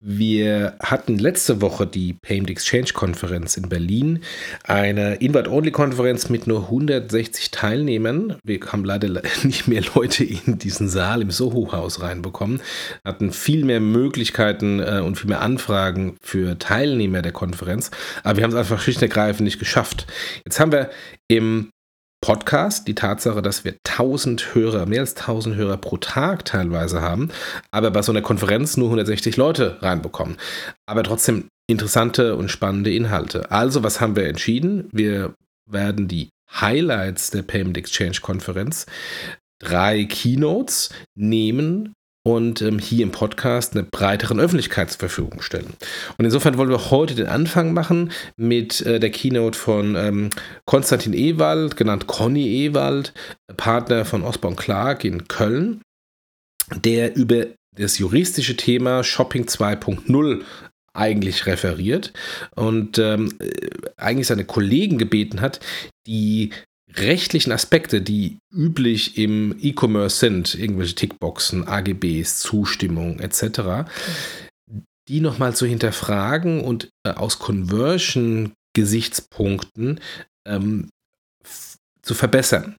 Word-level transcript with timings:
Wir 0.00 0.76
hatten 0.80 1.18
letzte 1.18 1.60
Woche 1.60 1.84
die 1.84 2.12
Payment 2.12 2.50
Exchange 2.50 2.90
Konferenz 2.94 3.56
in 3.56 3.68
Berlin, 3.68 4.22
eine 4.62 5.16
Invite-Only-Konferenz 5.16 6.28
mit 6.28 6.46
nur 6.46 6.66
160 6.66 7.50
Teilnehmern. 7.50 8.36
Wir 8.44 8.60
haben 8.60 8.84
leider 8.84 9.08
nicht 9.42 9.66
mehr 9.66 9.82
Leute 9.96 10.22
in 10.22 10.58
diesen 10.58 10.88
Saal 10.88 11.20
im 11.20 11.32
Soho-Haus 11.32 12.00
reinbekommen, 12.00 12.60
hatten 13.04 13.32
viel 13.32 13.64
mehr 13.64 13.80
Möglichkeiten 13.80 14.78
äh, 14.78 15.02
und 15.04 15.18
viel 15.18 15.30
mehr 15.30 15.42
Anfragen 15.42 16.16
für 16.22 16.56
Teilnehmer 16.60 17.20
der 17.20 17.32
Konferenz, 17.32 17.90
aber 18.22 18.36
wir 18.36 18.44
haben 18.44 18.52
es 18.52 18.56
einfach 18.56 18.80
schlicht 18.80 18.98
und 18.98 19.08
ergreifend 19.08 19.46
nicht 19.46 19.58
geschafft. 19.58 20.06
Jetzt 20.44 20.60
haben 20.60 20.70
wir 20.70 20.90
im 21.26 21.72
Podcast, 22.28 22.86
die 22.86 22.94
Tatsache, 22.94 23.40
dass 23.40 23.64
wir 23.64 23.76
1000 23.88 24.54
Hörer, 24.54 24.84
mehr 24.84 25.00
als 25.00 25.16
1000 25.16 25.56
Hörer 25.56 25.78
pro 25.78 25.96
Tag 25.96 26.44
teilweise 26.44 27.00
haben, 27.00 27.30
aber 27.70 27.90
bei 27.90 28.02
so 28.02 28.12
einer 28.12 28.20
Konferenz 28.20 28.76
nur 28.76 28.88
160 28.88 29.38
Leute 29.38 29.78
reinbekommen. 29.80 30.36
Aber 30.84 31.02
trotzdem 31.04 31.48
interessante 31.70 32.36
und 32.36 32.50
spannende 32.50 32.92
Inhalte. 32.92 33.50
Also, 33.50 33.82
was 33.82 34.02
haben 34.02 34.14
wir 34.14 34.26
entschieden? 34.26 34.90
Wir 34.92 35.36
werden 35.64 36.06
die 36.06 36.28
Highlights 36.52 37.30
der 37.30 37.40
Payment 37.40 37.78
Exchange 37.78 38.18
Konferenz, 38.20 38.84
drei 39.58 40.04
Keynotes 40.04 40.90
nehmen 41.14 41.94
und 42.24 42.62
ähm, 42.62 42.78
hier 42.78 43.02
im 43.02 43.12
Podcast 43.12 43.74
eine 43.74 43.84
breiteren 43.84 44.40
Öffentlichkeit 44.40 44.90
zur 44.90 44.98
Verfügung 44.98 45.40
stellen. 45.40 45.74
Und 46.18 46.24
insofern 46.24 46.58
wollen 46.58 46.70
wir 46.70 46.90
heute 46.90 47.14
den 47.14 47.26
Anfang 47.26 47.72
machen 47.72 48.12
mit 48.36 48.80
äh, 48.82 49.00
der 49.00 49.10
Keynote 49.10 49.58
von 49.58 49.96
ähm, 49.96 50.30
Konstantin 50.66 51.14
Ewald, 51.14 51.76
genannt 51.76 52.06
Conny 52.06 52.66
Ewald, 52.66 53.14
Partner 53.56 54.04
von 54.04 54.22
Osborne 54.22 54.56
Clark 54.56 55.04
in 55.04 55.28
Köln, 55.28 55.80
der 56.74 57.16
über 57.16 57.46
das 57.76 57.98
juristische 57.98 58.56
Thema 58.56 59.04
Shopping 59.04 59.44
2.0 59.44 60.42
eigentlich 60.94 61.46
referiert 61.46 62.12
und 62.56 62.98
ähm, 62.98 63.34
äh, 63.38 63.68
eigentlich 63.96 64.26
seine 64.26 64.44
Kollegen 64.44 64.98
gebeten 64.98 65.40
hat, 65.40 65.60
die 66.06 66.50
rechtlichen 66.96 67.52
Aspekte, 67.52 68.00
die 68.00 68.38
üblich 68.52 69.18
im 69.18 69.54
E-Commerce 69.60 70.18
sind, 70.18 70.54
irgendwelche 70.54 70.94
Tickboxen, 70.94 71.68
AGBs, 71.68 72.38
Zustimmung 72.38 73.20
etc., 73.20 73.84
die 75.08 75.20
nochmal 75.20 75.54
zu 75.56 75.66
hinterfragen 75.66 76.62
und 76.62 76.88
äh, 77.04 77.10
aus 77.10 77.38
Conversion-Gesichtspunkten 77.38 80.00
ähm, 80.46 80.88
zu 82.02 82.14
verbessern. 82.14 82.76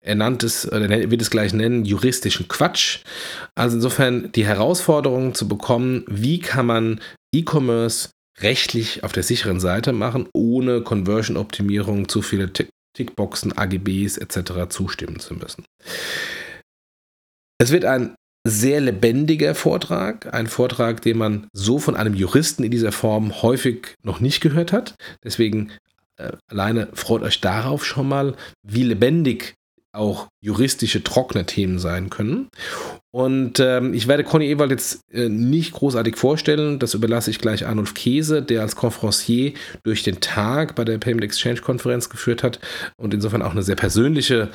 Er 0.00 0.16
nannt 0.16 0.44
es, 0.44 0.70
oder 0.70 0.88
wird 0.88 1.22
es 1.22 1.30
gleich 1.30 1.54
nennen, 1.54 1.84
juristischen 1.84 2.48
Quatsch. 2.48 3.00
Also 3.54 3.76
insofern 3.76 4.32
die 4.32 4.46
Herausforderung 4.46 5.34
zu 5.34 5.48
bekommen, 5.48 6.04
wie 6.06 6.40
kann 6.40 6.66
man 6.66 7.00
E-Commerce 7.34 8.10
rechtlich 8.40 9.04
auf 9.04 9.12
der 9.12 9.22
sicheren 9.22 9.60
Seite 9.60 9.92
machen, 9.92 10.28
ohne 10.34 10.80
Conversion-Optimierung, 10.82 12.08
zu 12.08 12.22
viele 12.22 12.52
Tickboxen, 12.94 13.56
AGBs 13.56 14.18
etc. 14.18 14.68
zustimmen 14.68 15.20
zu 15.20 15.34
müssen. 15.34 15.64
Es 17.58 17.70
wird 17.70 17.84
ein 17.84 18.14
sehr 18.46 18.80
lebendiger 18.80 19.54
Vortrag, 19.54 20.32
ein 20.34 20.48
Vortrag, 20.48 21.00
den 21.02 21.18
man 21.18 21.48
so 21.52 21.78
von 21.78 21.94
einem 21.94 22.14
Juristen 22.14 22.64
in 22.64 22.72
dieser 22.72 22.92
Form 22.92 23.42
häufig 23.42 23.94
noch 24.02 24.20
nicht 24.20 24.40
gehört 24.40 24.72
hat. 24.72 24.96
Deswegen 25.22 25.70
äh, 26.16 26.32
alleine 26.48 26.88
freut 26.94 27.22
euch 27.22 27.40
darauf 27.40 27.84
schon 27.84 28.08
mal, 28.08 28.34
wie 28.62 28.82
lebendig 28.82 29.54
auch 29.92 30.28
juristische 30.40 31.02
trockene 31.02 31.44
Themen 31.44 31.78
sein 31.78 32.08
können. 32.10 32.48
Und 33.10 33.60
ähm, 33.60 33.92
ich 33.92 34.08
werde 34.08 34.24
Conny 34.24 34.50
Ewald 34.50 34.70
jetzt 34.70 35.00
äh, 35.12 35.28
nicht 35.28 35.72
großartig 35.72 36.16
vorstellen. 36.16 36.78
Das 36.78 36.94
überlasse 36.94 37.30
ich 37.30 37.38
gleich 37.38 37.66
Arnulf 37.66 37.92
Käse, 37.92 38.42
der 38.42 38.62
als 38.62 38.74
Conferencier 38.74 39.52
durch 39.84 40.02
den 40.02 40.20
Tag 40.20 40.74
bei 40.74 40.84
der 40.84 40.98
Payment 40.98 41.24
Exchange 41.24 41.60
Konferenz 41.60 42.08
geführt 42.08 42.42
hat 42.42 42.58
und 42.96 43.12
insofern 43.12 43.42
auch 43.42 43.52
eine 43.52 43.62
sehr 43.62 43.76
persönliche 43.76 44.50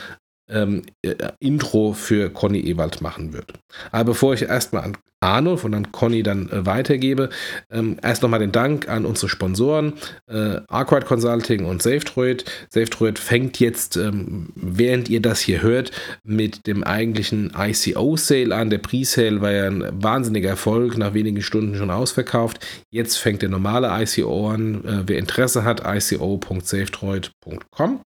ähm, 0.50 0.84
äh, 1.02 1.16
Intro 1.40 1.94
für 1.94 2.30
Conny 2.30 2.60
Ewald 2.60 3.02
machen 3.02 3.34
wird. 3.34 3.54
Aber 3.92 4.06
bevor 4.06 4.34
ich 4.34 4.44
erstmal 4.44 4.84
an 4.84 4.98
Arno 5.20 5.58
von 5.58 5.72
dann 5.72 5.92
Conny 5.92 6.22
dann 6.22 6.48
äh, 6.50 6.68
weitergebe, 6.68 7.30
ähm, 7.72 7.98
erst 8.04 8.22
nochmal 8.22 8.40
den 8.40 8.52
Dank 8.52 8.88
an 8.88 9.04
unsere 9.06 9.30
Sponsoren, 9.30 9.94
äh, 10.28 10.60
Arkwright 10.68 11.06
Consulting 11.06 11.66
und 11.66 11.82
SafeDroid. 11.82 12.46
SafeDroid 12.70 13.18
fängt 13.18 13.60
jetzt, 13.60 13.98
ähm, 13.98 14.50
während 14.56 15.10
ihr 15.10 15.22
das 15.22 15.40
hier 15.40 15.64
hört, 15.64 15.92
mit 16.24 16.68
dem 16.68 16.84
eigentlichen 16.84 17.52
ICO-Sale 17.58 18.56
an. 18.56 18.70
Der 18.70 18.78
Pre-Sale 18.78 19.42
war 19.42 19.52
ja 19.52 19.66
ein 19.66 19.86
wahnsinniger 19.92 20.50
Erfolg, 20.50 20.98
nach 20.98 21.16
wenigen 21.16 21.42
Stunden 21.42 21.76
schon 21.76 21.90
ausverkauft. 21.90 22.64
Jetzt 22.92 23.18
fängt 23.18 23.42
der 23.42 23.50
normale 23.50 23.90
ICO 24.04 24.50
an. 24.50 24.86
Äh, 24.86 25.04
wer 25.08 25.18
Interesse 25.18 25.64
hat, 25.64 25.82
ico.safedroid.com. 25.84 28.02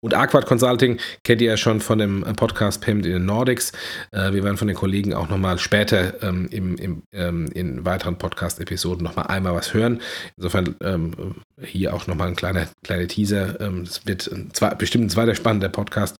Und 0.00 0.14
Aquad 0.14 0.46
Consulting 0.46 0.98
kennt 1.24 1.40
ihr 1.40 1.50
ja 1.50 1.56
schon 1.56 1.80
von 1.80 1.98
dem 1.98 2.22
Podcast 2.36 2.80
Payment 2.80 3.06
in 3.06 3.12
den 3.12 3.26
Nordics. 3.26 3.72
Äh, 4.12 4.32
wir 4.32 4.44
werden 4.44 4.56
von 4.56 4.68
den 4.68 4.76
Kollegen 4.76 5.14
auch 5.14 5.28
nochmal 5.28 5.58
später 5.58 6.22
ähm, 6.22 6.48
im, 6.50 6.76
im, 6.76 7.02
ähm, 7.12 7.46
in 7.54 7.84
weiteren 7.84 8.18
Podcast-Episoden 8.18 9.04
nochmal 9.04 9.26
einmal 9.26 9.54
was 9.54 9.74
hören. 9.74 10.00
Insofern 10.36 10.76
ähm, 10.82 11.34
hier 11.62 11.94
auch 11.94 12.06
nochmal 12.06 12.28
ein 12.28 12.36
kleiner, 12.36 12.66
kleiner 12.82 13.06
Teaser. 13.06 13.60
Ähm, 13.60 13.82
es 13.82 14.06
wird 14.06 14.30
ein, 14.30 14.50
zwei, 14.52 14.74
bestimmt 14.74 15.04
ein 15.04 15.10
zweiter 15.10 15.34
spannender 15.34 15.68
Podcast. 15.68 16.16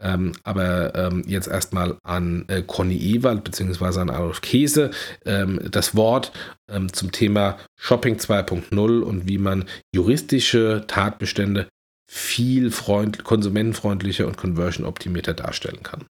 Ähm, 0.00 0.32
aber 0.44 0.94
ähm, 0.94 1.24
jetzt 1.26 1.48
erstmal 1.48 1.96
an 2.02 2.44
äh, 2.48 2.62
Conny 2.62 2.96
Ewald 2.96 3.44
bzw. 3.44 4.00
an 4.00 4.10
Adolf 4.10 4.40
Käse 4.40 4.90
das 5.24 5.94
Wort 5.94 6.32
zum 6.92 7.12
Thema 7.12 7.58
Shopping 7.76 8.16
2.0 8.16 9.00
und 9.00 9.28
wie 9.28 9.38
man 9.38 9.64
juristische 9.94 10.84
Tatbestände 10.86 11.68
viel 12.14 12.70
freund 12.70 13.24
konsumentenfreundlicher 13.24 14.26
und 14.26 14.36
conversion-optimierter 14.36 15.32
darstellen 15.32 15.82
kann. 15.82 16.04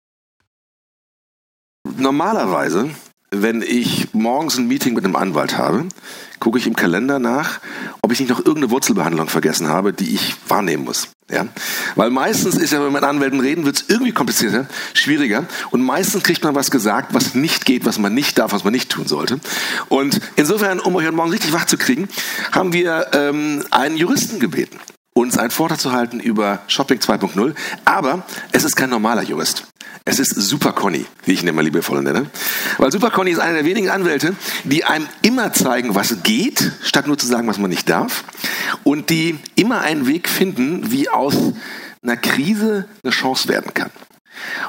Normalerweise, 1.98 2.88
wenn 3.30 3.60
ich 3.60 4.14
morgens 4.14 4.56
ein 4.56 4.66
Meeting 4.66 4.94
mit 4.94 5.04
einem 5.04 5.14
Anwalt 5.14 5.58
habe, 5.58 5.84
gucke 6.40 6.58
ich 6.58 6.66
im 6.66 6.74
Kalender 6.74 7.18
nach, 7.18 7.60
ob 8.00 8.12
ich 8.12 8.18
nicht 8.18 8.30
noch 8.30 8.38
irgendeine 8.38 8.70
Wurzelbehandlung 8.70 9.28
vergessen 9.28 9.68
habe, 9.68 9.92
die 9.92 10.14
ich 10.14 10.36
wahrnehmen 10.48 10.84
muss. 10.84 11.08
Ja? 11.30 11.48
Weil 11.96 12.08
meistens 12.08 12.56
ist 12.56 12.72
ja, 12.72 12.78
wenn 12.78 12.92
man 12.92 13.02
mit 13.02 13.04
Anwälten 13.04 13.40
reden, 13.40 13.66
wird 13.66 13.76
es 13.76 13.90
irgendwie 13.90 14.12
komplizierter, 14.12 14.66
schwieriger 14.94 15.44
und 15.70 15.82
meistens 15.82 16.22
kriegt 16.22 16.42
man 16.42 16.54
was 16.54 16.70
gesagt, 16.70 17.12
was 17.12 17.34
nicht 17.34 17.66
geht, 17.66 17.84
was 17.84 17.98
man 17.98 18.14
nicht 18.14 18.38
darf, 18.38 18.52
was 18.54 18.64
man 18.64 18.72
nicht 18.72 18.90
tun 18.90 19.06
sollte. 19.06 19.38
Und 19.90 20.18
insofern, 20.36 20.80
um 20.80 20.96
euch 20.96 21.04
heute 21.04 21.14
Morgen 21.14 21.30
richtig 21.30 21.52
wach 21.52 21.66
zu 21.66 21.76
kriegen, 21.76 22.08
haben 22.52 22.72
wir 22.72 23.08
ähm, 23.12 23.64
einen 23.70 23.98
Juristen 23.98 24.40
gebeten 24.40 24.80
uns 25.20 25.38
einen 25.38 25.50
Vortrag 25.50 25.80
zu 25.80 25.92
halten 25.92 26.20
über 26.20 26.60
Shopping 26.66 26.98
2.0. 26.98 27.54
Aber 27.84 28.24
es 28.52 28.64
ist 28.64 28.76
kein 28.76 28.90
normaler 28.90 29.22
Jurist. 29.22 29.64
Es 30.04 30.18
ist 30.18 30.34
Super 30.34 30.72
Conny, 30.72 31.04
wie 31.24 31.32
ich 31.32 31.42
ihn 31.42 31.48
immer 31.48 31.62
liebevoll 31.62 32.02
nenne. 32.02 32.26
Weil 32.78 32.90
Super 32.90 33.10
Conny 33.10 33.32
ist 33.32 33.38
einer 33.38 33.54
der 33.54 33.64
wenigen 33.64 33.90
Anwälte, 33.90 34.34
die 34.64 34.84
einem 34.84 35.06
immer 35.22 35.52
zeigen, 35.52 35.94
was 35.94 36.22
geht, 36.22 36.72
statt 36.82 37.06
nur 37.06 37.18
zu 37.18 37.26
sagen, 37.26 37.46
was 37.46 37.58
man 37.58 37.70
nicht 37.70 37.88
darf. 37.88 38.24
Und 38.82 39.10
die 39.10 39.38
immer 39.56 39.80
einen 39.80 40.06
Weg 40.06 40.28
finden, 40.28 40.90
wie 40.90 41.08
aus 41.08 41.34
einer 42.02 42.16
Krise 42.16 42.86
eine 43.04 43.12
Chance 43.12 43.48
werden 43.48 43.74
kann. 43.74 43.90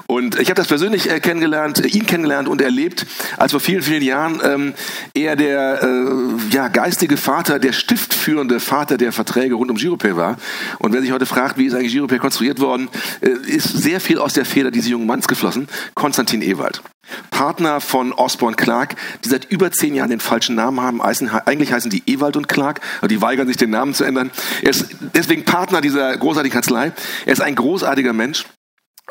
Und 0.08 0.40
ich 0.40 0.50
habe 0.50 0.56
das 0.56 0.68
persönlich 0.68 1.10
äh, 1.10 1.20
kennengelernt, 1.20 1.84
äh, 1.84 1.88
ihn 1.88 2.06
kennengelernt 2.06 2.48
und 2.48 2.62
erlebt, 2.62 3.06
als 3.38 3.52
vor 3.52 3.60
vielen, 3.60 3.82
vielen 3.82 4.04
Jahren 4.04 4.42
ähm, 4.44 4.74
er 5.14 5.36
der 5.36 5.84
äh, 5.84 6.54
ja, 6.54 6.68
geistige 6.68 7.18
Vater, 7.18 7.60
der 7.60 7.74
stiftführende 7.74 8.60
Vater 8.60 8.98
der 8.98 9.12
Verträge 9.12 9.56
rund 9.56 9.72
um 9.72 9.78
Giropay 9.78 10.16
war. 10.16 10.38
Und 10.80 10.94
wer 10.94 11.02
sich 11.02 11.12
heute 11.12 11.26
fragt, 11.26 11.58
wie 11.58 11.66
ist 11.66 11.74
eigentlich 11.74 11.94
Giropay 11.94 12.20
konstruiert 12.20 12.60
worden, 12.60 12.90
äh, 13.22 13.30
ist 13.30 13.70
sehr 13.70 14.00
viel 14.00 14.20
aus 14.20 14.34
der 14.34 14.46
Feder 14.46 14.72
dieses 14.72 14.90
jungen 14.90 15.08
Manns 15.08 15.28
geflossen. 15.28 15.68
Konstantin 15.96 16.42
Ewald. 16.42 16.82
Partner 17.30 17.82
von 17.82 18.14
Osborne 18.14 18.56
Clark, 18.56 18.96
die 19.24 19.30
seit 19.30 19.46
über 19.46 19.72
zehn 19.72 19.96
Jahren 19.96 20.10
den 20.10 20.20
falschen 20.20 20.56
Namen 20.56 20.80
haben. 20.80 21.02
Eigentlich 21.02 21.74
heißen 21.74 21.90
die 21.90 22.04
Ewald 22.06 22.38
und 22.38 22.48
Clark, 22.48 22.80
aber 23.00 23.08
die 23.08 23.22
weigern 23.22 23.48
sich, 23.48 23.58
den 23.58 23.70
Namen 23.70 23.94
zu 23.94 24.04
ändern. 24.04 24.32
Er 24.62 24.70
ist 24.70 24.88
deswegen 25.16 25.44
Partner 25.44 25.82
dieser 25.82 26.16
großartigen 26.16 26.54
Kanzlei. 26.54 26.92
Er 27.26 27.34
ist 27.34 27.42
ein 27.42 27.56
großartiger 27.56 28.14
Mensch 28.14 28.46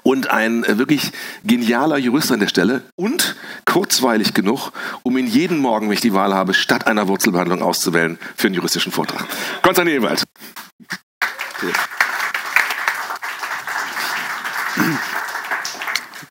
und 0.02 0.30
ein 0.30 0.64
äh, 0.64 0.78
wirklich 0.78 1.12
genialer 1.44 1.98
Jurist 1.98 2.32
an 2.32 2.40
der 2.40 2.48
Stelle 2.48 2.82
und 2.96 3.36
kurzweilig 3.64 4.34
genug, 4.34 4.72
um 5.02 5.16
ihn 5.16 5.26
jeden 5.26 5.58
Morgen, 5.58 5.88
wenn 5.88 5.94
ich 5.94 6.00
die 6.00 6.14
Wahl 6.14 6.34
habe, 6.34 6.54
statt 6.54 6.86
einer 6.86 7.08
Wurzelbehandlung 7.08 7.62
auszuwählen 7.62 8.18
für 8.36 8.48
einen 8.48 8.54
juristischen 8.54 8.92
Vortrag. 8.92 9.26
Konstantin 9.62 9.96
Ewald. 9.96 10.24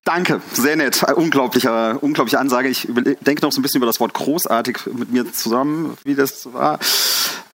Danke, 0.04 0.42
sehr 0.54 0.75
nett. 0.75 1.04
Unglaubliche, 1.15 2.00
unglaubliche 2.00 2.39
Ansage. 2.39 2.68
Ich 2.68 2.88
denke 3.22 3.44
noch 3.44 3.51
so 3.51 3.60
ein 3.60 3.62
bisschen 3.62 3.77
über 3.77 3.86
das 3.86 4.00
Wort 4.00 4.15
großartig 4.15 4.80
mit 4.94 5.12
mir 5.12 5.31
zusammen, 5.31 5.98
wie 6.04 6.15
das 6.15 6.51
war. 6.51 6.80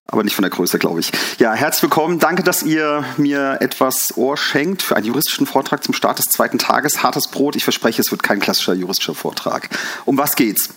Aber 0.07 0.24
nicht 0.24 0.36
von 0.36 0.44
der 0.44 0.52
Größe, 0.52 0.78
glaube 0.78 1.00
ich. 1.00 1.12
Ja, 1.40 1.54
herzlich 1.54 1.84
willkommen. 1.84 2.19
Danke, 2.19 2.44
dass 2.44 2.62
ihr 2.62 3.04
mir 3.18 3.57
etwas 3.60 4.16
Ohr 4.18 4.38
schenkt 4.38 4.84
für 4.84 4.96
einen 4.96 5.07
juristischen 5.07 5.48
Vortrag 5.48 5.84
zum 5.84 5.94
Start 5.96 6.19
des 6.19 6.25
zweiten 6.25 6.60
Tages. 6.60 7.02
Hartes 7.02 7.28
Brot. 7.28 7.56
Ich 7.56 7.63
verspreche, 7.63 8.02
es 8.02 8.12
wird 8.12 8.22
kein 8.22 8.40
klassischer 8.40 8.74
juristischer 8.74 9.16
Vortrag. 9.16 9.69
Um 10.06 10.18
was 10.18 10.36
geht's? 10.36 10.69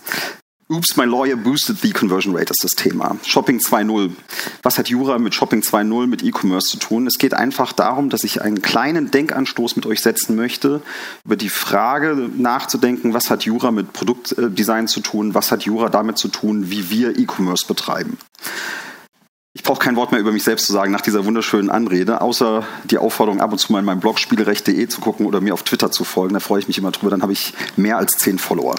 Oops, 0.70 0.98
my 0.98 1.04
lawyer 1.06 1.36
boosted 1.36 1.78
the 1.80 1.92
conversion 1.92 2.36
rate 2.36 2.50
ist 2.50 2.62
das 2.62 2.72
Thema. 2.72 3.16
Shopping 3.25 3.58
2.0. 3.58 4.10
Was 4.62 4.76
hat 4.76 4.88
Jura 4.88 5.19
mit 5.19 5.34
Shopping 5.34 5.62
2.0 5.62 6.06
mit 6.06 6.22
E-Commerce 6.22 6.69
zu 6.69 6.76
tun? 6.76 7.06
Es 7.06 7.16
geht 7.16 7.32
einfach 7.32 7.72
darum, 7.72 8.10
dass 8.10 8.22
ich 8.22 8.42
einen 8.42 8.60
kleinen 8.60 9.10
Denkanstoß 9.10 9.76
mit 9.76 9.86
euch 9.86 10.00
setzen 10.00 10.36
möchte, 10.36 10.82
über 11.24 11.36
die 11.36 11.48
Frage 11.48 12.28
nachzudenken, 12.36 13.14
was 13.14 13.31
hat 13.31 13.44
Jura 13.44 13.70
mit 13.70 13.94
Produktdesign 13.94 14.88
zu 14.88 15.00
tun? 15.00 15.34
Was 15.34 15.50
hat 15.50 15.62
Jura 15.62 15.88
damit 15.88 16.19
zu 16.19 16.28
tun, 16.28 16.70
wie 16.70 16.90
wir 16.90 17.19
E-Commerce 17.19 17.66
betreiben? 17.66 18.19
Ich 19.58 19.64
brauche 19.64 19.81
kein 19.81 19.96
Wort 19.96 20.12
mehr 20.12 20.20
über 20.20 20.31
mich 20.31 20.44
selbst 20.44 20.66
zu 20.66 20.72
sagen 20.72 20.93
nach 20.93 21.00
dieser 21.00 21.25
wunderschönen 21.25 21.69
Anrede, 21.69 22.20
außer 22.20 22.64
die 22.84 22.96
Aufforderung, 22.96 23.40
ab 23.40 23.50
und 23.50 23.58
zu 23.58 23.72
mal 23.72 23.81
in 23.81 23.84
meinem 23.84 23.99
Blog 23.99 24.20
spielerecht.de 24.20 24.87
zu 24.87 25.00
gucken 25.00 25.26
oder 25.26 25.40
mir 25.40 25.52
auf 25.52 25.64
Twitter 25.64 25.90
zu 25.90 26.05
folgen. 26.05 26.34
Da 26.34 26.40
freue 26.40 26.60
ich 26.60 26.69
mich 26.69 26.78
immer 26.78 26.93
drüber. 26.93 27.10
Dann 27.10 27.22
habe 27.22 27.32
ich 27.32 27.55
mehr 27.76 27.99
als 27.99 28.16
zehn 28.19 28.38
Follower. 28.38 28.76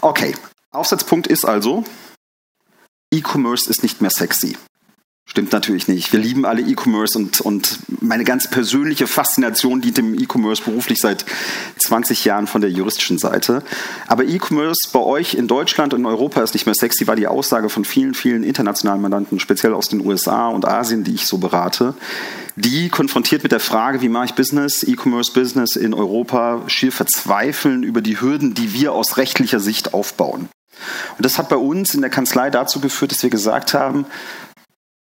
Okay, 0.00 0.34
Aufsatzpunkt 0.70 1.26
ist 1.26 1.44
also, 1.44 1.84
E-Commerce 3.12 3.68
ist 3.68 3.82
nicht 3.82 4.00
mehr 4.00 4.10
sexy. 4.10 4.56
Stimmt 5.32 5.52
natürlich 5.54 5.88
nicht. 5.88 6.12
Wir 6.12 6.20
lieben 6.20 6.44
alle 6.44 6.60
E-Commerce 6.60 7.16
und, 7.16 7.40
und 7.40 7.78
meine 8.02 8.22
ganz 8.22 8.50
persönliche 8.50 9.06
Faszination 9.06 9.80
dient 9.80 9.96
dem 9.96 10.12
E-Commerce 10.12 10.62
beruflich 10.62 11.00
seit 11.00 11.24
20 11.78 12.26
Jahren 12.26 12.46
von 12.46 12.60
der 12.60 12.68
juristischen 12.68 13.16
Seite. 13.16 13.62
Aber 14.08 14.24
E-Commerce 14.24 14.90
bei 14.92 15.00
euch 15.00 15.32
in 15.32 15.48
Deutschland 15.48 15.94
und 15.94 16.00
in 16.00 16.06
Europa 16.06 16.42
ist 16.42 16.52
nicht 16.52 16.66
mehr 16.66 16.74
sexy, 16.74 17.06
war 17.06 17.16
die 17.16 17.28
Aussage 17.28 17.70
von 17.70 17.86
vielen, 17.86 18.12
vielen 18.12 18.42
internationalen 18.44 19.00
Mandanten, 19.00 19.40
speziell 19.40 19.72
aus 19.72 19.88
den 19.88 20.04
USA 20.04 20.48
und 20.48 20.68
Asien, 20.68 21.02
die 21.02 21.14
ich 21.14 21.26
so 21.26 21.38
berate, 21.38 21.94
die 22.56 22.90
konfrontiert 22.90 23.42
mit 23.42 23.52
der 23.52 23.60
Frage, 23.60 24.02
wie 24.02 24.10
mache 24.10 24.26
ich 24.26 24.34
Business, 24.34 24.82
E-Commerce-Business 24.82 25.76
in 25.76 25.94
Europa, 25.94 26.60
schier 26.66 26.92
verzweifeln 26.92 27.84
über 27.84 28.02
die 28.02 28.20
Hürden, 28.20 28.52
die 28.52 28.74
wir 28.74 28.92
aus 28.92 29.16
rechtlicher 29.16 29.60
Sicht 29.60 29.94
aufbauen. 29.94 30.50
Und 31.16 31.24
das 31.24 31.38
hat 31.38 31.48
bei 31.48 31.56
uns 31.56 31.94
in 31.94 32.00
der 32.00 32.10
Kanzlei 32.10 32.50
dazu 32.50 32.80
geführt, 32.80 33.12
dass 33.12 33.22
wir 33.22 33.30
gesagt 33.30 33.74
haben, 33.74 34.06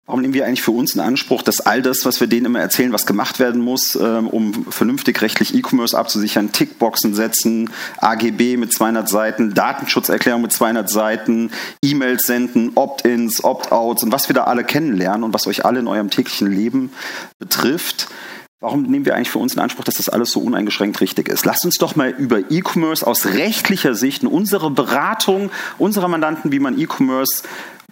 Warum 0.08 0.22
nehmen 0.22 0.36
wir 0.36 0.46
eigentlich 0.46 0.62
für 0.62 0.72
uns 0.72 0.94
in 0.94 1.02
Anspruch, 1.02 1.42
dass 1.42 1.62
all 1.62 1.82
das, 1.82 2.06
was 2.06 2.20
wir 2.20 2.28
denen 2.28 2.46
immer 2.46 2.60
erzählen, 2.60 2.94
was 2.94 3.08
gemacht 3.08 3.40
werden 3.40 3.60
muss, 3.60 3.96
ähm, 3.96 4.28
um 4.28 4.72
vernünftig 4.72 5.20
rechtlich 5.24 5.56
E-Commerce 5.56 5.98
abzusichern, 5.98 6.52
Tickboxen 6.52 7.16
setzen, 7.16 7.72
AGB 7.98 8.58
mit 8.58 8.72
200 8.72 9.10
Seiten, 9.10 9.56
Datenschutzerklärung 9.56 10.44
mit 10.44 10.52
200 10.52 10.88
Seiten, 10.88 11.50
E-Mails 11.84 12.28
senden, 12.28 12.74
Opt-ins, 12.76 13.44
Opt-outs 13.44 14.04
und 14.04 14.12
was 14.12 14.30
wir 14.30 14.36
da 14.36 14.44
alle 14.44 14.64
kennenlernen 14.64 15.24
und 15.24 15.34
was 15.34 15.48
euch 15.48 15.66
alle 15.66 15.80
in 15.80 15.88
eurem 15.88 16.12
täglichen 16.12 16.52
Leben 16.52 16.92
betrifft, 17.40 18.08
Warum 18.62 18.84
nehmen 18.84 19.06
wir 19.06 19.16
eigentlich 19.16 19.30
für 19.30 19.38
uns 19.38 19.54
in 19.54 19.60
Anspruch, 19.60 19.84
dass 19.84 19.98
das 19.98 20.10
alles 20.10 20.32
so 20.32 20.40
uneingeschränkt 20.40 21.00
richtig 21.00 21.28
ist? 21.28 21.46
Lasst 21.46 21.66
uns 21.66 21.76
doch 21.76 21.96
mal 21.96 22.10
über 22.10 22.40
E-Commerce 22.50 23.06
aus 23.06 23.28
rechtlicher 23.28 23.94
Sicht 23.94 24.24
in 24.24 24.30
unsere 24.30 24.72
Beratung 24.72 25.52
unserer 25.78 26.08
Mandanten, 26.08 26.52
wie 26.52 26.60
man 26.60 26.80
E-Commerce 26.80 27.44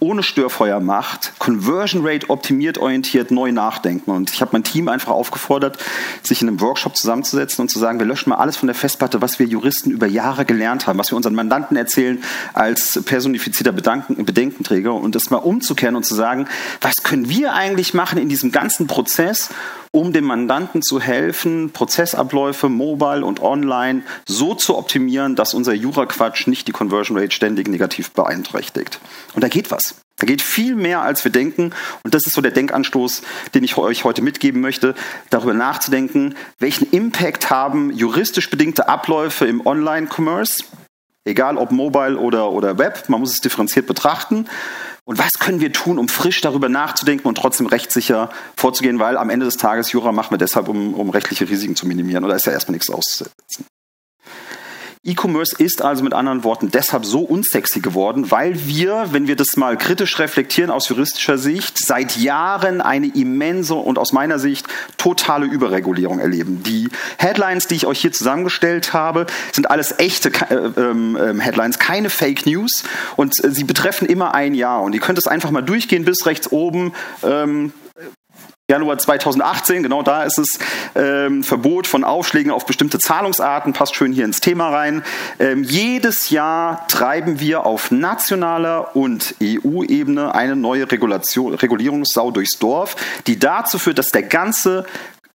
ohne 0.03 0.21
Störfeuer 0.21 0.81
macht, 0.81 1.31
Conversion 1.39 2.05
Rate 2.05 2.29
optimiert, 2.29 2.77
orientiert, 2.77 3.31
neu 3.31 3.53
nachdenken. 3.53 4.11
Und 4.11 4.31
ich 4.31 4.41
habe 4.41 4.51
mein 4.51 4.65
Team 4.65 4.89
einfach 4.89 5.13
aufgefordert, 5.13 5.77
sich 6.23 6.41
in 6.41 6.50
einem 6.50 6.59
Workshop 6.59 6.97
zusammenzusetzen 6.97 7.61
und 7.61 7.69
zu 7.69 7.79
sagen, 7.79 8.00
wir 8.00 8.05
löschen 8.05 8.29
mal 8.29 8.35
alles 8.35 8.57
von 8.57 8.67
der 8.67 8.75
Festplatte, 8.75 9.21
was 9.21 9.39
wir 9.39 9.47
Juristen 9.47 9.91
über 9.91 10.05
Jahre 10.05 10.44
gelernt 10.44 10.88
haben, 10.88 11.00
was 11.00 11.11
wir 11.11 11.15
unseren 11.15 11.35
Mandanten 11.35 11.77
erzählen 11.77 12.21
als 12.53 13.00
personifizierter 13.05 13.71
Bedanken, 13.71 14.23
Bedenkenträger 14.25 14.94
und 14.94 15.15
das 15.15 15.29
mal 15.29 15.38
umzukehren 15.38 15.95
und 15.95 16.05
zu 16.05 16.15
sagen, 16.15 16.47
was 16.81 16.95
können 17.03 17.29
wir 17.29 17.53
eigentlich 17.53 17.94
machen 17.94 18.17
in 18.17 18.27
diesem 18.27 18.51
ganzen 18.51 18.88
Prozess, 18.88 19.50
um 19.95 20.12
dem 20.12 20.25
Mandanten 20.25 20.81
zu 20.81 21.00
helfen, 21.00 21.69
Prozessabläufe 21.72 22.68
mobile 22.68 23.24
und 23.24 23.42
online 23.42 24.01
so 24.28 24.56
zu 24.56 24.75
optimieren, 24.75 25.36
dass 25.36 25.54
unser 25.54 25.74
Jura-Quatsch 25.74 26.48
nicht 26.48 26.68
die 26.68 26.72
Conversion 26.72 27.18
Rate 27.18 27.31
ständig 27.31 27.68
negativ 27.68 28.12
beeinträchtigt. 28.12 29.00
Und 29.36 29.44
da 29.44 29.48
geht 29.48 29.69
was. 29.69 29.95
Da 30.18 30.25
geht 30.25 30.42
viel 30.42 30.75
mehr, 30.75 31.01
als 31.01 31.24
wir 31.24 31.31
denken. 31.31 31.74
Und 32.04 32.16
das 32.16 32.25
ist 32.25 32.34
so 32.34 32.42
der 32.42 32.51
Denkanstoß, 32.51 33.22
den 33.54 33.63
ich 33.63 33.78
euch 33.78 34.04
heute 34.04 34.24
mitgeben 34.24 34.62
möchte, 34.62 34.95
darüber 35.30 35.54
nachzudenken, 35.54 36.36
welchen 36.57 36.89
Impact 36.89 37.51
haben 37.51 37.92
juristisch 37.92 38.50
bedingte 38.50 38.88
Abläufe 38.88 39.46
im 39.46 39.66
Online-Commerce, 39.66 40.63
egal 41.25 41.57
ob 41.57 41.72
mobile 41.72 42.18
oder, 42.18 42.51
oder 42.51 42.80
Web, 42.80 43.10
man 43.10 43.19
muss 43.19 43.34
es 43.34 43.42
differenziert 43.42 43.86
betrachten. 43.86 44.48
Und 45.05 45.17
was 45.17 45.33
können 45.33 45.59
wir 45.59 45.73
tun, 45.73 46.00
um 46.00 46.07
frisch 46.07 46.39
darüber 46.41 46.69
nachzudenken 46.69 47.27
und 47.27 47.35
trotzdem 47.35 47.67
rechtssicher 47.67 48.29
vorzugehen? 48.55 49.00
Weil 49.00 49.17
am 49.17 49.29
Ende 49.29 49.45
des 49.45 49.57
Tages 49.57 49.91
Jura 49.91 50.13
machen 50.13 50.31
wir 50.31 50.38
deshalb, 50.38 50.69
um, 50.69 50.94
um 50.94 51.09
rechtliche 51.09 51.50
Risiken 51.50 51.75
zu 51.75 51.85
minimieren. 51.85 52.23
Oder 52.23 52.35
ist 52.35 52.45
ja 52.45 52.53
erstmal 52.53 52.73
nichts 52.73 52.89
auszusetzen. 52.89 53.65
E-Commerce 55.05 55.53
ist 55.57 55.81
also 55.81 56.01
mit 56.01 56.13
anderen 56.13 56.45
Worten 56.45 56.71
deshalb 56.71 57.03
so 57.03 57.19
unsexy 57.19 57.81
geworden, 57.81 58.31
weil 58.31 58.67
wir, 58.67 59.07
wenn 59.11 59.27
wir 59.27 59.35
das 59.35 59.57
mal 59.57 59.77
kritisch 59.77 60.17
reflektieren 60.17 60.71
aus 60.71 60.88
juristischer 60.88 61.38
Sicht, 61.38 61.77
seit 61.77 62.15
Jahren 62.15 62.79
eine 62.79 63.07
immense 63.07 63.75
und 63.75 64.00
aus 64.00 64.13
meiner 64.13 64.39
Sicht 64.39 64.65
totale 64.95 65.45
Überregulierung 65.45 66.19
erleben. 66.19 66.63
Die 66.63 66.88
Headlines, 67.17 67.67
die 67.67 67.75
ich 67.75 67.85
euch 67.85 68.00
hier 68.00 68.13
zusammengestellt 68.13 68.94
habe, 68.94 69.25
sind 69.51 69.69
alles 69.69 69.94
echte 70.00 70.29
äh, 70.50 70.79
ähm, 70.79 71.39
Headlines, 71.41 71.79
keine 71.79 72.09
Fake 72.09 72.45
News 72.45 72.85
und 73.17 73.44
äh, 73.44 73.51
sie 73.51 73.65
betreffen 73.65 74.07
immer 74.07 74.33
ein 74.33 74.55
Jahr 74.55 74.83
und 74.83 74.94
ihr 74.94 75.01
könnt 75.01 75.17
es 75.17 75.27
einfach 75.27 75.51
mal 75.51 75.63
durchgehen 75.63 76.05
bis 76.05 76.25
rechts 76.25 76.50
oben. 76.50 76.94
Ähm, 77.23 77.73
Januar 78.71 78.98
2018, 78.98 79.83
genau 79.83 80.04
da 80.04 80.24
ist 80.24 80.38
es, 80.38 80.57
ähm, 80.95 81.44
Verbot 81.44 81.86
von 81.86 82.06
Aufschlägen 82.06 82.50
auf 82.50 82.65
bestimmte 82.65 82.98
Zahlungsarten, 82.98 83.74
passt 83.74 83.94
schön 83.94 84.13
hier 84.13 84.24
ins 84.24 84.39
Thema 84.39 84.69
rein. 84.69 85.04
Ähm, 85.38 85.63
jedes 85.63 86.30
Jahr 86.30 86.88
treiben 86.88 87.42
wir 87.42 87.65
auf 87.65 87.92
nationaler 87.92 88.95
und 88.95 89.36
EU-Ebene 89.44 90.33
eine 90.33 90.56
neue 90.56 90.89
Regulation, 90.89 91.56
Regulierungssau 91.56 92.32
durchs 92.32 92.58
Dorf, 92.58 92.96
die 93.27 93.38
dazu 93.38 93.79
führt, 93.79 93.98
dass 93.98 94.12
der 94.12 94.24
ganze 94.24 94.86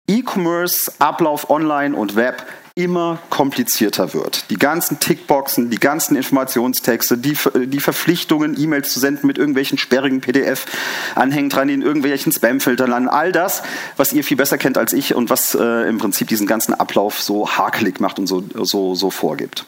E-Commerce-Ablauf 0.07 1.51
online 1.51 1.97
und 1.97 2.15
Web 2.15 2.47
immer 2.77 3.19
komplizierter 3.31 4.13
wird. 4.13 4.51
Die 4.51 4.59
ganzen 4.59 5.01
Tickboxen, 5.01 5.71
die 5.71 5.81
ganzen 5.81 6.15
Informationstexte, 6.15 7.17
die, 7.17 7.35
die 7.67 7.81
Verpflichtungen, 7.81 8.55
E-Mails 8.61 8.93
zu 8.93 9.01
senden 9.01 9.27
mit 9.27 9.39
irgendwelchen 9.39 9.79
sperrigen 9.79 10.21
PDF-Anhängen 10.21 11.49
dran, 11.49 11.69
die 11.69 11.75
in 11.75 11.81
irgendwelchen 11.81 12.33
Spam-Filtern 12.33 12.91
landen, 12.91 13.09
all 13.09 13.33
das, 13.33 13.63
was 13.97 14.13
ihr 14.13 14.23
viel 14.23 14.37
besser 14.37 14.59
kennt 14.59 14.77
als 14.77 14.93
ich 14.93 15.15
und 15.15 15.31
was 15.31 15.55
äh, 15.55 15.89
im 15.89 15.97
Prinzip 15.97 16.29
diesen 16.29 16.47
ganzen 16.47 16.75
Ablauf 16.75 17.23
so 17.23 17.49
hakelig 17.49 17.99
macht 17.99 18.19
und 18.19 18.27
so, 18.27 18.45
so, 18.63 18.95
so 18.95 19.11
vorgibt. 19.11 19.65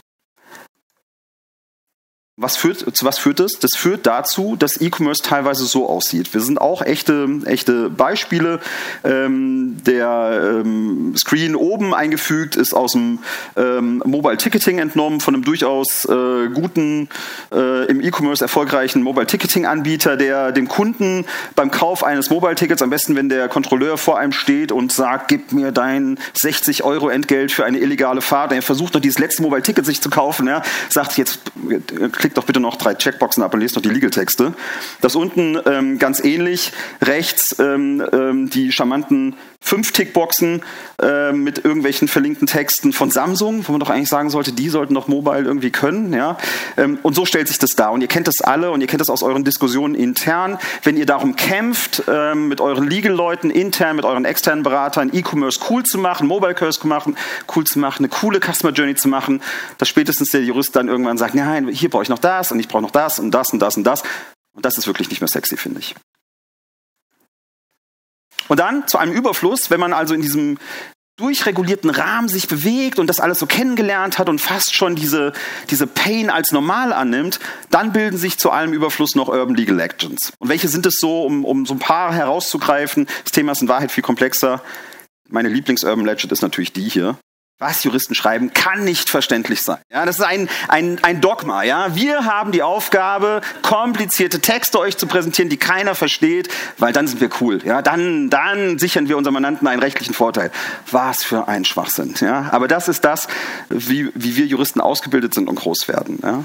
Was 2.40 2.56
führt, 2.56 2.96
zu 2.96 3.04
was 3.04 3.18
führt 3.18 3.40
das? 3.40 3.54
Das 3.58 3.74
führt 3.74 4.06
dazu, 4.06 4.54
dass 4.54 4.80
E-Commerce 4.80 5.24
teilweise 5.24 5.66
so 5.66 5.88
aussieht. 5.88 6.32
Wir 6.34 6.40
sind 6.40 6.60
auch 6.60 6.82
echte, 6.82 7.28
echte 7.46 7.90
Beispiele. 7.90 8.60
Ähm, 9.02 9.78
der 9.84 10.60
ähm, 10.60 11.16
Screen 11.18 11.56
oben 11.56 11.94
eingefügt 11.94 12.54
ist 12.54 12.74
aus 12.74 12.92
dem 12.92 13.18
ähm, 13.56 14.04
Mobile 14.06 14.36
Ticketing 14.36 14.78
entnommen, 14.78 15.18
von 15.18 15.34
einem 15.34 15.42
durchaus 15.42 16.04
äh, 16.04 16.48
guten, 16.54 17.08
äh, 17.52 17.86
im 17.86 18.00
E-Commerce 18.00 18.44
erfolgreichen 18.44 19.02
Mobile 19.02 19.26
Ticketing 19.26 19.66
Anbieter, 19.66 20.16
der 20.16 20.52
dem 20.52 20.68
Kunden 20.68 21.24
beim 21.56 21.72
Kauf 21.72 22.04
eines 22.04 22.30
Mobile 22.30 22.54
Tickets, 22.54 22.82
am 22.82 22.90
besten 22.90 23.16
wenn 23.16 23.28
der 23.28 23.48
Kontrolleur 23.48 23.98
vor 23.98 24.16
einem 24.16 24.30
steht 24.30 24.70
und 24.70 24.92
sagt, 24.92 25.26
gib 25.26 25.50
mir 25.50 25.72
dein 25.72 26.20
60 26.34 26.84
Euro 26.84 27.08
Entgelt 27.08 27.50
für 27.50 27.64
eine 27.64 27.78
illegale 27.78 28.20
Fahrt, 28.20 28.52
er 28.52 28.62
versucht 28.62 28.94
noch 28.94 29.00
dieses 29.00 29.18
letzte 29.18 29.42
Mobile 29.42 29.62
Ticket 29.62 29.84
sich 29.84 30.00
zu 30.00 30.08
kaufen, 30.08 30.46
ja, 30.46 30.62
sagt 30.88 31.18
jetzt, 31.18 31.40
klick 32.12 32.27
klick 32.28 32.34
doch 32.34 32.44
bitte 32.44 32.60
noch 32.60 32.76
drei 32.76 32.94
Checkboxen 32.94 33.42
ab 33.42 33.54
und 33.54 33.60
lest 33.60 33.76
noch 33.76 33.82
die 33.82 33.88
Legal-Texte. 33.88 34.52
Das 35.00 35.16
unten 35.16 35.58
ähm, 35.64 35.98
ganz 35.98 36.22
ähnlich, 36.22 36.72
rechts 37.00 37.58
ähm, 37.58 38.04
ähm, 38.12 38.50
die 38.50 38.70
charmanten 38.70 39.36
fünf 39.68 39.92
Tickboxen 39.92 40.62
äh, 41.02 41.32
mit 41.32 41.64
irgendwelchen 41.64 42.08
verlinkten 42.08 42.46
Texten 42.46 42.94
von 42.94 43.10
Samsung, 43.10 43.68
wo 43.68 43.72
man 43.72 43.80
doch 43.80 43.90
eigentlich 43.90 44.08
sagen 44.08 44.30
sollte, 44.30 44.52
die 44.52 44.70
sollten 44.70 44.94
doch 44.94 45.08
mobile 45.08 45.42
irgendwie 45.42 45.70
können. 45.70 46.12
Ja? 46.14 46.38
Ähm, 46.78 46.98
und 47.02 47.14
so 47.14 47.26
stellt 47.26 47.48
sich 47.48 47.58
das 47.58 47.70
dar. 47.76 47.92
Und 47.92 48.00
ihr 48.00 48.08
kennt 48.08 48.28
das 48.28 48.40
alle 48.40 48.70
und 48.70 48.80
ihr 48.80 48.86
kennt 48.86 49.02
das 49.02 49.10
aus 49.10 49.22
euren 49.22 49.44
Diskussionen 49.44 49.94
intern. 49.94 50.58
Wenn 50.82 50.96
ihr 50.96 51.04
darum 51.04 51.36
kämpft, 51.36 52.02
ähm, 52.08 52.48
mit 52.48 52.62
euren 52.62 52.88
Legal-Leuten 52.88 53.50
intern, 53.50 53.96
mit 53.96 54.06
euren 54.06 54.24
externen 54.24 54.62
Beratern 54.62 55.10
E-Commerce 55.12 55.60
cool 55.68 55.82
zu 55.82 55.98
machen, 55.98 56.26
Mobile 56.26 56.54
Curse 56.54 56.80
cool 57.54 57.64
zu 57.64 57.78
machen, 57.78 58.04
eine 58.04 58.08
coole 58.08 58.40
Customer 58.40 58.72
Journey 58.72 58.94
zu 58.94 59.08
machen, 59.08 59.42
dass 59.76 59.88
spätestens 59.88 60.30
der 60.30 60.42
Jurist 60.42 60.74
dann 60.74 60.88
irgendwann 60.88 61.18
sagt, 61.18 61.34
nein, 61.34 61.68
hier 61.68 61.90
brauche 61.90 62.04
ich 62.04 62.08
noch 62.08 62.18
das 62.18 62.52
und 62.52 62.58
ich 62.58 62.68
brauche 62.68 62.82
noch 62.82 62.90
das 62.90 63.18
und 63.18 63.32
das 63.32 63.52
und 63.52 63.58
das 63.58 63.76
und 63.76 63.84
das. 63.84 64.02
Und 64.54 64.64
das 64.64 64.78
ist 64.78 64.86
wirklich 64.86 65.10
nicht 65.10 65.20
mehr 65.20 65.28
sexy, 65.28 65.56
finde 65.56 65.80
ich. 65.80 65.94
Und 68.48 68.60
dann 68.60 68.88
zu 68.88 68.98
einem 68.98 69.12
Überfluss, 69.12 69.70
wenn 69.70 69.80
man 69.80 69.92
also 69.92 70.14
in 70.14 70.22
diesem 70.22 70.58
durchregulierten 71.18 71.90
Rahmen 71.90 72.28
sich 72.28 72.46
bewegt 72.46 72.98
und 72.98 73.08
das 73.08 73.18
alles 73.20 73.40
so 73.40 73.46
kennengelernt 73.46 74.18
hat 74.18 74.28
und 74.28 74.40
fast 74.40 74.74
schon 74.74 74.94
diese, 74.94 75.32
diese 75.68 75.86
Pain 75.86 76.30
als 76.30 76.52
normal 76.52 76.92
annimmt, 76.92 77.40
dann 77.70 77.92
bilden 77.92 78.16
sich 78.16 78.38
zu 78.38 78.50
allem 78.50 78.72
Überfluss 78.72 79.16
noch 79.16 79.28
Urban 79.28 79.56
Legal 79.56 79.76
Legends. 79.76 80.32
Und 80.38 80.48
welche 80.48 80.68
sind 80.68 80.86
es 80.86 81.00
so, 81.00 81.24
um, 81.24 81.44
um 81.44 81.66
so 81.66 81.74
ein 81.74 81.80
paar 81.80 82.14
herauszugreifen? 82.14 83.08
Das 83.24 83.32
Thema 83.32 83.52
ist 83.52 83.62
in 83.62 83.68
Wahrheit 83.68 83.90
viel 83.90 84.04
komplexer. 84.04 84.62
Meine 85.28 85.48
Lieblings-Urban 85.48 86.06
Legend 86.06 86.32
ist 86.32 86.42
natürlich 86.42 86.72
die 86.72 86.88
hier 86.88 87.18
was 87.58 87.82
Juristen 87.84 88.14
schreiben, 88.14 88.52
kann 88.52 88.84
nicht 88.84 89.10
verständlich 89.10 89.62
sein. 89.62 89.78
Ja, 89.90 90.06
das 90.06 90.18
ist 90.18 90.24
ein, 90.24 90.48
ein, 90.68 90.98
ein 91.02 91.20
Dogma. 91.20 91.64
Ja, 91.64 91.94
wir 91.96 92.24
haben 92.24 92.52
die 92.52 92.62
Aufgabe, 92.62 93.40
komplizierte 93.62 94.40
Texte 94.40 94.78
euch 94.78 94.96
zu 94.96 95.06
präsentieren, 95.06 95.48
die 95.48 95.56
keiner 95.56 95.94
versteht, 95.94 96.48
weil 96.78 96.92
dann 96.92 97.06
sind 97.08 97.20
wir 97.20 97.30
cool. 97.40 97.60
Ja, 97.64 97.82
dann, 97.82 98.30
dann 98.30 98.78
sichern 98.78 99.08
wir 99.08 99.16
unserem 99.16 99.34
Mandanten 99.34 99.66
einen 99.66 99.82
rechtlichen 99.82 100.14
Vorteil. 100.14 100.50
Was 100.90 101.24
für 101.24 101.48
ein 101.48 101.64
Schwachsinn. 101.64 102.14
Ja, 102.20 102.48
aber 102.52 102.68
das 102.68 102.88
ist 102.88 103.04
das, 103.04 103.26
wie, 103.68 104.10
wie 104.14 104.36
wir 104.36 104.46
Juristen 104.46 104.80
ausgebildet 104.80 105.34
sind 105.34 105.48
und 105.48 105.56
groß 105.56 105.88
werden. 105.88 106.18
Ja. 106.22 106.44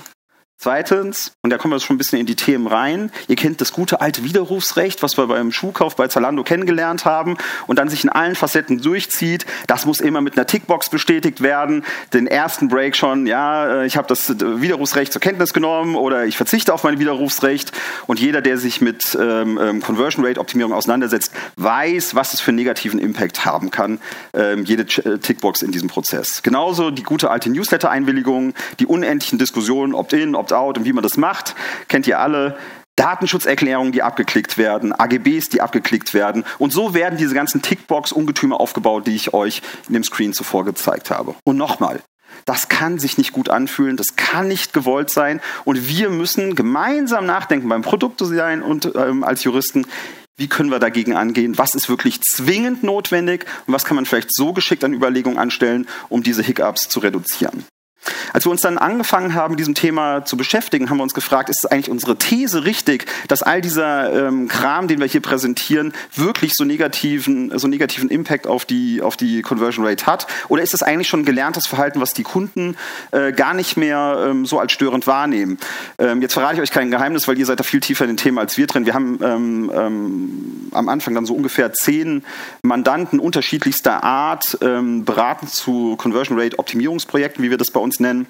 Zweitens, 0.64 1.34
und 1.42 1.50
da 1.50 1.58
kommen 1.58 1.74
wir 1.74 1.80
schon 1.82 1.96
ein 1.96 1.98
bisschen 1.98 2.20
in 2.20 2.26
die 2.26 2.38
Themen 2.38 2.68
rein, 2.68 3.12
ihr 3.28 3.36
kennt 3.36 3.60
das 3.60 3.74
gute 3.74 4.00
alte 4.00 4.24
Widerrufsrecht, 4.24 5.04
was 5.04 5.18
wir 5.18 5.28
beim 5.28 5.52
Schuhkauf 5.52 5.98
bei 5.98 6.08
Zalando 6.08 6.42
kennengelernt 6.44 7.04
haben 7.04 7.36
und 7.68 7.80
dann 7.80 7.90
sich 7.90 8.06
in 8.06 8.10
allen 8.10 8.34
Facetten 8.34 8.82
durchzieht. 8.82 9.46
Das 9.68 9.86
muss 9.86 10.00
immer 10.00 10.22
mit 10.22 10.38
einer 10.38 10.48
Tickbox 10.48 10.90
bestätigt 10.90 11.42
werden. 11.42 11.84
Den 12.14 12.28
ersten 12.28 12.70
Break 12.70 12.96
schon, 12.96 13.28
ja, 13.28 13.82
äh, 13.82 13.86
ich 13.86 13.98
habe 13.98 14.08
das 14.08 14.40
Widerrufsrecht 14.40 15.12
zur 15.12 15.20
Kenntnis 15.20 15.52
genommen 15.52 15.96
oder 15.96 16.24
ich 16.24 16.38
verzichte 16.38 16.74
auf 16.74 16.86
mein 16.86 16.98
Widerrufsrecht. 16.98 17.74
Und 18.08 18.22
jeder, 18.22 18.42
der 18.42 18.58
sich 18.58 18.80
mit 18.80 19.18
ähm, 19.20 19.60
ähm 19.62 19.82
Conversion 19.82 20.26
Rate 20.26 20.40
Optimierung 20.40 20.72
auseinandersetzt, 20.72 21.34
weiß, 21.58 22.16
was 22.16 22.34
es 22.34 22.40
für 22.40 22.52
einen 22.52 22.60
negativen 22.60 23.00
Impact 23.00 23.44
haben 23.44 23.70
kann, 23.70 24.00
ähm, 24.34 24.64
jede 24.64 24.84
äh, 24.84 25.18
Tickbox 25.18 25.62
in 25.62 25.74
diesem 25.74 25.90
Prozess. 25.90 26.42
Genauso 26.42 26.90
die 26.90 27.04
gute 27.04 27.30
alte 27.32 27.50
Newsletter-Einwilligung, 27.50 28.54
die 28.80 28.86
unendlichen 28.86 29.38
Diskussionen, 29.38 29.94
Opt-in, 29.94 30.36
Opt 30.36 30.53
out 30.54 30.78
und 30.78 30.86
wie 30.86 30.94
man 30.94 31.04
das 31.04 31.18
macht, 31.18 31.56
kennt 31.88 32.08
ihr 32.08 32.20
alle. 32.20 32.58
Datenschutzerklärungen, 32.96 33.92
die 33.92 34.04
abgeklickt 34.04 34.58
werden, 34.58 34.94
AGBs, 34.94 35.50
die 35.50 35.62
abgeklickt 35.62 36.14
werden. 36.14 36.44
Und 36.60 36.72
so 36.72 36.94
werden 36.94 37.18
diese 37.18 37.34
ganzen 37.34 37.62
Tickbox-Ungetüme 37.64 38.60
aufgebaut, 38.60 39.08
die 39.08 39.16
ich 39.16 39.34
euch 39.34 39.64
in 39.88 39.96
dem 39.96 40.04
Screen 40.04 40.32
zuvor 40.32 40.64
gezeigt 40.64 41.10
habe. 41.10 41.34
Und 41.44 41.58
nochmal, 41.58 42.02
das 42.46 42.70
kann 42.70 43.00
sich 43.00 43.18
nicht 43.18 43.32
gut 43.32 43.50
anfühlen, 43.50 43.98
das 43.98 44.16
kann 44.16 44.48
nicht 44.48 44.74
gewollt 44.74 45.10
sein. 45.10 45.42
Und 45.66 45.88
wir 45.88 46.10
müssen 46.10 46.56
gemeinsam 46.56 47.26
nachdenken 47.26 47.70
beim 47.70 47.82
Produktdesign 47.82 48.62
und 48.62 48.92
ähm, 48.96 49.24
als 49.24 49.44
Juristen, 49.44 49.88
wie 50.36 50.48
können 50.48 50.72
wir 50.72 50.80
dagegen 50.80 51.16
angehen? 51.16 51.58
Was 51.58 51.76
ist 51.76 51.90
wirklich 51.90 52.22
zwingend 52.22 52.84
notwendig? 52.84 53.46
Und 53.68 53.74
was 53.74 53.86
kann 53.86 53.96
man 53.96 54.06
vielleicht 54.06 54.34
so 54.34 54.52
geschickt 54.52 54.84
an 54.84 54.94
Überlegungen 54.94 55.38
anstellen, 55.38 55.88
um 56.10 56.24
diese 56.24 56.42
Hiccups 56.42 56.90
zu 56.90 57.00
reduzieren? 57.00 57.66
Als 58.34 58.46
wir 58.46 58.52
uns 58.52 58.62
dann 58.62 58.78
angefangen 58.78 59.34
haben, 59.34 59.58
diesem 59.58 59.76
Thema 59.76 60.26
zu 60.26 60.38
beschäftigen, 60.38 60.90
haben 60.90 60.98
wir 60.98 61.04
uns 61.04 61.14
gefragt, 61.14 61.50
ist 61.50 61.72
eigentlich 61.72 61.90
unsere 61.90 62.18
These 62.18 62.66
richtig, 62.66 63.06
dass 63.28 63.44
all 63.44 63.62
dieser 63.62 64.28
ähm, 64.28 64.48
Kram, 64.48 64.88
den 64.88 65.00
wir 65.00 65.08
hier 65.08 65.22
präsentieren, 65.22 65.94
wirklich 66.16 66.54
so 66.56 66.64
negativen, 66.64 67.58
so 67.58 67.68
negativen 67.68 68.10
Impact 68.10 68.48
auf 68.48 68.66
die, 68.66 69.02
auf 69.02 69.18
die 69.18 69.42
Conversion 69.42 69.86
Rate 69.86 70.06
hat? 70.06 70.28
Oder 70.50 70.64
ist 70.64 70.74
es 70.74 70.84
eigentlich 70.84 71.08
schon 71.08 71.26
gelerntes 71.26 71.68
Verhalten, 71.68 72.02
was 72.02 72.14
die 72.14 72.24
Kunden 72.24 72.76
äh, 73.12 73.32
gar 73.32 73.54
nicht 73.54 73.78
mehr 73.78 74.26
ähm, 74.28 74.46
so 74.46 74.60
als 74.60 74.72
störend 74.72 75.08
wahrnehmen? 75.08 75.58
Ähm, 75.98 76.22
jetzt 76.22 76.34
verrate 76.34 76.56
ich 76.56 76.62
euch 76.62 76.72
kein 76.72 76.92
Geheimnis, 76.92 77.28
weil 77.28 77.38
ihr 77.38 77.46
seid 77.46 77.60
da 77.60 77.64
viel 77.64 77.80
tiefer 77.80 78.06
in 78.06 78.12
dem 78.12 78.18
Thema 78.18 78.42
als 78.42 78.58
wir 78.58 78.68
drin. 78.68 78.86
Wir 78.86 78.94
haben 78.94 79.20
ähm, 79.22 79.72
ähm, 79.74 80.70
am 80.72 80.90
Anfang 80.90 81.14
dann 81.16 81.26
so 81.26 81.34
ungefähr 81.34 81.74
zehn 81.74 82.24
Mandanten 82.62 83.20
unterschiedlichster 83.20 84.04
Art 84.04 84.58
ähm, 84.62 85.06
beraten 85.06 85.48
zu 85.48 85.96
Conversion 85.98 86.40
Rate 86.40 86.60
Optimierungsprojekten, 86.60 87.44
wie 87.44 87.50
wir 87.50 87.58
das 87.58 87.72
bei 87.72 87.80
uns 87.80 87.93
nennen 88.00 88.28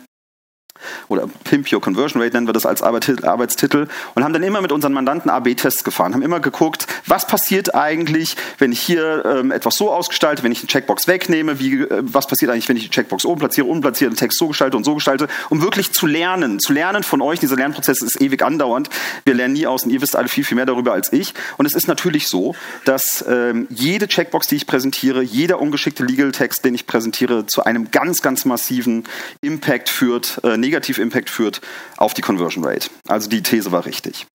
oder 1.08 1.28
Pimp 1.44 1.72
Your 1.72 1.82
Conversion 1.82 2.22
Rate 2.22 2.34
nennen 2.34 2.48
wir 2.48 2.54
das 2.54 2.66
als 2.66 2.82
Arbeitstitel 2.82 3.88
und 4.16 4.24
haben 4.24 4.34
dann 4.34 4.44
immer 4.44 4.62
mit 4.62 4.72
unseren 4.72 4.94
Mandanten 4.94 5.30
AB-Tests 5.30 5.84
gefahren, 5.84 6.14
haben 6.14 6.22
immer 6.22 6.40
geguckt, 6.40 6.88
was 7.06 7.28
passiert 7.28 7.76
eigentlich, 7.76 8.36
wenn 8.60 8.72
ich 8.72 8.80
hier 8.80 9.24
ähm, 9.26 9.52
etwas 9.52 9.76
so 9.76 9.92
ausgestalte, 9.92 10.44
wenn 10.44 10.52
ich 10.52 10.60
eine 10.60 10.68
Checkbox 10.68 11.08
wegnehme, 11.08 11.60
wie, 11.60 11.82
äh, 11.82 12.02
was 12.02 12.28
passiert 12.28 12.52
eigentlich, 12.52 12.70
wenn 12.70 12.78
ich 12.78 12.84
die 12.84 12.90
Checkbox 12.90 13.26
oben 13.26 13.40
platziere, 13.40 13.68
unten 13.68 13.82
platziere, 13.82 14.12
den 14.12 14.18
Text 14.18 14.38
so 14.38 14.48
gestalte 14.48 14.78
und 14.78 14.84
so 14.84 14.96
gestalte, 14.96 15.28
um 15.50 15.62
wirklich 15.62 15.92
zu 15.92 16.08
lernen, 16.08 16.60
zu 16.60 16.74
lernen 16.74 17.04
von 17.04 17.22
euch. 17.22 17.40
Dieser 17.40 17.56
Lernprozess 17.56 18.02
ist 18.02 18.22
ewig 18.22 18.44
andauernd. 18.44 18.90
Wir 19.26 19.34
lernen 19.34 19.54
nie 19.54 19.68
aus 19.68 19.84
und 19.84 19.92
ihr 19.92 20.02
wisst 20.02 20.16
alle 20.16 20.28
viel, 20.28 20.44
viel 20.44 20.56
mehr 20.56 20.66
darüber 20.66 20.94
als 20.94 21.12
ich. 21.14 21.34
Und 21.58 21.66
es 21.66 21.74
ist 21.74 21.88
natürlich 21.88 22.28
so, 22.28 22.56
dass 22.86 23.24
ähm, 23.28 23.68
jede 23.70 24.08
Checkbox, 24.08 24.48
die 24.48 24.56
ich 24.56 24.68
präsentiere, 24.68 25.22
jeder 25.22 25.60
ungeschickte 25.62 26.04
Legal 26.04 26.32
Text, 26.32 26.66
den 26.66 26.76
ich 26.76 26.88
präsentiere, 26.88 27.46
zu 27.46 27.64
einem 27.64 27.92
ganz, 27.92 28.22
ganz 28.22 28.46
massiven 28.46 29.04
Impact 29.42 29.90
führt, 29.90 30.40
äh, 30.44 30.58
Negativ-Impact 30.84 31.30
führt 31.30 31.62
auf 31.98 32.14
die 32.14 32.22
Conversion 32.22 32.64
Rate. 32.66 32.90
Also 33.08 33.30
die 33.30 33.42
These 33.42 33.72
war 33.72 33.86
richtig. 33.86 34.28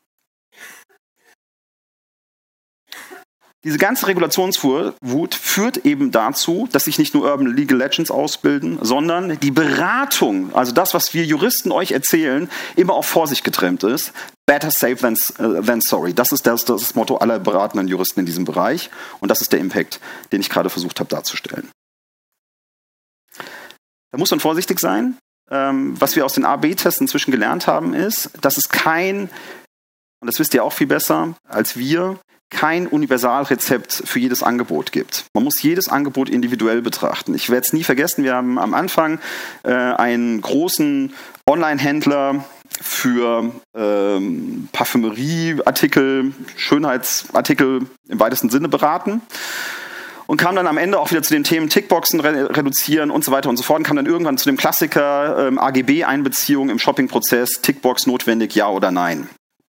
Diese 3.64 3.80
ganze 3.80 4.08
Regulationswut 4.08 5.36
führt 5.36 5.78
eben 5.86 6.12
dazu, 6.12 6.70
dass 6.72 6.86
sich 6.86 7.00
nicht 7.00 7.14
nur 7.14 7.26
Urban 7.30 7.54
Legal 7.54 7.78
Legends 7.78 8.12
ausbilden, 8.12 8.80
sondern 8.82 9.38
die 9.42 9.52
Beratung, 9.52 10.56
also 10.56 10.72
das, 10.72 10.94
was 10.94 11.14
wir 11.14 11.26
Juristen 11.26 11.74
euch 11.74 11.92
erzählen, 11.92 12.50
immer 12.78 12.94
auf 12.94 13.08
Vorsicht 13.08 13.44
getrennt 13.44 13.84
ist. 13.84 14.14
Better 14.46 14.72
safe 14.72 14.96
than, 14.96 15.18
uh, 15.40 15.62
than 15.62 15.82
sorry. 15.82 16.14
Das 16.14 16.32
ist 16.32 16.48
das, 16.48 16.64
das 16.64 16.96
Motto 16.96 17.18
aller 17.18 17.40
beratenden 17.40 17.90
Juristen 17.90 18.22
in 18.22 18.26
diesem 18.26 18.46
Bereich. 18.46 18.90
Und 19.20 19.30
das 19.30 19.42
ist 19.42 19.52
der 19.52 19.60
Impact, 19.60 20.00
den 20.32 20.40
ich 20.40 20.50
gerade 20.50 20.70
versucht 20.70 21.02
habe 21.02 21.10
darzustellen. 21.10 21.70
Da 24.12 24.18
muss 24.18 24.32
man 24.32 24.40
vorsichtig 24.40 24.80
sein 24.80 25.18
was 25.50 26.16
wir 26.16 26.26
aus 26.26 26.34
den 26.34 26.46
A-B-Tests 26.46 27.00
inzwischen 27.00 27.32
gelernt 27.32 27.68
haben, 27.68 27.94
ist, 27.94 28.32
dass 28.42 28.58
es 28.58 28.70
kein, 28.70 29.30
und 30.20 30.28
das 30.28 30.40
wisst 30.40 30.54
ihr 30.54 30.64
auch 30.64 30.74
viel 30.74 30.88
besser 30.88 31.36
als 31.48 31.78
wir, 31.78 32.20
kein 32.50 32.88
Universalrezept 32.88 34.04
für 34.06 34.20
jedes 34.20 34.42
Angebot 34.42 34.92
gibt. 34.92 35.26
Man 35.34 35.44
muss 35.44 35.62
jedes 35.62 35.90
Angebot 35.90 36.30
individuell 36.30 36.82
betrachten. 36.82 37.36
Ich 37.36 37.50
werde 37.50 37.66
es 37.66 37.74
nie 37.74 37.84
vergessen, 37.84 38.24
wir 38.24 38.36
haben 38.36 38.58
am 38.58 38.74
Anfang 38.74 39.20
äh, 39.64 39.72
einen 39.74 40.40
großen 40.42 41.14
Online-Händler 41.46 42.46
für 42.82 43.52
ähm, 43.76 44.70
Parfümerieartikel, 44.72 46.34
Schönheitsartikel 46.56 47.88
im 48.08 48.20
weitesten 48.20 48.50
Sinne 48.50 48.70
beraten 48.70 49.22
und 50.28 50.38
kam 50.38 50.56
dann 50.56 50.68
am 50.68 50.78
Ende 50.78 51.00
auch 51.00 51.10
wieder 51.10 51.24
zu 51.24 51.34
den 51.34 51.44
Themen 51.44 51.70
Tickboxen 51.70 52.20
re 52.20 52.56
reduzieren 52.56 53.10
und 53.10 53.24
so 53.24 53.32
weiter 53.32 53.50
und 53.50 53.58
so 53.58 53.64
fort 53.64 53.80
und 53.80 53.84
kam 53.84 53.96
dann 53.96 54.06
irgendwann 54.06 54.38
zu 54.38 54.46
dem 54.46 54.58
Klassiker 54.58 55.48
ähm, 55.48 55.58
AGB-Einbeziehung 55.58 56.70
im 56.70 56.80
Shopping-Prozess, 56.80 57.62
Tickbox 57.62 58.06
notwendig, 58.06 58.54
ja 58.54 58.70
oder 58.70 58.92
nein. 58.92 59.28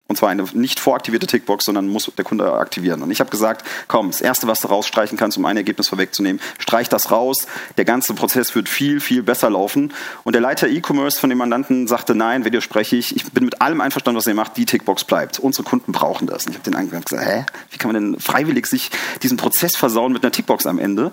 Und 0.10 0.16
zwar 0.16 0.30
eine 0.30 0.44
nicht 0.54 0.80
voraktivierte 0.80 1.28
Tickbox, 1.28 1.66
sondern 1.66 1.88
muss 1.88 2.12
der 2.18 2.26
Kunde 2.26 2.52
aktivieren. 2.52 3.04
Und 3.04 3.12
ich 3.12 3.20
habe 3.20 3.30
gesagt, 3.30 3.64
komm, 3.88 4.10
das 4.10 4.22
Erste, 4.22 4.48
was 4.48 4.60
du 4.60 4.68
rausstreichen 4.68 5.20
kannst, 5.20 5.38
um 5.38 5.46
ein 5.46 5.56
Ergebnis 5.56 5.88
vorwegzunehmen, 5.88 6.42
streich 6.58 6.90
das 6.90 7.12
raus. 7.12 7.46
Der 7.78 7.86
ganze 7.86 8.16
Prozess 8.16 8.56
wird 8.56 8.70
viel, 8.70 9.02
viel 9.02 9.22
besser 9.22 9.52
laufen. 9.52 9.94
Und 10.24 10.34
der 10.34 10.42
Leiter 10.42 10.68
E-Commerce 10.68 11.20
von 11.20 11.30
dem 11.30 11.38
Mandanten 11.38 11.88
sagte, 11.88 12.16
nein, 12.16 12.44
wenn 12.44 12.52
dir 12.52 12.62
spreche 12.62 12.96
ich, 12.96 13.16
ich 13.16 13.32
bin 13.32 13.46
mit 13.46 13.62
allem 13.62 13.82
einverstanden, 13.82 14.18
was 14.18 14.26
ihr 14.26 14.34
macht, 14.34 14.58
die 14.58 14.66
Tickbox 14.66 15.04
bleibt. 15.04 15.38
Unsere 15.38 15.64
Kunden 15.64 15.92
brauchen 15.92 16.26
das. 16.26 16.48
Und 16.48 16.54
ich 16.54 16.58
habe 16.58 16.64
den 16.64 16.76
angehört 16.76 17.06
gesagt, 17.06 17.28
hä, 17.28 17.46
wie 17.70 17.78
kann 17.78 17.94
man 17.94 18.02
denn 18.14 18.20
freiwillig 18.20 18.66
sich 18.66 18.90
diesen 19.22 19.38
Prozess 19.38 19.76
versauen 19.76 20.12
mit 20.12 20.24
einer 20.24 20.32
Tickbox 20.32 20.66
am 20.66 20.80
Ende? 20.80 21.12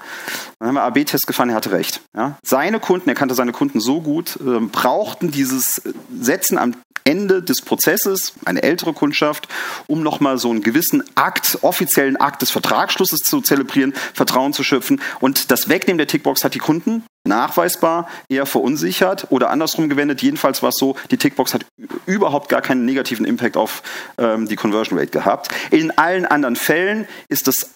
Dann 0.59 0.69
haben 0.69 0.75
wir 0.75 0.85
AB-Test 0.85 1.27
gefahren, 1.27 1.51
er 1.51 1.57
hatte 1.57 1.73
recht. 1.73 2.01
Ja? 2.17 2.39
Seine 2.43 2.81
Kunden, 2.81 3.11
er 3.11 3.15
kannte 3.15 3.35
seine 3.35 3.53
Kunden 3.53 3.79
so 3.79 4.01
gut, 4.01 4.39
äh, 4.41 4.61
brauchten 4.61 5.31
dieses 5.31 5.83
Setzen 6.19 6.57
am 6.57 6.73
Ende 7.07 7.41
des 7.41 7.63
Prozesses, 7.63 8.33
eine 8.45 8.65
ältere 8.65 8.86
Kundschaft, 8.93 9.49
um 9.87 10.03
nochmal 10.03 10.39
so 10.39 10.51
einen 10.51 10.63
gewissen 10.63 11.03
Akt, 11.15 11.59
offiziellen 11.63 12.17
Akt 12.17 12.43
des 12.43 12.51
Vertragsschlusses 12.51 13.21
zu 13.21 13.41
zelebrieren, 13.41 13.95
Vertrauen 14.15 14.53
zu 14.53 14.63
schöpfen. 14.63 15.01
Und 15.21 15.51
das 15.51 15.69
Wegnehmen 15.69 15.99
der 15.99 16.07
Tickbox 16.07 16.45
hat 16.45 16.55
die 16.55 16.59
Kunden 16.59 17.05
nachweisbar 17.27 18.09
eher 18.29 18.47
verunsichert 18.47 19.27
oder 19.31 19.51
andersrum 19.51 19.89
gewendet. 19.89 20.23
Jedenfalls 20.23 20.63
war 20.63 20.71
es 20.71 20.77
so, 20.77 20.97
die 21.11 21.19
Tickbox 21.19 21.55
hat 21.55 21.67
überhaupt 22.07 22.49
gar 22.49 22.63
keinen 22.63 22.85
negativen 22.85 23.27
Impact 23.27 23.57
auf 23.57 23.83
ähm, 24.19 24.47
die 24.49 24.57
Conversion 24.57 24.99
Rate 24.99 25.11
gehabt. 25.11 25.49
In 25.71 25.97
allen 25.99 26.25
anderen 26.25 26.57
Fällen 26.57 27.07
ist 27.29 27.49
das 27.49 27.73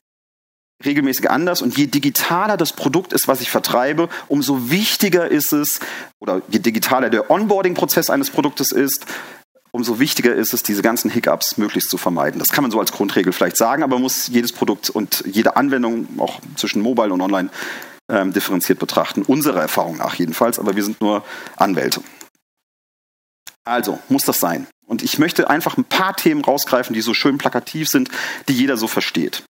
regelmäßig 0.85 1.31
anders 1.31 1.63
und 1.63 1.77
je 1.77 1.87
digitaler 1.87 2.57
das 2.57 2.73
Produkt 2.73 3.13
ist, 3.13 3.29
was 3.29 3.41
ich 3.41 3.51
vertreibe, 3.51 4.09
umso 4.29 4.71
wichtiger 4.71 5.31
ist 5.31 5.53
es, 5.53 5.81
oder 6.21 6.43
je 6.49 6.59
digitaler 6.59 7.11
der 7.11 7.31
Onboarding-Prozess 7.31 8.09
eines 8.11 8.31
Produktes 8.31 8.73
ist, 8.73 9.05
umso 9.73 9.99
wichtiger 9.99 10.35
ist 10.35 10.53
es, 10.53 10.63
diese 10.63 10.83
ganzen 10.83 11.11
Hiccups 11.11 11.59
möglichst 11.59 11.91
zu 11.91 11.99
vermeiden. 11.99 12.39
Das 12.39 12.49
kann 12.49 12.63
man 12.63 12.71
so 12.71 12.81
als 12.81 12.93
Grundregel 12.93 13.33
vielleicht 13.33 13.57
sagen, 13.57 13.83
aber 13.83 13.99
muss 13.99 14.29
jedes 14.29 14.53
Produkt 14.53 14.91
und 14.91 15.25
jede 15.27 15.57
Anwendung 15.57 16.09
auch 16.19 16.41
zwischen 16.57 16.83
Mobile 16.83 17.13
und 17.13 17.21
Online 17.21 17.51
ähm, 18.11 18.33
differenziert 18.33 18.79
betrachten. 18.79 19.23
Unserer 19.23 19.61
Erfahrung 19.61 19.99
nach 19.99 20.15
jedenfalls, 20.15 20.59
aber 20.59 20.77
wir 20.77 20.85
sind 20.85 21.01
nur 21.01 21.25
Anwälte. 21.57 22.03
Also, 23.65 23.99
muss 24.09 24.23
das 24.23 24.41
sein. 24.41 24.67
Und 24.87 25.03
ich 25.03 25.19
möchte 25.19 25.49
einfach 25.49 25.77
ein 25.77 25.85
paar 25.85 26.17
Themen 26.17 26.45
rausgreifen, 26.45 26.95
die 26.95 27.03
so 27.03 27.15
schön 27.15 27.39
plakativ 27.39 27.89
sind, 27.89 28.11
die 28.49 28.55
jeder 28.55 28.77
so 28.77 28.89
versteht. 28.89 29.45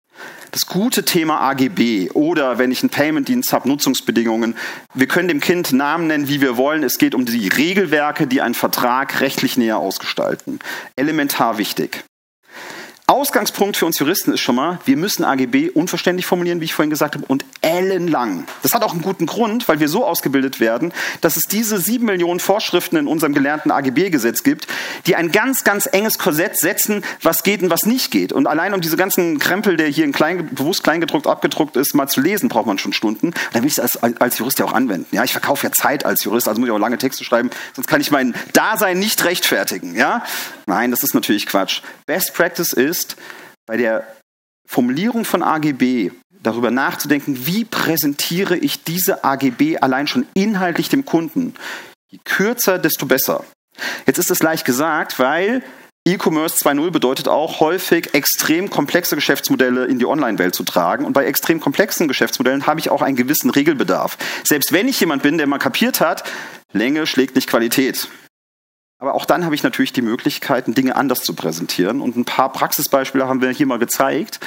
Das 0.50 0.66
gute 0.66 1.04
Thema 1.04 1.40
AGB 1.40 2.10
oder 2.10 2.58
wenn 2.58 2.70
ich 2.70 2.82
einen 2.82 2.90
Payment-Dienst 2.90 3.52
habe, 3.52 3.68
Nutzungsbedingungen. 3.68 4.56
Wir 4.94 5.06
können 5.06 5.28
dem 5.28 5.40
Kind 5.40 5.72
Namen 5.72 6.06
nennen, 6.06 6.28
wie 6.28 6.40
wir 6.40 6.56
wollen. 6.56 6.82
Es 6.82 6.98
geht 6.98 7.14
um 7.14 7.24
die 7.24 7.48
Regelwerke, 7.48 8.26
die 8.26 8.40
einen 8.40 8.54
Vertrag 8.54 9.20
rechtlich 9.20 9.56
näher 9.56 9.78
ausgestalten. 9.78 10.58
Elementar 10.96 11.58
wichtig. 11.58 12.04
Ausgangspunkt 13.08 13.76
für 13.76 13.86
uns 13.86 14.00
Juristen 14.00 14.32
ist 14.32 14.40
schon 14.40 14.56
mal, 14.56 14.80
wir 14.84 14.96
müssen 14.96 15.22
AGB 15.22 15.70
unverständlich 15.70 16.26
formulieren, 16.26 16.60
wie 16.60 16.64
ich 16.64 16.74
vorhin 16.74 16.90
gesagt 16.90 17.14
habe, 17.14 17.24
und 17.26 17.44
ellenlang. 17.60 18.48
Das 18.64 18.74
hat 18.74 18.82
auch 18.82 18.94
einen 18.94 19.02
guten 19.02 19.26
Grund, 19.26 19.68
weil 19.68 19.78
wir 19.78 19.88
so 19.88 20.04
ausgebildet 20.04 20.58
werden, 20.58 20.92
dass 21.20 21.36
es 21.36 21.44
diese 21.44 21.78
sieben 21.78 22.06
Millionen 22.06 22.40
Vorschriften 22.40 22.96
in 22.96 23.06
unserem 23.06 23.32
gelernten 23.32 23.70
AGB-Gesetz 23.70 24.42
gibt, 24.42 24.66
die 25.06 25.14
ein 25.14 25.30
ganz, 25.30 25.62
ganz 25.62 25.86
enges 25.86 26.18
Korsett 26.18 26.58
setzen, 26.58 27.04
was 27.22 27.44
geht 27.44 27.62
und 27.62 27.70
was 27.70 27.86
nicht 27.86 28.10
geht. 28.10 28.32
Und 28.32 28.48
allein 28.48 28.74
um 28.74 28.80
diese 28.80 28.96
ganzen 28.96 29.38
Krempel, 29.38 29.76
der 29.76 29.86
hier 29.86 30.04
in 30.04 30.10
klein, 30.10 30.48
bewusst 30.52 30.82
kleingedruckt 30.82 31.28
abgedruckt 31.28 31.76
ist, 31.76 31.94
mal 31.94 32.08
zu 32.08 32.20
lesen, 32.20 32.48
braucht 32.48 32.66
man 32.66 32.80
schon 32.80 32.92
Stunden. 32.92 33.28
Und 33.28 33.36
dann 33.52 33.62
will 33.62 33.68
ich 33.68 33.78
es 33.78 33.98
als, 34.00 34.20
als 34.20 34.38
Jurist 34.38 34.58
ja 34.58 34.64
auch 34.64 34.72
anwenden. 34.72 35.06
Ja, 35.12 35.22
ich 35.22 35.30
verkaufe 35.30 35.64
ja 35.64 35.70
Zeit 35.70 36.04
als 36.04 36.24
Jurist, 36.24 36.48
also 36.48 36.60
muss 36.60 36.66
ich 36.66 36.74
auch 36.74 36.78
lange 36.78 36.98
Texte 36.98 37.22
schreiben, 37.22 37.50
sonst 37.74 37.86
kann 37.86 38.00
ich 38.00 38.10
mein 38.10 38.34
Dasein 38.52 38.98
nicht 38.98 39.22
rechtfertigen. 39.24 39.94
Ja? 39.94 40.24
Nein, 40.66 40.90
das 40.90 41.04
ist 41.04 41.14
natürlich 41.14 41.46
Quatsch. 41.46 41.82
Best 42.06 42.34
Practice 42.34 42.72
ist, 42.72 42.95
bei 43.66 43.76
der 43.76 44.06
Formulierung 44.68 45.24
von 45.24 45.42
AGB 45.42 46.10
darüber 46.42 46.70
nachzudenken, 46.70 47.46
wie 47.46 47.64
präsentiere 47.64 48.56
ich 48.56 48.84
diese 48.84 49.24
AGB 49.24 49.78
allein 49.78 50.06
schon 50.06 50.26
inhaltlich 50.34 50.88
dem 50.88 51.04
Kunden. 51.04 51.54
Je 52.08 52.18
kürzer, 52.24 52.78
desto 52.78 53.06
besser. 53.06 53.44
Jetzt 54.06 54.18
ist 54.18 54.30
es 54.30 54.42
leicht 54.42 54.64
gesagt, 54.64 55.18
weil 55.18 55.62
E-Commerce 56.06 56.56
2.0 56.58 56.92
bedeutet 56.92 57.26
auch 57.26 57.58
häufig 57.58 58.14
extrem 58.14 58.70
komplexe 58.70 59.16
Geschäftsmodelle 59.16 59.86
in 59.86 59.98
die 59.98 60.06
Online-Welt 60.06 60.54
zu 60.54 60.62
tragen. 60.62 61.04
Und 61.04 61.14
bei 61.14 61.26
extrem 61.26 61.58
komplexen 61.58 62.06
Geschäftsmodellen 62.06 62.66
habe 62.68 62.78
ich 62.78 62.90
auch 62.90 63.02
einen 63.02 63.16
gewissen 63.16 63.50
Regelbedarf. 63.50 64.16
Selbst 64.44 64.72
wenn 64.72 64.86
ich 64.86 65.00
jemand 65.00 65.24
bin, 65.24 65.36
der 65.36 65.48
mal 65.48 65.58
kapiert 65.58 66.00
hat, 66.00 66.22
Länge 66.72 67.06
schlägt 67.06 67.34
nicht 67.34 67.48
Qualität. 67.48 68.08
Aber 68.98 69.14
auch 69.14 69.26
dann 69.26 69.44
habe 69.44 69.54
ich 69.54 69.62
natürlich 69.62 69.92
die 69.92 70.02
Möglichkeiten, 70.02 70.74
Dinge 70.74 70.96
anders 70.96 71.20
zu 71.22 71.34
präsentieren. 71.34 72.00
Und 72.00 72.16
ein 72.16 72.24
paar 72.24 72.50
Praxisbeispiele 72.50 73.28
haben 73.28 73.42
wir 73.42 73.50
hier 73.50 73.66
mal 73.66 73.78
gezeigt. 73.78 74.40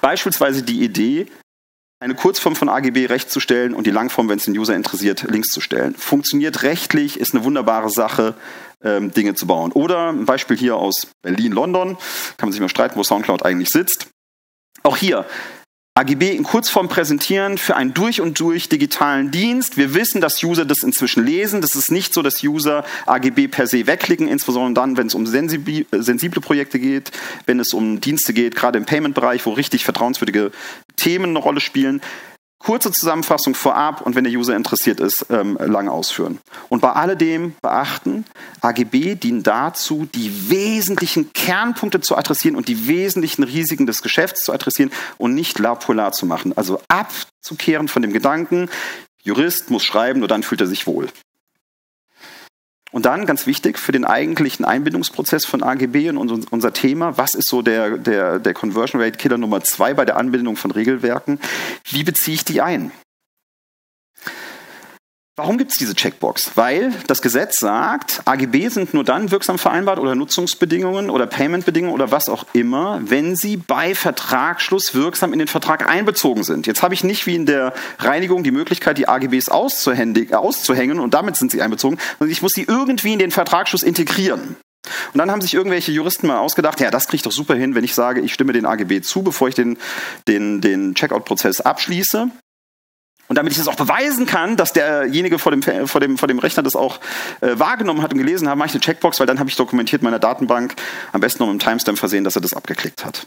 Beispielsweise 0.00 0.62
die 0.62 0.82
Idee, 0.82 1.26
eine 2.00 2.14
Kurzform 2.14 2.56
von 2.56 2.68
AGB 2.68 3.06
recht 3.06 3.30
zu 3.30 3.40
stellen 3.40 3.72
und 3.72 3.86
die 3.86 3.90
Langform, 3.90 4.28
wenn 4.28 4.38
es 4.38 4.44
den 4.44 4.58
User 4.58 4.74
interessiert, 4.74 5.22
links 5.22 5.48
zu 5.48 5.60
stellen. 5.60 5.94
Funktioniert 5.94 6.62
rechtlich, 6.62 7.18
ist 7.18 7.34
eine 7.34 7.44
wunderbare 7.44 7.88
Sache, 7.88 8.34
ähm, 8.82 9.12
Dinge 9.12 9.34
zu 9.34 9.46
bauen. 9.46 9.72
Oder 9.72 10.10
ein 10.10 10.26
Beispiel 10.26 10.56
hier 10.56 10.76
aus 10.76 11.06
Berlin, 11.22 11.52
London, 11.52 11.96
kann 12.36 12.48
man 12.48 12.52
sich 12.52 12.60
mal 12.60 12.68
streiten, 12.68 12.96
wo 12.96 13.04
Soundcloud 13.04 13.44
eigentlich 13.44 13.70
sitzt. 13.70 14.08
Auch 14.82 14.96
hier, 14.96 15.24
AGB 15.96 16.34
in 16.34 16.42
Kurzform 16.42 16.88
präsentieren 16.88 17.56
für 17.56 17.76
einen 17.76 17.94
durch 17.94 18.20
und 18.20 18.40
durch 18.40 18.68
digitalen 18.68 19.30
Dienst. 19.30 19.76
Wir 19.76 19.94
wissen, 19.94 20.20
dass 20.20 20.42
User 20.42 20.64
das 20.64 20.82
inzwischen 20.82 21.24
lesen. 21.24 21.60
Das 21.60 21.76
ist 21.76 21.92
nicht 21.92 22.12
so, 22.12 22.20
dass 22.20 22.42
User 22.42 22.84
AGB 23.06 23.46
per 23.46 23.68
se 23.68 23.86
wegklicken, 23.86 24.26
insbesondere 24.26 24.74
dann, 24.74 24.96
wenn 24.96 25.06
es 25.06 25.14
um 25.14 25.24
sensible 25.24 26.40
Projekte 26.40 26.80
geht, 26.80 27.12
wenn 27.46 27.60
es 27.60 27.72
um 27.72 28.00
Dienste 28.00 28.32
geht, 28.32 28.56
gerade 28.56 28.76
im 28.76 28.86
Payment-Bereich, 28.86 29.46
wo 29.46 29.52
richtig 29.52 29.84
vertrauenswürdige 29.84 30.50
Themen 30.96 31.26
eine 31.26 31.38
Rolle 31.38 31.60
spielen. 31.60 32.00
Kurze 32.64 32.90
Zusammenfassung 32.90 33.54
vorab 33.54 34.00
und 34.00 34.14
wenn 34.14 34.24
der 34.24 34.32
User 34.32 34.56
interessiert 34.56 34.98
ist, 34.98 35.26
ähm, 35.28 35.58
lang 35.60 35.88
ausführen. 35.88 36.38
Und 36.70 36.80
bei 36.80 36.92
alledem 36.92 37.54
beachten, 37.60 38.24
AGB 38.62 39.16
dienen 39.16 39.42
dazu, 39.42 40.08
die 40.14 40.48
wesentlichen 40.48 41.34
Kernpunkte 41.34 42.00
zu 42.00 42.16
adressieren 42.16 42.56
und 42.56 42.68
die 42.68 42.88
wesentlichen 42.88 43.42
Risiken 43.42 43.84
des 43.84 44.00
Geschäfts 44.00 44.44
zu 44.44 44.52
adressieren 44.54 44.90
und 45.18 45.34
nicht 45.34 45.58
la 45.58 45.74
polar 45.74 46.12
zu 46.12 46.24
machen. 46.24 46.56
Also 46.56 46.80
abzukehren 46.88 47.86
von 47.88 48.00
dem 48.00 48.14
Gedanken, 48.14 48.70
Jurist 49.22 49.70
muss 49.70 49.84
schreiben, 49.84 50.20
nur 50.20 50.28
dann 50.28 50.42
fühlt 50.42 50.62
er 50.62 50.66
sich 50.66 50.86
wohl. 50.86 51.08
Und 52.94 53.06
dann, 53.06 53.26
ganz 53.26 53.48
wichtig, 53.48 53.80
für 53.80 53.90
den 53.90 54.04
eigentlichen 54.04 54.64
Einbindungsprozess 54.64 55.44
von 55.44 55.64
AGB 55.64 56.10
und 56.10 56.46
unser 56.52 56.72
Thema, 56.72 57.18
was 57.18 57.34
ist 57.34 57.48
so 57.48 57.60
der, 57.60 57.98
der, 57.98 58.38
der 58.38 58.54
Conversion 58.54 59.02
Rate 59.02 59.18
Killer 59.18 59.36
Nummer 59.36 59.62
zwei 59.62 59.94
bei 59.94 60.04
der 60.04 60.16
Anbindung 60.16 60.54
von 60.54 60.70
Regelwerken? 60.70 61.40
Wie 61.90 62.04
beziehe 62.04 62.36
ich 62.36 62.44
die 62.44 62.62
ein? 62.62 62.92
Warum 65.36 65.58
gibt 65.58 65.72
es 65.72 65.78
diese 65.78 65.96
Checkbox? 65.96 66.52
Weil 66.54 66.92
das 67.08 67.20
Gesetz 67.20 67.58
sagt, 67.58 68.22
AGB 68.24 68.68
sind 68.68 68.94
nur 68.94 69.02
dann 69.02 69.32
wirksam 69.32 69.58
vereinbart 69.58 69.98
oder 69.98 70.14
Nutzungsbedingungen 70.14 71.10
oder 71.10 71.26
Paymentbedingungen 71.26 71.92
oder 71.92 72.12
was 72.12 72.28
auch 72.28 72.44
immer, 72.52 73.00
wenn 73.02 73.34
sie 73.34 73.56
bei 73.56 73.96
Vertragsschluss 73.96 74.94
wirksam 74.94 75.32
in 75.32 75.40
den 75.40 75.48
Vertrag 75.48 75.88
einbezogen 75.88 76.44
sind. 76.44 76.68
Jetzt 76.68 76.84
habe 76.84 76.94
ich 76.94 77.02
nicht 77.02 77.26
wie 77.26 77.34
in 77.34 77.46
der 77.46 77.74
Reinigung 77.98 78.44
die 78.44 78.52
Möglichkeit, 78.52 78.96
die 78.96 79.08
AGBs 79.08 79.48
auszuhängen 79.48 81.00
und 81.00 81.14
damit 81.14 81.34
sind 81.34 81.50
sie 81.50 81.62
einbezogen, 81.62 81.98
sondern 82.20 82.30
ich 82.30 82.40
muss 82.40 82.52
sie 82.52 82.66
irgendwie 82.68 83.14
in 83.14 83.18
den 83.18 83.32
Vertragsschluss 83.32 83.82
integrieren. 83.82 84.54
Und 85.12 85.18
dann 85.18 85.32
haben 85.32 85.40
sich 85.40 85.54
irgendwelche 85.54 85.90
Juristen 85.90 86.28
mal 86.28 86.38
ausgedacht, 86.38 86.78
ja, 86.78 86.92
das 86.92 87.08
kriege 87.08 87.16
ich 87.16 87.22
doch 87.22 87.32
super 87.32 87.56
hin, 87.56 87.74
wenn 87.74 87.82
ich 87.82 87.94
sage, 87.96 88.20
ich 88.20 88.32
stimme 88.32 88.52
den 88.52 88.66
AGB 88.66 89.00
zu, 89.00 89.24
bevor 89.24 89.48
ich 89.48 89.56
den, 89.56 89.78
den, 90.28 90.60
den 90.60 90.94
Checkout-Prozess 90.94 91.60
abschließe. 91.60 92.30
Und 93.28 93.36
damit 93.36 93.52
ich 93.52 93.58
das 93.58 93.68
auch 93.68 93.76
beweisen 93.76 94.26
kann, 94.26 94.56
dass 94.56 94.72
derjenige 94.72 95.38
vor 95.38 95.52
dem, 95.52 95.62
vor 95.62 96.00
dem, 96.00 96.18
vor 96.18 96.28
dem 96.28 96.38
Rechner 96.38 96.62
das 96.62 96.76
auch 96.76 97.00
äh, 97.40 97.58
wahrgenommen 97.58 98.02
hat 98.02 98.12
und 98.12 98.18
gelesen 98.18 98.48
hat, 98.48 98.56
mache 98.56 98.68
ich 98.68 98.74
eine 98.74 98.80
Checkbox, 98.80 99.20
weil 99.20 99.26
dann 99.26 99.38
habe 99.38 99.48
ich 99.48 99.56
dokumentiert 99.56 100.02
in 100.02 100.04
meiner 100.04 100.18
Datenbank, 100.18 100.74
am 101.12 101.20
besten 101.20 101.42
noch 101.42 101.52
mit 101.52 101.62
einem 101.62 101.70
Timestamp 101.70 101.98
versehen, 101.98 102.24
dass 102.24 102.36
er 102.36 102.42
das 102.42 102.52
abgeklickt 102.52 103.04
hat. 103.04 103.26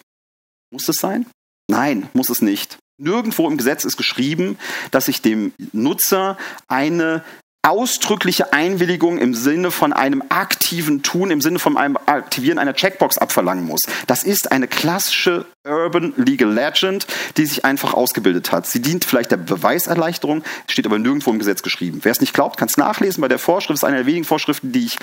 Muss 0.72 0.88
es 0.88 0.98
sein? 0.98 1.26
Nein, 1.70 2.10
muss 2.14 2.30
es 2.30 2.42
nicht. 2.42 2.78
Nirgendwo 3.00 3.48
im 3.48 3.58
Gesetz 3.58 3.86
ist 3.86 3.98
geschrieben, 3.98 4.58
dass 4.92 5.08
ich 5.08 5.22
dem 5.22 5.54
Nutzer 5.72 6.38
eine 6.68 7.24
ausdrückliche 7.68 8.54
Einwilligung 8.54 9.18
im 9.18 9.34
Sinne 9.34 9.72
von 9.72 9.92
einem 9.92 10.24
aktiven 10.30 11.04
Tun, 11.04 11.32
im 11.32 11.42
Sinne 11.42 11.60
von 11.60 11.78
einem 11.78 11.98
Aktivieren 12.06 12.60
einer 12.60 12.74
Checkbox 12.74 13.18
abverlangen 13.18 13.66
muss. 13.66 13.82
Das 14.08 14.24
ist 14.24 14.52
eine 14.52 14.68
klassische 14.68 15.46
Urban 15.68 16.14
Legal 16.18 16.52
Legend, 16.52 17.06
die 17.38 17.46
sich 17.46 17.66
einfach 17.66 17.94
ausgebildet 17.94 18.52
hat. 18.52 18.68
Sie 18.68 18.82
dient 18.82 19.06
vielleicht 19.06 19.32
der 19.32 19.38
Beweiserleichterung, 19.38 20.44
steht 20.68 20.86
aber 20.86 21.00
nirgendwo 21.00 21.32
im 21.32 21.40
Gesetz 21.40 21.62
geschrieben. 21.62 22.00
Wer 22.04 22.12
es 22.12 22.22
nicht 22.22 22.34
glaubt, 22.34 22.58
kann 22.58 22.68
es 22.68 22.78
nachlesen 22.78 23.22
bei 23.22 23.28
der 23.28 23.40
Vorschrift. 23.40 23.78
Das 23.78 23.80
ist 23.80 23.84
eine 23.84 23.98
der 23.98 24.06
wenigen 24.06 24.26
Vorschriften, 24.26 24.72
die 24.72 24.86
ich 24.86 24.98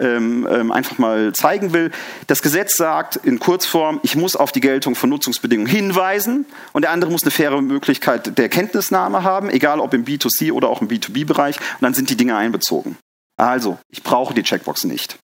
ähm, 0.00 0.46
ähm, 0.50 0.72
einfach 0.72 0.98
mal 0.98 1.32
zeigen 1.32 1.72
will. 1.72 1.90
Das 2.26 2.42
Gesetz 2.42 2.76
sagt 2.76 3.16
in 3.16 3.38
Kurzform, 3.38 4.00
ich 4.02 4.16
muss 4.16 4.36
auf 4.36 4.52
die 4.52 4.60
Geltung 4.60 4.94
von 4.94 5.10
Nutzungsbedingungen 5.10 5.70
hinweisen 5.70 6.46
und 6.72 6.82
der 6.82 6.90
andere 6.90 7.10
muss 7.10 7.22
eine 7.22 7.30
faire 7.30 7.60
Möglichkeit 7.60 8.38
der 8.38 8.48
Kenntnisnahme 8.48 9.22
haben, 9.22 9.50
egal 9.50 9.80
ob 9.80 9.94
im 9.94 10.04
B2C 10.04 10.52
oder 10.52 10.68
auch 10.68 10.80
im 10.80 10.88
B2B-Bereich. 10.88 11.56
Und 11.56 11.82
dann 11.82 11.94
sind 11.94 12.10
die 12.10 12.16
Dinge 12.16 12.36
einbezogen. 12.36 12.96
Also, 13.36 13.78
ich 13.90 14.02
brauche 14.02 14.32
die 14.32 14.42
Checkbox 14.42 14.84
nicht 14.84 15.18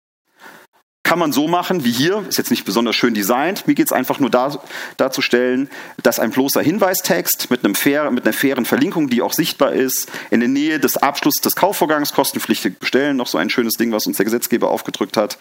kann 1.02 1.18
man 1.18 1.32
so 1.32 1.48
machen 1.48 1.84
wie 1.84 1.90
hier, 1.90 2.24
ist 2.28 2.36
jetzt 2.36 2.50
nicht 2.50 2.66
besonders 2.66 2.94
schön 2.94 3.14
designt. 3.14 3.66
Mir 3.66 3.74
geht 3.74 3.86
es 3.86 3.92
einfach 3.92 4.20
nur 4.20 4.28
da, 4.28 4.60
darzustellen, 4.98 5.70
dass 6.02 6.20
ein 6.20 6.32
bloßer 6.32 6.60
Hinweistext 6.60 7.50
mit, 7.50 7.64
einem 7.64 7.74
fair, 7.74 8.10
mit 8.10 8.24
einer 8.24 8.34
fairen 8.34 8.66
Verlinkung, 8.66 9.08
die 9.08 9.22
auch 9.22 9.32
sichtbar 9.32 9.72
ist, 9.72 10.10
in 10.30 10.40
der 10.40 10.50
Nähe 10.50 10.78
des 10.80 10.98
Abschlusses 10.98 11.40
des 11.40 11.56
Kaufvorgangs, 11.56 12.12
kostenpflichtig 12.12 12.78
bestellen, 12.78 13.16
noch 13.16 13.26
so 13.26 13.38
ein 13.38 13.48
schönes 13.48 13.74
Ding, 13.74 13.90
was 13.90 14.06
uns 14.06 14.18
der 14.18 14.24
Gesetzgeber 14.24 14.70
aufgedrückt 14.70 15.16
hat, 15.16 15.38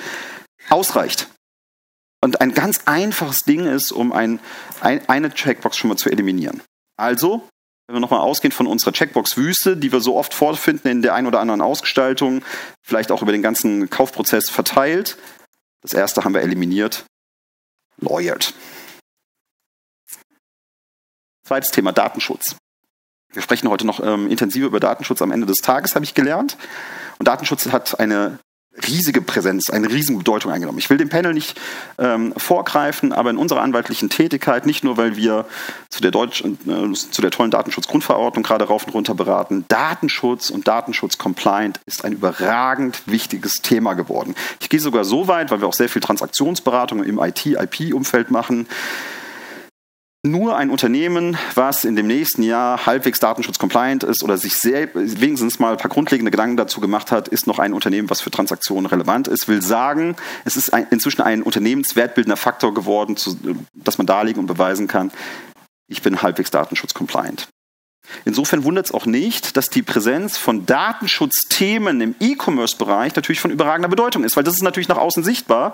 ausreicht. 0.69 1.27
Und 2.23 2.39
ein 2.41 2.53
ganz 2.53 2.81
einfaches 2.85 3.39
Ding 3.39 3.65
ist, 3.67 3.91
um 3.91 4.13
ein, 4.13 4.39
ein, 4.81 5.07
eine 5.09 5.33
Checkbox 5.33 5.77
schon 5.77 5.89
mal 5.89 5.97
zu 5.97 6.09
eliminieren. 6.09 6.63
Also, 6.97 7.47
wenn 7.87 7.95
wir 7.95 7.99
nochmal 7.99 8.21
ausgehen 8.21 8.51
von 8.51 8.67
unserer 8.67 8.91
Checkbox-Wüste, 8.91 9.77
die 9.77 9.91
wir 9.91 10.01
so 10.01 10.15
oft 10.15 10.33
vorfinden 10.33 10.87
in 10.87 11.01
der 11.01 11.13
einen 11.13 11.27
oder 11.27 11.39
anderen 11.39 11.61
Ausgestaltung, 11.61 12.41
vielleicht 12.85 13.11
auch 13.11 13.21
über 13.21 13.31
den 13.31 13.41
ganzen 13.41 13.89
Kaufprozess 13.89 14.49
verteilt, 14.49 15.17
das 15.87 15.93
erste 15.93 16.25
haben 16.25 16.33
wir 16.33 16.41
eliminiert. 16.41 17.05
Lawyered. 18.01 18.53
Zweites 21.45 21.71
Thema 21.71 21.93
Datenschutz. 21.93 22.57
Wir 23.31 23.41
sprechen 23.41 23.69
heute 23.69 23.87
noch 23.87 24.01
ähm, 24.01 24.29
intensiver 24.29 24.67
über 24.67 24.81
Datenschutz 24.81 25.21
am 25.21 25.31
Ende 25.31 25.47
des 25.47 25.59
Tages, 25.59 25.95
habe 25.95 26.03
ich 26.03 26.13
gelernt. 26.13 26.57
Und 27.19 27.29
Datenschutz 27.29 27.67
hat 27.67 28.01
eine 28.01 28.37
riesige 28.85 29.21
Präsenz, 29.21 29.69
eine 29.69 29.89
riesige 29.89 30.17
Bedeutung 30.17 30.51
eingenommen. 30.51 30.77
Ich 30.77 30.89
will 30.89 30.97
dem 30.97 31.09
Panel 31.09 31.33
nicht 31.33 31.59
ähm, 31.97 32.33
vorgreifen, 32.37 33.13
aber 33.13 33.29
in 33.29 33.37
unserer 33.37 33.61
anwaltlichen 33.61 34.09
Tätigkeit, 34.09 34.65
nicht 34.65 34.83
nur 34.83 34.97
weil 34.97 35.15
wir 35.15 35.45
zu 35.89 36.01
der, 36.01 36.11
Deutsch, 36.11 36.43
äh, 36.43 36.93
zu 36.93 37.21
der 37.21 37.31
tollen 37.31 37.51
Datenschutzgrundverordnung 37.51 38.43
gerade 38.43 38.65
rauf 38.65 38.85
und 38.85 38.93
runter 38.93 39.15
beraten, 39.15 39.65
Datenschutz 39.67 40.49
und 40.49 40.67
Datenschutz-Compliant 40.67 41.79
ist 41.85 42.05
ein 42.05 42.13
überragend 42.13 43.01
wichtiges 43.07 43.61
Thema 43.61 43.93
geworden. 43.93 44.35
Ich 44.59 44.69
gehe 44.69 44.79
sogar 44.79 45.05
so 45.05 45.27
weit, 45.27 45.51
weil 45.51 45.61
wir 45.61 45.67
auch 45.67 45.73
sehr 45.73 45.89
viel 45.89 46.01
Transaktionsberatung 46.01 47.03
im 47.03 47.19
IT-IP-Umfeld 47.19 48.31
machen, 48.31 48.67
nur 50.27 50.57
ein 50.57 50.69
Unternehmen, 50.69 51.37
was 51.55 51.83
in 51.83 51.95
dem 51.95 52.07
nächsten 52.07 52.43
Jahr 52.43 52.85
halbwegs 52.85 53.19
datenschutzcompliant 53.19 54.03
ist 54.03 54.23
oder 54.23 54.37
sich 54.37 54.55
sehr, 54.55 54.89
wenigstens 54.93 55.59
mal 55.59 55.71
ein 55.71 55.77
paar 55.77 55.89
grundlegende 55.89 56.31
Gedanken 56.31 56.57
dazu 56.57 56.79
gemacht 56.81 57.11
hat, 57.11 57.27
ist 57.27 57.47
noch 57.47 57.59
ein 57.59 57.73
Unternehmen, 57.73 58.09
was 58.09 58.21
für 58.21 58.31
Transaktionen 58.31 58.85
relevant 58.85 59.27
ist. 59.27 59.47
Will 59.47 59.61
sagen, 59.61 60.15
es 60.45 60.55
ist 60.55 60.73
ein, 60.73 60.87
inzwischen 60.91 61.21
ein 61.21 61.43
unternehmenswertbildender 61.43 62.37
Faktor 62.37 62.73
geworden, 62.73 63.17
zu, 63.17 63.37
dass 63.73 63.97
man 63.97 64.07
darlegen 64.07 64.39
und 64.39 64.47
beweisen 64.47 64.87
kann. 64.87 65.11
ich 65.87 66.01
bin 66.01 66.21
halbwegs 66.21 66.51
datenschutzcompliant. 66.51 67.47
Insofern 68.25 68.63
wundert 68.63 68.87
es 68.87 68.91
auch 68.91 69.05
nicht, 69.05 69.57
dass 69.57 69.69
die 69.69 69.81
Präsenz 69.81 70.37
von 70.37 70.65
Datenschutzthemen 70.65 72.01
im 72.01 72.15
E-Commerce-Bereich 72.19 73.15
natürlich 73.15 73.39
von 73.39 73.51
überragender 73.51 73.89
Bedeutung 73.89 74.23
ist, 74.23 74.35
weil 74.35 74.43
das 74.43 74.55
ist 74.55 74.63
natürlich 74.63 74.87
nach 74.87 74.97
außen 74.97 75.23
sichtbar. 75.23 75.73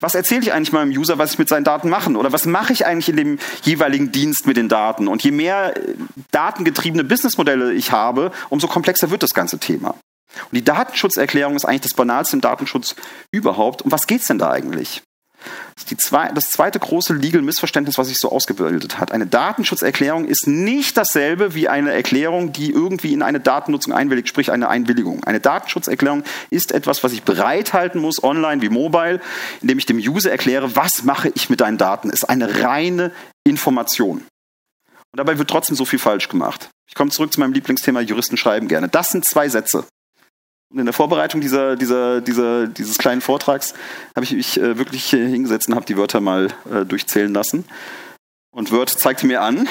Was 0.00 0.14
erzähle 0.14 0.42
ich 0.42 0.52
eigentlich 0.52 0.72
meinem 0.72 0.90
User, 0.90 1.18
was 1.18 1.32
ich 1.32 1.38
mit 1.38 1.48
seinen 1.48 1.64
Daten 1.64 1.88
mache? 1.88 2.10
Oder 2.10 2.32
was 2.32 2.46
mache 2.46 2.72
ich 2.72 2.86
eigentlich 2.86 3.08
in 3.08 3.16
dem 3.16 3.38
jeweiligen 3.62 4.12
Dienst 4.12 4.46
mit 4.46 4.56
den 4.56 4.68
Daten? 4.68 5.08
Und 5.08 5.22
je 5.22 5.30
mehr 5.30 5.76
äh, 5.76 5.94
datengetriebene 6.30 7.04
Businessmodelle 7.04 7.72
ich 7.72 7.92
habe, 7.92 8.32
umso 8.48 8.68
komplexer 8.68 9.10
wird 9.10 9.22
das 9.22 9.34
ganze 9.34 9.58
Thema. 9.58 9.94
Und 10.44 10.52
die 10.52 10.64
Datenschutzerklärung 10.64 11.56
ist 11.56 11.64
eigentlich 11.64 11.80
das 11.82 11.94
Banalste 11.94 12.36
im 12.36 12.40
Datenschutz 12.40 12.94
überhaupt. 13.32 13.82
Um 13.82 13.90
was 13.90 14.06
geht 14.06 14.20
es 14.20 14.26
denn 14.26 14.38
da 14.38 14.50
eigentlich? 14.50 15.02
Das, 15.74 15.86
zwei, 15.98 16.28
das 16.32 16.50
zweite 16.50 16.78
große 16.78 17.14
Legal-Missverständnis, 17.14 17.98
was 17.98 18.08
sich 18.08 18.18
so 18.18 18.30
ausgebildet 18.30 18.98
hat. 18.98 19.12
Eine 19.12 19.26
Datenschutzerklärung 19.26 20.24
ist 20.24 20.46
nicht 20.46 20.96
dasselbe 20.96 21.54
wie 21.54 21.68
eine 21.68 21.92
Erklärung, 21.92 22.52
die 22.52 22.70
irgendwie 22.70 23.12
in 23.12 23.22
eine 23.22 23.40
Datennutzung 23.40 23.92
einwilligt, 23.92 24.28
sprich 24.28 24.50
eine 24.50 24.68
Einwilligung. 24.68 25.24
Eine 25.24 25.40
Datenschutzerklärung 25.40 26.24
ist 26.50 26.72
etwas, 26.72 27.04
was 27.04 27.12
ich 27.12 27.22
bereithalten 27.22 28.00
muss, 28.00 28.22
online 28.22 28.62
wie 28.62 28.68
mobile, 28.68 29.20
indem 29.62 29.78
ich 29.78 29.86
dem 29.86 29.98
User 29.98 30.30
erkläre, 30.30 30.74
was 30.76 31.04
mache 31.04 31.30
ich 31.34 31.48
mit 31.50 31.60
deinen 31.60 31.78
Daten. 31.78 32.10
Ist 32.10 32.28
eine 32.28 32.62
reine 32.62 33.12
Information. 33.44 34.18
Und 34.18 35.16
dabei 35.16 35.38
wird 35.38 35.48
trotzdem 35.48 35.76
so 35.76 35.84
viel 35.84 35.98
falsch 35.98 36.28
gemacht. 36.28 36.68
Ich 36.88 36.94
komme 36.94 37.10
zurück 37.10 37.32
zu 37.32 37.40
meinem 37.40 37.52
Lieblingsthema, 37.52 38.00
Juristen 38.00 38.36
schreiben 38.36 38.68
gerne. 38.68 38.88
Das 38.88 39.10
sind 39.10 39.24
zwei 39.24 39.48
Sätze. 39.48 39.84
In 40.74 40.84
der 40.84 40.92
Vorbereitung 40.92 41.40
dieser, 41.40 41.76
dieser, 41.76 42.20
dieser, 42.20 42.66
dieses 42.66 42.98
kleinen 42.98 43.22
Vortrags 43.22 43.72
habe 44.14 44.24
ich 44.24 44.32
mich 44.32 44.60
äh, 44.60 44.76
wirklich 44.76 45.08
hingesetzt 45.08 45.68
und 45.68 45.74
habe 45.74 45.86
die 45.86 45.96
Wörter 45.96 46.20
mal 46.20 46.48
äh, 46.70 46.84
durchzählen 46.84 47.32
lassen. 47.32 47.64
Und 48.50 48.70
Word 48.70 48.90
zeigte 48.90 49.26
mir 49.26 49.40
an, 49.40 49.68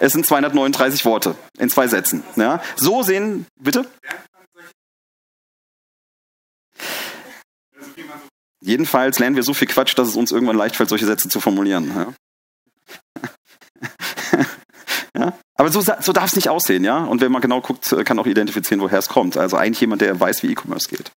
es 0.00 0.12
sind 0.12 0.26
239 0.26 1.04
Worte 1.04 1.36
in 1.58 1.70
zwei 1.70 1.86
Sätzen. 1.86 2.24
Ja? 2.36 2.62
So 2.74 3.02
sehen, 3.02 3.46
bitte? 3.60 3.86
Jedenfalls 8.60 9.18
lernen 9.18 9.36
wir 9.36 9.42
so 9.42 9.54
viel 9.54 9.68
Quatsch, 9.68 9.96
dass 9.96 10.08
es 10.08 10.16
uns 10.16 10.32
irgendwann 10.32 10.56
leicht 10.56 10.76
fällt, 10.76 10.88
solche 10.88 11.06
Sätze 11.06 11.28
zu 11.28 11.40
formulieren. 11.40 11.92
Ja? 11.94 12.12
Ja? 15.16 15.36
Aber 15.60 15.70
so, 15.70 15.82
so 15.82 16.14
darf 16.14 16.24
es 16.24 16.36
nicht 16.36 16.48
aussehen, 16.48 16.84
ja. 16.84 17.04
Und 17.04 17.20
wenn 17.20 17.30
man 17.30 17.42
genau 17.42 17.60
guckt, 17.60 17.94
kann 18.06 18.18
auch 18.18 18.24
identifizieren, 18.26 18.80
woher 18.80 18.98
es 18.98 19.10
kommt. 19.10 19.36
Also 19.36 19.58
eigentlich 19.58 19.82
jemand, 19.82 20.00
der 20.00 20.18
weiß, 20.18 20.42
wie 20.42 20.52
E-Commerce 20.52 20.88
geht. 20.88 21.12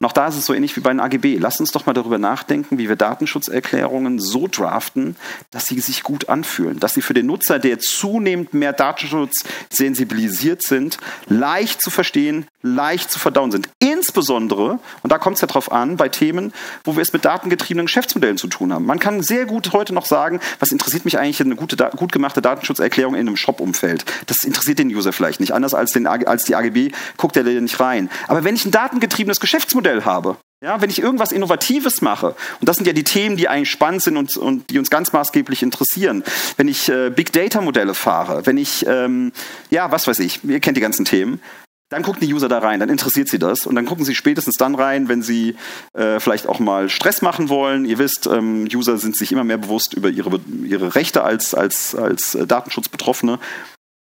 Und 0.00 0.06
auch 0.06 0.12
da 0.12 0.26
ist 0.28 0.36
es 0.36 0.46
so 0.46 0.54
ähnlich 0.54 0.74
wie 0.76 0.80
bei 0.80 0.88
den 0.88 1.00
AGB. 1.00 1.36
Lasst 1.36 1.60
uns 1.60 1.70
doch 1.70 1.84
mal 1.84 1.92
darüber 1.92 2.16
nachdenken, 2.16 2.78
wie 2.78 2.88
wir 2.88 2.96
Datenschutzerklärungen 2.96 4.18
so 4.18 4.48
draften, 4.50 5.16
dass 5.50 5.66
sie 5.66 5.80
sich 5.80 6.02
gut 6.02 6.30
anfühlen, 6.30 6.80
dass 6.80 6.94
sie 6.94 7.02
für 7.02 7.12
den 7.12 7.26
Nutzer, 7.26 7.58
der 7.58 7.78
zunehmend 7.78 8.54
mehr 8.54 8.72
Datenschutz 8.72 9.44
sensibilisiert 9.68 10.62
sind, 10.62 10.96
leicht 11.28 11.82
zu 11.82 11.90
verstehen, 11.90 12.46
leicht 12.62 13.10
zu 13.10 13.18
verdauen 13.18 13.50
sind. 13.50 13.68
Insbesondere, 13.96 14.78
und 15.02 15.10
da 15.12 15.18
kommt 15.18 15.36
es 15.36 15.40
ja 15.40 15.46
drauf 15.46 15.72
an, 15.72 15.96
bei 15.96 16.08
Themen, 16.08 16.52
wo 16.84 16.96
wir 16.96 17.02
es 17.02 17.12
mit 17.12 17.24
datengetriebenen 17.24 17.86
Geschäftsmodellen 17.86 18.36
zu 18.36 18.46
tun 18.46 18.72
haben. 18.72 18.84
Man 18.84 18.98
kann 18.98 19.22
sehr 19.22 19.46
gut 19.46 19.72
heute 19.72 19.94
noch 19.94 20.04
sagen, 20.04 20.40
was 20.58 20.70
interessiert 20.70 21.06
mich 21.06 21.18
eigentlich 21.18 21.40
eine 21.40 21.56
gute, 21.56 21.76
gut 21.96 22.12
gemachte 22.12 22.42
Datenschutzerklärung 22.42 23.14
in 23.14 23.26
einem 23.26 23.36
Shop-Umfeld? 23.36 24.04
Das 24.26 24.44
interessiert 24.44 24.78
den 24.78 24.88
User 24.88 25.12
vielleicht 25.12 25.40
nicht. 25.40 25.52
Anders 25.52 25.72
als, 25.72 25.92
den, 25.92 26.06
als 26.06 26.44
die 26.44 26.54
AGB 26.54 26.90
guckt 27.16 27.36
er 27.36 27.44
da 27.44 27.50
nicht 27.50 27.80
rein. 27.80 28.10
Aber 28.28 28.44
wenn 28.44 28.54
ich 28.54 28.66
ein 28.66 28.70
datengetriebenes 28.70 29.40
Geschäftsmodell 29.40 30.04
habe, 30.04 30.36
ja, 30.62 30.80
wenn 30.80 30.90
ich 30.90 31.00
irgendwas 31.00 31.32
Innovatives 31.32 32.02
mache, 32.02 32.34
und 32.60 32.68
das 32.68 32.76
sind 32.76 32.86
ja 32.86 32.92
die 32.92 33.04
Themen, 33.04 33.36
die 33.36 33.48
eigentlich 33.48 33.70
spannend 33.70 34.02
sind 34.02 34.16
und, 34.16 34.36
und 34.36 34.70
die 34.70 34.78
uns 34.78 34.90
ganz 34.90 35.12
maßgeblich 35.12 35.62
interessieren, 35.62 36.24
wenn 36.56 36.68
ich 36.68 36.88
äh, 36.88 37.10
Big 37.10 37.32
Data 37.32 37.60
Modelle 37.60 37.94
fahre, 37.94 38.44
wenn 38.46 38.58
ich, 38.58 38.86
ähm, 38.86 39.32
ja, 39.70 39.90
was 39.90 40.06
weiß 40.06 40.18
ich, 40.20 40.44
ihr 40.44 40.60
kennt 40.60 40.76
die 40.76 40.82
ganzen 40.82 41.04
Themen, 41.04 41.40
dann 41.88 42.02
gucken 42.02 42.26
die 42.26 42.34
User 42.34 42.48
da 42.48 42.58
rein, 42.58 42.80
dann 42.80 42.88
interessiert 42.88 43.28
sie 43.28 43.38
das 43.38 43.66
und 43.66 43.76
dann 43.76 43.86
gucken 43.86 44.04
sie 44.04 44.14
spätestens 44.14 44.56
dann 44.56 44.74
rein, 44.74 45.08
wenn 45.08 45.22
sie 45.22 45.56
äh, 45.92 46.18
vielleicht 46.18 46.48
auch 46.48 46.58
mal 46.58 46.88
Stress 46.88 47.22
machen 47.22 47.48
wollen. 47.48 47.84
Ihr 47.84 47.98
wisst, 47.98 48.26
ähm, 48.26 48.68
User 48.72 48.98
sind 48.98 49.16
sich 49.16 49.30
immer 49.30 49.44
mehr 49.44 49.58
bewusst 49.58 49.94
über 49.94 50.08
ihre, 50.08 50.40
ihre 50.64 50.96
Rechte 50.96 51.22
als, 51.22 51.54
als, 51.54 51.94
als 51.94 52.34
äh, 52.34 52.46
Datenschutzbetroffene. 52.46 53.38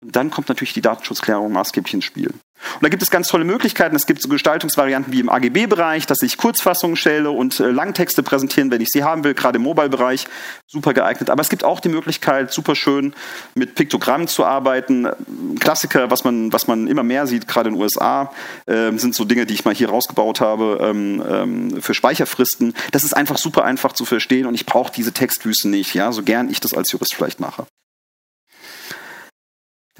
Dann 0.06 0.30
kommt 0.30 0.50
natürlich 0.50 0.74
die 0.74 0.82
Datenschutzklärung 0.82 1.52
maßgeblich 1.52 1.94
ins 1.94 2.06
Spiel. 2.06 2.34
Und 2.76 2.84
da 2.84 2.90
gibt 2.90 3.04
es 3.04 3.10
ganz 3.10 3.28
tolle 3.28 3.44
Möglichkeiten. 3.44 3.96
Es 3.96 4.06
gibt 4.06 4.22
so 4.22 4.30
Gestaltungsvarianten 4.30 5.12
wie 5.14 5.20
im 5.20 5.30
AGB-Bereich, 5.30 6.06
dass 6.06 6.22
ich 6.22 6.38
Kurzfassungen 6.38 6.96
stelle 6.96 7.32
und 7.32 7.60
äh, 7.60 7.68
Langtexte 7.68 8.24
präsentieren, 8.24 8.72
wenn 8.72 8.82
ich 8.82 8.90
sie 8.90 9.04
haben 9.04 9.24
will, 9.24 9.34
gerade 9.34 9.58
im 9.58 9.64
Mobile-Bereich. 9.64 10.28
Super 10.68 10.94
geeignet. 10.94 11.30
Aber 11.30 11.42
es 11.42 11.50
gibt 11.50 11.64
auch 11.64 11.80
die 11.80 11.90
Möglichkeit, 11.90 12.52
super 12.52 12.76
schön 12.76 13.14
mit 13.56 13.76
Piktogrammen 13.76 14.28
zu 14.28 14.46
arbeiten. 14.46 15.08
Klassiker, 15.60 16.12
was 16.12 16.24
man, 16.24 16.54
was 16.54 16.68
man 16.68 16.88
immer 16.88 17.04
mehr 17.04 17.28
sieht, 17.28 17.48
gerade 17.48 17.70
in 17.70 17.76
den 17.76 17.82
USA, 17.82 18.32
äh, 18.66 18.92
sind 18.98 19.16
so 19.16 19.26
Dinge, 19.26 19.46
die 19.46 19.54
ich 19.54 19.66
mal 19.66 19.74
hier 19.74 19.90
rausgebaut 19.90 20.42
habe 20.42 20.80
ähm, 20.82 21.24
ähm, 21.28 21.82
für 21.82 21.94
Speicherfristen. 21.94 22.74
Das 22.92 23.04
ist 23.04 23.14
einfach 23.14 23.38
super 23.38 23.64
einfach 23.64 23.94
zu 23.94 24.06
verstehen 24.06 24.46
und 24.46 24.56
ich 24.56 24.66
brauche 24.66 24.92
diese 24.92 25.12
Textwüste 25.12 25.70
nicht, 25.70 25.94
ja, 25.94 26.12
so 26.12 26.24
gern 26.24 26.50
ich 26.50 26.60
das 26.60 26.74
als 26.74 26.92
Jurist 26.92 27.16
vielleicht 27.16 27.40
mache. 27.40 27.66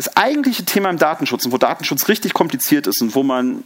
Das 0.02 0.18
eigentliche 0.18 0.66
Thema 0.66 0.90
im 0.90 0.98
Datenschutz 0.98 1.46
und 1.46 1.52
wo 1.52 1.60
Datenschutz 1.60 2.08
richtig 2.08 2.34
kompliziert 2.34 2.88
ist 2.88 3.04
und 3.04 3.14
wo 3.14 3.22
man 3.22 3.64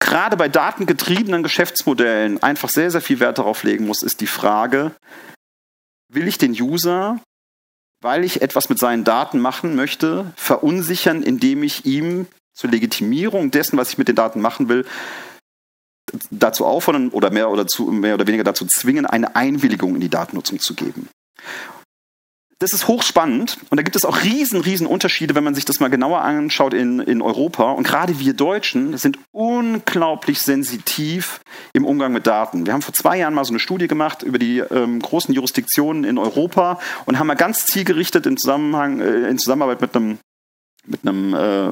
gerade 0.00 0.36
bei 0.36 0.46
datengetriebenen 0.46 1.42
Geschäftsmodellen 1.42 2.42
einfach 2.42 2.68
sehr, 2.68 2.90
sehr 2.90 3.00
viel 3.00 3.20
Wert 3.20 3.38
darauf 3.38 3.62
legen 3.62 3.86
muss, 3.86 4.02
ist 4.02 4.20
die 4.20 4.26
Frage, 4.26 4.94
will 6.12 6.28
ich 6.28 6.36
den 6.36 6.52
User, 6.52 7.20
weil 8.02 8.22
ich 8.22 8.42
etwas 8.42 8.68
mit 8.68 8.78
seinen 8.78 9.04
Daten 9.04 9.40
machen 9.40 9.74
möchte, 9.74 10.30
verunsichern, 10.36 11.22
indem 11.22 11.62
ich 11.62 11.86
ihm 11.86 12.26
zur 12.52 12.68
Legitimierung 12.68 13.50
dessen, 13.50 13.78
was 13.78 13.88
ich 13.88 13.96
mit 13.96 14.08
den 14.08 14.16
Daten 14.16 14.42
machen 14.42 14.68
will, 14.68 14.84
dazu 16.30 16.66
auffordern 16.66 17.08
oder 17.08 17.30
mehr 17.30 17.48
oder, 17.48 17.66
zu, 17.66 17.86
mehr 17.86 18.16
oder 18.16 18.26
weniger 18.26 18.44
dazu 18.44 18.66
zwingen, 18.66 19.06
eine 19.06 19.36
Einwilligung 19.36 19.94
in 19.94 20.02
die 20.02 20.10
Datennutzung 20.10 20.60
zu 20.60 20.74
geben. 20.74 21.08
Das 22.62 22.72
ist 22.72 22.86
hochspannend 22.86 23.58
und 23.70 23.76
da 23.76 23.82
gibt 23.82 23.96
es 23.96 24.04
auch 24.04 24.22
riesen, 24.22 24.60
riesen 24.60 24.86
Unterschiede, 24.86 25.34
wenn 25.34 25.42
man 25.42 25.56
sich 25.56 25.64
das 25.64 25.80
mal 25.80 25.90
genauer 25.90 26.20
anschaut 26.20 26.74
in, 26.74 27.00
in 27.00 27.20
Europa. 27.20 27.72
Und 27.72 27.82
gerade 27.82 28.20
wir 28.20 28.34
Deutschen 28.34 28.96
sind 28.96 29.18
unglaublich 29.32 30.40
sensitiv 30.40 31.40
im 31.72 31.84
Umgang 31.84 32.12
mit 32.12 32.28
Daten. 32.28 32.64
Wir 32.64 32.72
haben 32.72 32.82
vor 32.82 32.94
zwei 32.94 33.18
Jahren 33.18 33.34
mal 33.34 33.44
so 33.44 33.50
eine 33.50 33.58
Studie 33.58 33.88
gemacht 33.88 34.22
über 34.22 34.38
die 34.38 34.60
ähm, 34.60 35.00
großen 35.00 35.34
Jurisdiktionen 35.34 36.04
in 36.04 36.18
Europa 36.18 36.78
und 37.04 37.18
haben 37.18 37.26
mal 37.26 37.34
ganz 37.34 37.66
zielgerichtet 37.66 38.26
in, 38.26 38.36
Zusammenhang, 38.36 39.00
äh, 39.00 39.28
in 39.28 39.38
Zusammenarbeit 39.38 39.80
mit 39.80 39.96
einem 39.96 40.18
mit 40.84 41.00
einem, 41.02 41.32
äh, 41.32 41.70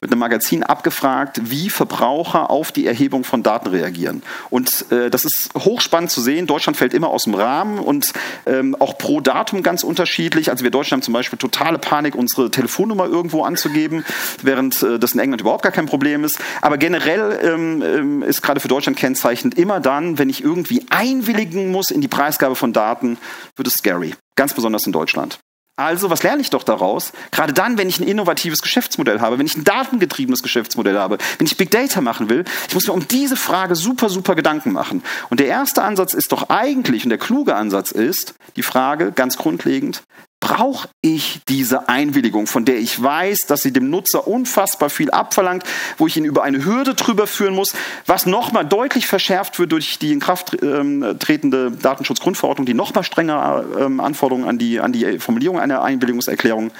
mit 0.00 0.10
einem 0.10 0.18
Magazin 0.18 0.62
abgefragt, 0.62 1.40
wie 1.50 1.68
Verbraucher 1.68 2.48
auf 2.48 2.72
die 2.72 2.86
Erhebung 2.86 3.24
von 3.24 3.42
Daten 3.42 3.68
reagieren. 3.68 4.22
Und 4.48 4.90
äh, 4.90 5.10
das 5.10 5.26
ist 5.26 5.50
hochspannend 5.54 6.10
zu 6.10 6.22
sehen. 6.22 6.46
Deutschland 6.46 6.78
fällt 6.78 6.94
immer 6.94 7.08
aus 7.08 7.24
dem 7.24 7.34
Rahmen 7.34 7.78
und 7.78 8.12
ähm, 8.46 8.74
auch 8.78 8.96
pro 8.96 9.20
Datum 9.20 9.62
ganz 9.62 9.82
unterschiedlich. 9.82 10.50
Also 10.50 10.64
wir 10.64 10.70
Deutschen 10.70 10.96
haben 10.96 11.02
zum 11.02 11.12
Beispiel 11.12 11.38
totale 11.38 11.78
Panik, 11.78 12.14
unsere 12.14 12.50
Telefonnummer 12.50 13.04
irgendwo 13.06 13.42
anzugeben, 13.42 14.02
während 14.42 14.82
äh, 14.82 14.98
das 14.98 15.12
in 15.12 15.20
England 15.20 15.42
überhaupt 15.42 15.62
gar 15.62 15.72
kein 15.72 15.86
Problem 15.86 16.24
ist. 16.24 16.38
Aber 16.62 16.78
generell 16.78 17.38
ähm, 17.42 17.82
ähm 17.82 18.22
ist 18.22 18.42
gerade 18.42 18.60
für 18.60 18.68
Deutschland 18.68 18.98
kennzeichnend 18.98 19.58
immer 19.58 19.80
dann, 19.80 20.18
wenn 20.18 20.30
ich 20.30 20.42
irgendwie 20.42 20.86
einwilligen 20.88 21.70
muss 21.70 21.90
in 21.90 22.00
die 22.00 22.08
Preisgabe 22.08 22.54
von 22.54 22.72
Daten, 22.72 23.18
wird 23.56 23.68
es 23.68 23.74
scary. 23.74 24.14
Ganz 24.36 24.54
besonders 24.54 24.86
in 24.86 24.92
Deutschland. 24.92 25.38
Also, 25.78 26.10
was 26.10 26.24
lerne 26.24 26.42
ich 26.42 26.50
doch 26.50 26.64
daraus? 26.64 27.12
Gerade 27.30 27.52
dann, 27.52 27.78
wenn 27.78 27.88
ich 27.88 28.00
ein 28.00 28.08
innovatives 28.08 28.62
Geschäftsmodell 28.62 29.20
habe, 29.20 29.38
wenn 29.38 29.46
ich 29.46 29.56
ein 29.56 29.62
datengetriebenes 29.62 30.42
Geschäftsmodell 30.42 30.98
habe, 30.98 31.18
wenn 31.38 31.46
ich 31.46 31.56
Big 31.56 31.70
Data 31.70 32.00
machen 32.00 32.28
will, 32.28 32.44
ich 32.66 32.74
muss 32.74 32.88
mir 32.88 32.94
um 32.94 33.06
diese 33.06 33.36
Frage 33.36 33.76
super, 33.76 34.08
super 34.08 34.34
Gedanken 34.34 34.72
machen. 34.72 35.04
Und 35.30 35.38
der 35.38 35.46
erste 35.46 35.82
Ansatz 35.82 36.14
ist 36.14 36.32
doch 36.32 36.50
eigentlich, 36.50 37.04
und 37.04 37.10
der 37.10 37.18
kluge 37.18 37.54
Ansatz 37.54 37.92
ist, 37.92 38.34
die 38.56 38.64
Frage 38.64 39.12
ganz 39.12 39.36
grundlegend, 39.36 40.02
brauche 40.40 40.88
ich 41.00 41.40
diese 41.48 41.88
Einwilligung, 41.88 42.46
von 42.46 42.64
der 42.64 42.78
ich 42.78 43.02
weiß, 43.02 43.40
dass 43.48 43.62
sie 43.62 43.72
dem 43.72 43.90
Nutzer 43.90 44.26
unfassbar 44.26 44.90
viel 44.90 45.10
abverlangt, 45.10 45.64
wo 45.96 46.06
ich 46.06 46.16
ihn 46.16 46.24
über 46.24 46.42
eine 46.42 46.64
Hürde 46.64 46.94
drüber 46.94 47.26
führen 47.26 47.54
muss, 47.54 47.74
was 48.06 48.26
nochmal 48.26 48.64
deutlich 48.64 49.06
verschärft 49.06 49.58
wird 49.58 49.72
durch 49.72 49.98
die 49.98 50.12
in 50.12 50.20
Kraft 50.20 50.56
ähm, 50.62 51.16
tretende 51.18 51.72
Datenschutzgrundverordnung, 51.72 52.66
die 52.66 52.74
nochmal 52.74 53.04
strengere 53.04 53.84
ähm, 53.84 54.00
Anforderungen 54.00 54.48
an 54.48 54.58
die, 54.58 54.80
an 54.80 54.92
die 54.92 55.18
Formulierung 55.18 55.58
einer 55.58 55.82
Einwilligungserklärung 55.82 56.70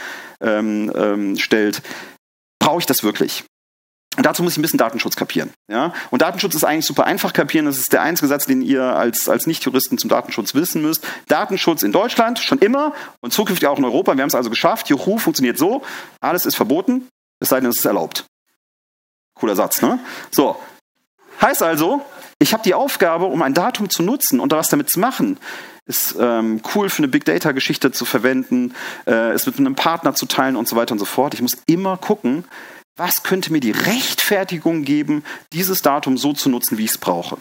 ähm, 0.40 0.92
ähm 0.94 1.36
stellt. 1.36 1.82
Brauche 2.60 2.80
ich 2.80 2.86
das 2.86 3.02
wirklich? 3.02 3.44
Und 4.18 4.26
dazu 4.26 4.42
muss 4.42 4.54
ich 4.54 4.58
ein 4.58 4.62
bisschen 4.62 4.78
Datenschutz 4.78 5.14
kapieren. 5.14 5.52
Ja? 5.68 5.94
Und 6.10 6.22
Datenschutz 6.22 6.56
ist 6.56 6.64
eigentlich 6.64 6.86
super 6.86 7.04
einfach 7.04 7.32
kapieren. 7.32 7.66
Das 7.66 7.78
ist 7.78 7.92
der 7.92 8.02
einzige 8.02 8.26
Satz, 8.26 8.46
den 8.46 8.62
ihr 8.62 8.82
als, 8.82 9.28
als 9.28 9.46
Nicht-Juristen 9.46 9.96
zum 9.96 10.10
Datenschutz 10.10 10.56
wissen 10.56 10.82
müsst. 10.82 11.06
Datenschutz 11.28 11.84
in 11.84 11.92
Deutschland 11.92 12.40
schon 12.40 12.58
immer 12.58 12.92
und 13.20 13.32
zukünftig 13.32 13.68
auch 13.68 13.78
in 13.78 13.84
Europa. 13.84 14.16
Wir 14.16 14.22
haben 14.22 14.28
es 14.28 14.34
also 14.34 14.50
geschafft. 14.50 14.88
Juhu, 14.88 15.18
funktioniert 15.18 15.56
so. 15.56 15.82
Alles 16.20 16.46
ist 16.46 16.56
verboten, 16.56 17.06
es 17.38 17.50
sei 17.50 17.60
denn, 17.60 17.70
es 17.70 17.78
ist 17.78 17.84
erlaubt. 17.84 18.24
Cooler 19.34 19.54
Satz, 19.54 19.82
ne? 19.82 20.00
So. 20.32 20.60
Heißt 21.40 21.62
also, 21.62 22.04
Ich 22.40 22.52
habe 22.52 22.62
die 22.62 22.74
Aufgabe, 22.74 23.24
um 23.24 23.42
ein 23.42 23.52
Datum 23.52 23.90
zu 23.90 24.02
nutzen 24.04 24.38
und 24.38 24.52
was 24.52 24.68
damit 24.68 24.90
zu 24.90 25.00
machen, 25.00 25.38
ist 25.86 26.14
ähm, 26.20 26.60
cool 26.74 26.88
für 26.88 26.98
eine 26.98 27.08
Big 27.08 27.24
Data 27.24 27.50
Geschichte 27.50 27.90
zu 27.90 28.04
verwenden, 28.04 28.74
äh, 29.06 29.32
es 29.32 29.46
mit 29.46 29.58
einem 29.58 29.74
Partner 29.74 30.14
zu 30.14 30.26
teilen 30.26 30.54
und 30.54 30.68
so 30.68 30.76
weiter 30.76 30.92
und 30.92 31.00
so 31.00 31.04
fort. 31.04 31.34
Ich 31.34 31.42
muss 31.42 31.56
immer 31.66 31.96
gucken, 31.96 32.44
was 32.98 33.22
könnte 33.22 33.52
mir 33.52 33.60
die 33.60 33.70
Rechtfertigung 33.70 34.84
geben, 34.84 35.24
dieses 35.52 35.80
Datum 35.82 36.18
so 36.18 36.32
zu 36.32 36.50
nutzen, 36.50 36.76
wie 36.76 36.84
ich 36.84 36.90
es 36.90 36.98
brauche. 36.98 37.38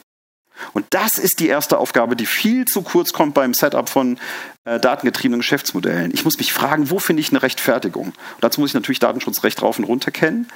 Und 0.73 0.85
das 0.91 1.17
ist 1.17 1.39
die 1.39 1.47
erste 1.47 1.77
Aufgabe, 1.77 2.15
die 2.15 2.25
viel 2.25 2.65
zu 2.65 2.81
kurz 2.81 3.13
kommt 3.13 3.33
beim 3.33 3.53
Setup 3.53 3.89
von 3.89 4.17
äh, 4.65 4.79
datengetriebenen 4.79 5.39
Geschäftsmodellen. 5.39 6.11
Ich 6.13 6.25
muss 6.25 6.37
mich 6.37 6.51
fragen, 6.51 6.89
wo 6.89 6.99
finde 6.99 7.21
ich 7.21 7.29
eine 7.29 7.43
Rechtfertigung? 7.43 8.07
Und 8.07 8.15
dazu 8.41 8.61
muss 8.61 8.71
ich 8.71 8.73
natürlich 8.73 8.99
Datenschutzrecht 8.99 9.61
rauf 9.61 9.77
und 9.77 9.85
runter 9.85 10.11
kennen. 10.11 10.47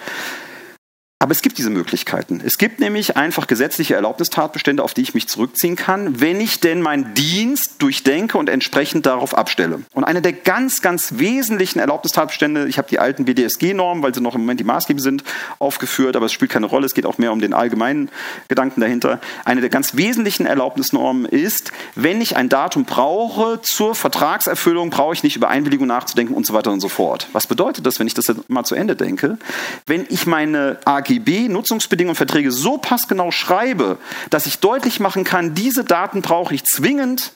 Aber 1.21 1.33
es 1.33 1.43
gibt 1.43 1.59
diese 1.59 1.69
Möglichkeiten. 1.69 2.41
Es 2.43 2.57
gibt 2.57 2.79
nämlich 2.79 3.15
einfach 3.15 3.45
gesetzliche 3.45 3.93
Erlaubnistatbestände, 3.93 4.81
auf 4.81 4.95
die 4.95 5.03
ich 5.03 5.13
mich 5.13 5.27
zurückziehen 5.27 5.75
kann, 5.75 6.19
wenn 6.19 6.41
ich 6.41 6.61
denn 6.61 6.81
meinen 6.81 7.13
Dienst 7.13 7.75
durchdenke 7.77 8.39
und 8.39 8.49
entsprechend 8.49 9.05
darauf 9.05 9.37
abstelle. 9.37 9.81
Und 9.93 10.03
eine 10.03 10.23
der 10.23 10.33
ganz, 10.33 10.81
ganz 10.81 11.19
wesentlichen 11.19 11.77
Erlaubnistatbestände, 11.77 12.67
ich 12.67 12.79
habe 12.79 12.87
die 12.87 12.97
alten 12.97 13.25
BDSG-Normen, 13.25 14.01
weil 14.01 14.15
sie 14.15 14.19
noch 14.19 14.33
im 14.33 14.41
Moment 14.41 14.61
die 14.61 14.63
maßgeblich 14.63 15.03
sind, 15.03 15.23
aufgeführt, 15.59 16.15
aber 16.15 16.25
es 16.25 16.33
spielt 16.33 16.49
keine 16.49 16.65
Rolle, 16.65 16.87
es 16.87 16.95
geht 16.95 17.05
auch 17.05 17.19
mehr 17.19 17.31
um 17.31 17.39
den 17.39 17.53
allgemeinen 17.53 18.09
Gedanken 18.47 18.81
dahinter. 18.81 19.19
Eine 19.45 19.61
der 19.61 19.69
ganz 19.69 19.95
wesentlichen 19.95 20.47
Erlaubnisnormen 20.47 21.25
ist, 21.25 21.71
wenn 21.93 22.19
ich 22.19 22.35
ein 22.35 22.49
Datum 22.49 22.85
brauche 22.85 23.61
zur 23.61 23.93
Vertragserfüllung, 23.93 24.89
brauche 24.89 25.13
ich 25.13 25.21
nicht 25.21 25.35
über 25.35 25.49
Einwilligung 25.49 25.85
nachzudenken 25.85 26.33
und 26.33 26.47
so 26.47 26.55
weiter 26.55 26.71
und 26.71 26.79
so 26.79 26.89
fort. 26.89 27.27
Was 27.31 27.45
bedeutet 27.45 27.85
das, 27.85 27.99
wenn 27.99 28.07
ich 28.07 28.15
das 28.15 28.25
jetzt 28.25 28.49
mal 28.49 28.63
zu 28.63 28.73
Ende 28.73 28.95
denke? 28.95 29.37
Wenn 29.85 30.07
ich 30.09 30.25
meine 30.25 30.79
AG 30.83 31.10
AGB, 31.11 31.49
Nutzungsbedingungen 31.49 32.11
und 32.11 32.17
Verträge 32.17 32.51
so 32.51 32.77
passgenau 32.77 33.31
schreibe, 33.31 33.97
dass 34.29 34.45
ich 34.45 34.59
deutlich 34.59 34.99
machen 34.99 35.23
kann, 35.23 35.53
diese 35.53 35.83
Daten 35.83 36.21
brauche 36.21 36.55
ich 36.55 36.63
zwingend, 36.63 37.33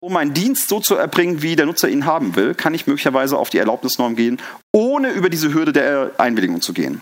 um 0.00 0.12
meinen 0.12 0.34
Dienst 0.34 0.68
so 0.68 0.80
zu 0.80 0.96
erbringen, 0.96 1.42
wie 1.42 1.56
der 1.56 1.66
Nutzer 1.66 1.88
ihn 1.88 2.04
haben 2.04 2.36
will, 2.36 2.54
kann 2.54 2.74
ich 2.74 2.86
möglicherweise 2.86 3.38
auf 3.38 3.50
die 3.50 3.58
Erlaubnisnorm 3.58 4.16
gehen, 4.16 4.40
ohne 4.72 5.10
über 5.10 5.30
diese 5.30 5.54
Hürde 5.54 5.72
der 5.72 6.10
Einwilligung 6.18 6.60
zu 6.60 6.72
gehen 6.72 7.00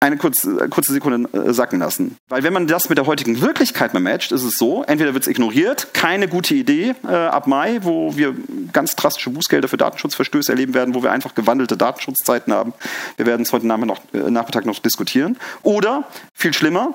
eine 0.00 0.16
kurze, 0.16 0.68
kurze 0.70 0.92
Sekunde 0.92 1.28
äh, 1.38 1.52
sacken 1.52 1.78
lassen. 1.78 2.16
Weil 2.28 2.42
wenn 2.42 2.54
man 2.54 2.66
das 2.66 2.88
mit 2.88 2.96
der 2.96 3.06
heutigen 3.06 3.40
Wirklichkeit 3.42 3.92
mal 3.92 4.00
matcht, 4.00 4.32
ist 4.32 4.42
es 4.42 4.54
so, 4.54 4.82
entweder 4.84 5.12
wird 5.12 5.24
es 5.24 5.28
ignoriert, 5.28 5.92
keine 5.92 6.26
gute 6.26 6.54
Idee 6.54 6.94
äh, 7.04 7.08
ab 7.08 7.46
Mai, 7.46 7.80
wo 7.82 8.16
wir 8.16 8.34
ganz 8.72 8.96
drastische 8.96 9.30
Bußgelder 9.30 9.68
für 9.68 9.76
Datenschutzverstöße 9.76 10.50
erleben 10.50 10.72
werden, 10.72 10.94
wo 10.94 11.02
wir 11.02 11.12
einfach 11.12 11.34
gewandelte 11.34 11.76
Datenschutzzeiten 11.76 12.52
haben. 12.52 12.72
Wir 13.16 13.26
werden 13.26 13.42
es 13.42 13.52
heute 13.52 13.66
noch, 13.66 14.00
äh, 14.14 14.30
Nachmittag 14.30 14.64
noch 14.64 14.78
diskutieren. 14.78 15.36
Oder, 15.62 16.04
viel 16.32 16.54
schlimmer, 16.54 16.94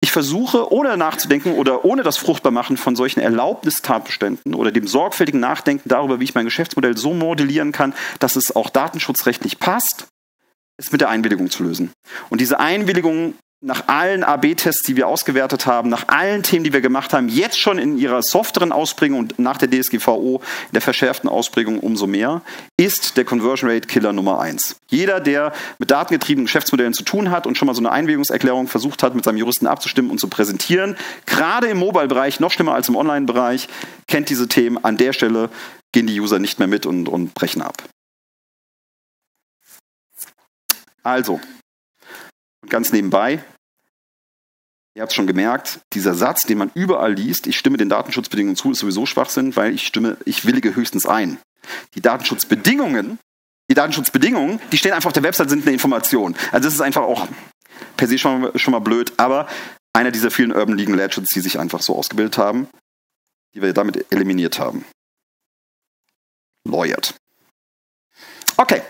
ich 0.00 0.12
versuche, 0.12 0.72
ohne 0.72 0.96
nachzudenken 0.96 1.54
oder 1.54 1.84
ohne 1.84 2.04
das 2.04 2.16
Fruchtbarmachen 2.16 2.76
von 2.76 2.94
solchen 2.94 3.18
Erlaubnistatbeständen 3.18 4.54
oder 4.54 4.70
dem 4.70 4.86
sorgfältigen 4.86 5.40
Nachdenken 5.40 5.88
darüber, 5.88 6.20
wie 6.20 6.24
ich 6.24 6.34
mein 6.34 6.44
Geschäftsmodell 6.44 6.96
so 6.96 7.12
modellieren 7.12 7.72
kann, 7.72 7.92
dass 8.20 8.36
es 8.36 8.54
auch 8.54 8.70
datenschutzrechtlich 8.70 9.58
passt, 9.58 10.06
ist 10.78 10.92
mit 10.92 11.00
der 11.00 11.08
Einwilligung 11.08 11.50
zu 11.50 11.62
lösen. 11.62 11.90
Und 12.28 12.40
diese 12.40 12.60
Einwilligung 12.60 13.34
nach 13.62 13.88
allen 13.88 14.22
AB-Tests, 14.22 14.82
die 14.82 14.96
wir 14.96 15.08
ausgewertet 15.08 15.64
haben, 15.64 15.88
nach 15.88 16.08
allen 16.08 16.42
Themen, 16.42 16.62
die 16.62 16.74
wir 16.74 16.82
gemacht 16.82 17.14
haben, 17.14 17.28
jetzt 17.28 17.58
schon 17.58 17.78
in 17.78 17.96
ihrer 17.96 18.22
softeren 18.22 18.70
Ausprägung 18.70 19.18
und 19.18 19.38
nach 19.38 19.56
der 19.56 19.70
DSGVO 19.70 20.42
in 20.66 20.72
der 20.72 20.82
verschärften 20.82 21.28
Ausprägung 21.28 21.80
umso 21.80 22.06
mehr, 22.06 22.42
ist 22.76 23.16
der 23.16 23.24
Conversion 23.24 23.70
Rate 23.70 23.88
Killer 23.88 24.12
Nummer 24.12 24.40
eins. 24.40 24.76
Jeder, 24.88 25.20
der 25.20 25.52
mit 25.78 25.90
datengetriebenen 25.90 26.44
Geschäftsmodellen 26.44 26.92
zu 26.92 27.02
tun 27.02 27.30
hat 27.30 27.46
und 27.46 27.56
schon 27.56 27.66
mal 27.66 27.74
so 27.74 27.80
eine 27.80 27.92
Einwilligungserklärung 27.92 28.68
versucht 28.68 29.02
hat, 29.02 29.14
mit 29.14 29.24
seinem 29.24 29.38
Juristen 29.38 29.66
abzustimmen 29.66 30.10
und 30.10 30.20
zu 30.20 30.28
präsentieren, 30.28 30.94
gerade 31.24 31.68
im 31.68 31.78
Mobile-Bereich, 31.78 32.40
noch 32.40 32.52
schlimmer 32.52 32.74
als 32.74 32.90
im 32.90 32.96
Online-Bereich, 32.96 33.68
kennt 34.06 34.28
diese 34.28 34.48
Themen. 34.48 34.84
An 34.84 34.98
der 34.98 35.14
Stelle 35.14 35.48
gehen 35.92 36.06
die 36.06 36.20
User 36.20 36.38
nicht 36.38 36.58
mehr 36.58 36.68
mit 36.68 36.84
und, 36.84 37.08
und 37.08 37.32
brechen 37.32 37.62
ab. 37.62 37.82
Also, 41.06 41.40
ganz 42.68 42.90
nebenbei, 42.90 43.44
ihr 44.96 45.02
habt 45.02 45.12
es 45.12 45.14
schon 45.14 45.28
gemerkt, 45.28 45.78
dieser 45.92 46.14
Satz, 46.14 46.46
den 46.46 46.58
man 46.58 46.72
überall 46.74 47.12
liest, 47.12 47.46
ich 47.46 47.56
stimme 47.56 47.76
den 47.76 47.88
Datenschutzbedingungen 47.88 48.56
zu, 48.56 48.72
ist 48.72 48.80
sowieso 48.80 49.06
Schwachsinn, 49.06 49.54
weil 49.54 49.72
ich 49.72 49.86
stimme, 49.86 50.16
ich 50.24 50.46
willige 50.46 50.74
höchstens 50.74 51.06
ein. 51.06 51.38
Die 51.94 52.00
Datenschutzbedingungen, 52.00 53.20
die 53.70 53.74
Datenschutzbedingungen, 53.74 54.60
die 54.72 54.78
stehen 54.78 54.94
einfach 54.94 55.06
auf 55.06 55.12
der 55.12 55.22
Website, 55.22 55.48
sind 55.48 55.62
eine 55.62 55.74
Information. 55.74 56.34
Also 56.50 56.64
das 56.64 56.74
ist 56.74 56.80
einfach 56.80 57.02
auch 57.02 57.28
per 57.96 58.08
se 58.08 58.18
schon 58.18 58.40
mal, 58.40 58.58
schon 58.58 58.72
mal 58.72 58.80
blöd, 58.80 59.12
aber 59.16 59.46
einer 59.92 60.10
dieser 60.10 60.32
vielen 60.32 60.50
Urban 60.50 60.76
Legal 60.76 60.96
Legends, 60.96 61.32
die 61.32 61.40
sich 61.40 61.60
einfach 61.60 61.82
so 61.82 61.96
ausgebildet 61.96 62.36
haben, 62.36 62.66
die 63.54 63.62
wir 63.62 63.72
damit 63.72 64.12
eliminiert 64.12 64.58
haben. 64.58 64.84
Lawyered. 66.64 67.14
Okay, 68.56 68.82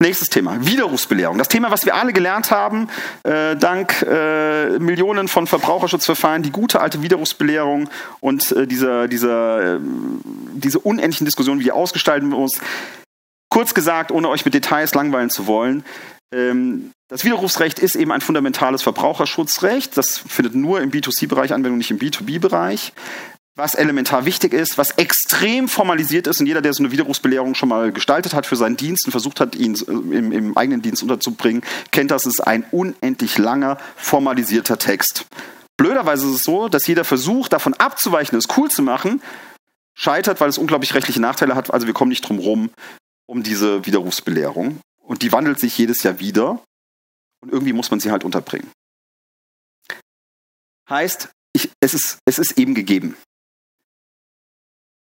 Nächstes 0.00 0.30
Thema, 0.30 0.64
Widerrufsbelehrung. 0.64 1.38
Das 1.38 1.48
Thema, 1.48 1.72
was 1.72 1.84
wir 1.84 1.96
alle 1.96 2.12
gelernt 2.12 2.52
haben, 2.52 2.88
äh, 3.24 3.56
dank 3.56 4.00
äh, 4.02 4.78
Millionen 4.78 5.26
von 5.26 5.48
Verbraucherschutzverfahren, 5.48 6.44
die 6.44 6.52
gute 6.52 6.80
alte 6.80 7.02
Widerrufsbelehrung 7.02 7.90
und 8.20 8.52
äh, 8.52 8.68
dieser, 8.68 9.08
dieser, 9.08 9.74
äh, 9.74 9.80
diese 10.52 10.78
unendlichen 10.78 11.24
Diskussionen, 11.24 11.58
wie 11.58 11.64
die 11.64 11.72
ausgestalten 11.72 12.28
muss. 12.28 12.60
Kurz 13.50 13.74
gesagt, 13.74 14.12
ohne 14.12 14.28
euch 14.28 14.44
mit 14.44 14.54
Details 14.54 14.94
langweilen 14.94 15.30
zu 15.30 15.48
wollen, 15.48 15.84
ähm, 16.32 16.92
das 17.08 17.24
Widerrufsrecht 17.24 17.80
ist 17.80 17.96
eben 17.96 18.12
ein 18.12 18.20
fundamentales 18.20 18.82
Verbraucherschutzrecht. 18.82 19.96
Das 19.96 20.18
findet 20.18 20.54
nur 20.54 20.80
im 20.80 20.92
B2C-Bereich 20.92 21.52
Anwendung, 21.52 21.78
nicht 21.78 21.90
im 21.90 21.98
B2B-Bereich 21.98 22.92
was 23.58 23.74
elementar 23.74 24.24
wichtig 24.24 24.52
ist, 24.52 24.78
was 24.78 24.92
extrem 24.92 25.68
formalisiert 25.68 26.28
ist 26.28 26.38
und 26.38 26.46
jeder, 26.46 26.62
der 26.62 26.72
so 26.72 26.82
eine 26.82 26.92
Widerrufsbelehrung 26.92 27.56
schon 27.56 27.68
mal 27.68 27.92
gestaltet 27.92 28.32
hat 28.32 28.46
für 28.46 28.54
seinen 28.54 28.76
Dienst 28.76 29.04
und 29.06 29.10
versucht 29.10 29.40
hat, 29.40 29.56
ihn 29.56 29.74
im, 29.88 30.30
im 30.30 30.56
eigenen 30.56 30.80
Dienst 30.80 31.02
unterzubringen, 31.02 31.62
kennt 31.90 32.12
das, 32.12 32.24
ist 32.24 32.40
ein 32.40 32.64
unendlich 32.70 33.36
langer, 33.36 33.78
formalisierter 33.96 34.78
Text. 34.78 35.26
Blöderweise 35.76 36.28
ist 36.28 36.34
es 36.36 36.42
so, 36.44 36.68
dass 36.68 36.86
jeder 36.86 37.04
Versuch, 37.04 37.48
davon 37.48 37.74
abzuweichen, 37.74 38.38
es 38.38 38.46
cool 38.56 38.70
zu 38.70 38.82
machen, 38.82 39.20
scheitert, 39.94 40.40
weil 40.40 40.48
es 40.48 40.58
unglaublich 40.58 40.94
rechtliche 40.94 41.20
Nachteile 41.20 41.56
hat. 41.56 41.72
Also 41.74 41.88
wir 41.88 41.94
kommen 41.94 42.10
nicht 42.10 42.28
drum 42.28 42.38
rum 42.38 42.70
um 43.26 43.42
diese 43.42 43.84
Widerrufsbelehrung. 43.84 44.80
Und 45.02 45.22
die 45.22 45.32
wandelt 45.32 45.60
sich 45.60 45.76
jedes 45.76 46.02
Jahr 46.02 46.18
wieder. 46.18 46.62
Und 47.40 47.52
irgendwie 47.52 47.72
muss 47.72 47.90
man 47.90 48.00
sie 48.00 48.10
halt 48.10 48.24
unterbringen. 48.24 48.70
Heißt, 50.88 51.28
ich, 51.52 51.70
es, 51.80 51.94
ist, 51.94 52.18
es 52.24 52.38
ist 52.38 52.58
eben 52.58 52.74
gegeben. 52.74 53.16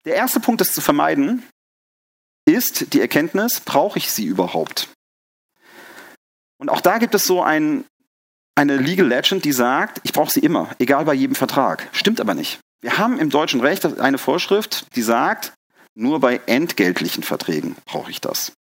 Der 0.06 0.16
erste 0.16 0.40
Punkt, 0.40 0.62
das 0.62 0.74
zu 0.74 0.82
vermeiden, 0.82 1.44
ist 2.46 2.94
die 2.94 3.02
Erkenntnis, 3.02 3.60
brauche 3.60 4.00
ich 4.00 4.12
sie 4.12 4.26
überhaupt? 4.26 4.90
Und 6.58 6.70
auch 6.70 6.82
da 6.82 6.98
gibt 6.98 7.16
es 7.16 7.26
so 7.26 7.42
ein, 7.42 7.86
eine 8.56 8.78
Legal 8.78 9.08
Legend, 9.08 9.46
die 9.46 9.52
sagt, 9.52 10.00
ich 10.04 10.14
brauche 10.14 10.32
sie 10.32 10.42
immer, 10.42 10.70
egal 10.80 11.06
bei 11.06 11.14
jedem 11.14 11.36
Vertrag. 11.36 11.88
Stimmt 11.92 12.20
aber 12.20 12.34
nicht. 12.34 12.60
Wir 12.82 12.98
haben 12.98 13.20
im 13.20 13.30
deutschen 13.30 13.62
Recht 13.62 13.86
eine 14.00 14.18
Vorschrift, 14.18 14.86
die 14.96 15.04
sagt, 15.04 15.54
nur 15.94 16.20
bei 16.20 16.42
entgeltlichen 16.46 17.24
Verträgen 17.24 17.76
brauche 17.86 18.10
ich 18.10 18.22
das. 18.22 18.54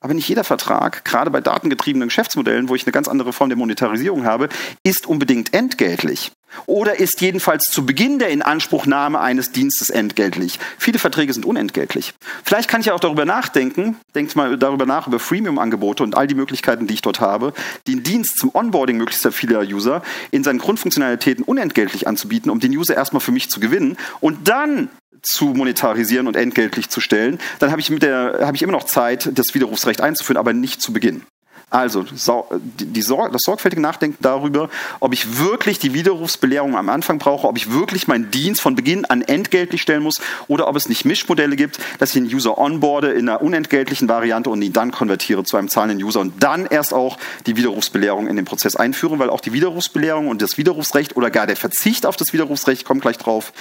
Aber 0.00 0.14
nicht 0.14 0.28
jeder 0.28 0.44
Vertrag, 0.44 1.04
gerade 1.04 1.30
bei 1.30 1.40
datengetriebenen 1.40 2.08
Geschäftsmodellen, 2.08 2.68
wo 2.68 2.74
ich 2.74 2.86
eine 2.86 2.92
ganz 2.92 3.06
andere 3.06 3.32
Form 3.32 3.50
der 3.50 3.58
Monetarisierung 3.58 4.24
habe, 4.24 4.48
ist 4.82 5.06
unbedingt 5.06 5.52
entgeltlich. 5.52 6.32
Oder 6.66 6.98
ist 6.98 7.20
jedenfalls 7.20 7.64
zu 7.64 7.86
Beginn 7.86 8.18
der 8.18 8.30
Inanspruchnahme 8.30 9.20
eines 9.20 9.52
Dienstes 9.52 9.90
entgeltlich. 9.90 10.58
Viele 10.78 10.98
Verträge 10.98 11.32
sind 11.32 11.44
unentgeltlich. 11.44 12.14
Vielleicht 12.44 12.68
kann 12.68 12.80
ich 12.80 12.88
ja 12.88 12.94
auch 12.94 13.00
darüber 13.00 13.24
nachdenken, 13.24 13.96
denkt 14.14 14.36
mal 14.36 14.56
darüber 14.58 14.86
nach, 14.86 15.06
über 15.06 15.18
Freemium-Angebote 15.18 16.02
und 16.02 16.16
all 16.16 16.26
die 16.26 16.34
Möglichkeiten, 16.34 16.86
die 16.86 16.94
ich 16.94 17.02
dort 17.02 17.20
habe, 17.20 17.52
den 17.86 18.02
Dienst 18.02 18.38
zum 18.38 18.54
Onboarding 18.54 18.96
möglichst 18.96 19.26
vieler 19.32 19.60
User 19.60 20.02
in 20.30 20.44
seinen 20.44 20.58
Grundfunktionalitäten 20.58 21.44
unentgeltlich 21.44 22.06
anzubieten, 22.06 22.50
um 22.50 22.60
den 22.60 22.76
User 22.76 22.94
erstmal 22.94 23.20
für 23.20 23.32
mich 23.32 23.50
zu 23.50 23.60
gewinnen 23.60 23.96
und 24.20 24.48
dann 24.48 24.88
zu 25.22 25.46
monetarisieren 25.46 26.26
und 26.26 26.36
entgeltlich 26.36 26.88
zu 26.88 27.00
stellen, 27.00 27.38
dann 27.58 27.70
habe 27.70 27.80
ich, 27.80 27.90
mit 27.90 28.02
ich 28.02 28.62
immer 28.62 28.72
noch 28.72 28.84
Zeit, 28.84 29.30
das 29.34 29.54
Widerrufsrecht 29.54 30.00
einzuführen, 30.00 30.38
aber 30.38 30.52
nicht 30.52 30.80
zu 30.80 30.92
Beginn. 30.92 31.22
Also 31.70 32.02
das 32.02 32.24
sorgfältige 32.24 33.80
Nachdenken 33.80 34.18
darüber, 34.20 34.68
ob 34.98 35.12
ich 35.12 35.38
wirklich 35.38 35.78
die 35.78 35.94
Widerrufsbelehrung 35.94 36.76
am 36.76 36.88
Anfang 36.88 37.20
brauche, 37.20 37.46
ob 37.46 37.56
ich 37.56 37.72
wirklich 37.72 38.08
meinen 38.08 38.32
Dienst 38.32 38.60
von 38.60 38.74
Beginn 38.74 39.04
an 39.04 39.22
entgeltlich 39.22 39.80
stellen 39.80 40.02
muss 40.02 40.20
oder 40.48 40.66
ob 40.66 40.74
es 40.74 40.88
nicht 40.88 41.04
Mischmodelle 41.04 41.54
gibt, 41.54 41.78
dass 42.00 42.10
ich 42.10 42.20
den 42.20 42.34
User 42.34 42.58
onboarde 42.58 43.12
in 43.12 43.28
einer 43.28 43.40
unentgeltlichen 43.40 44.08
Variante 44.08 44.50
und 44.50 44.60
ihn 44.62 44.72
dann 44.72 44.90
konvertiere 44.90 45.44
zu 45.44 45.56
einem 45.56 45.68
zahlenden 45.68 46.04
User 46.04 46.18
und 46.18 46.42
dann 46.42 46.66
erst 46.66 46.92
auch 46.92 47.18
die 47.46 47.56
Widerrufsbelehrung 47.56 48.26
in 48.26 48.34
den 48.34 48.46
Prozess 48.46 48.74
einführe, 48.74 49.20
weil 49.20 49.30
auch 49.30 49.40
die 49.40 49.52
Widerrufsbelehrung 49.52 50.26
und 50.26 50.42
das 50.42 50.58
Widerrufsrecht 50.58 51.16
oder 51.16 51.30
gar 51.30 51.46
der 51.46 51.56
Verzicht 51.56 52.04
auf 52.04 52.16
das 52.16 52.32
Widerrufsrecht, 52.32 52.84
kommt 52.84 53.02
gleich 53.02 53.18
drauf, 53.18 53.52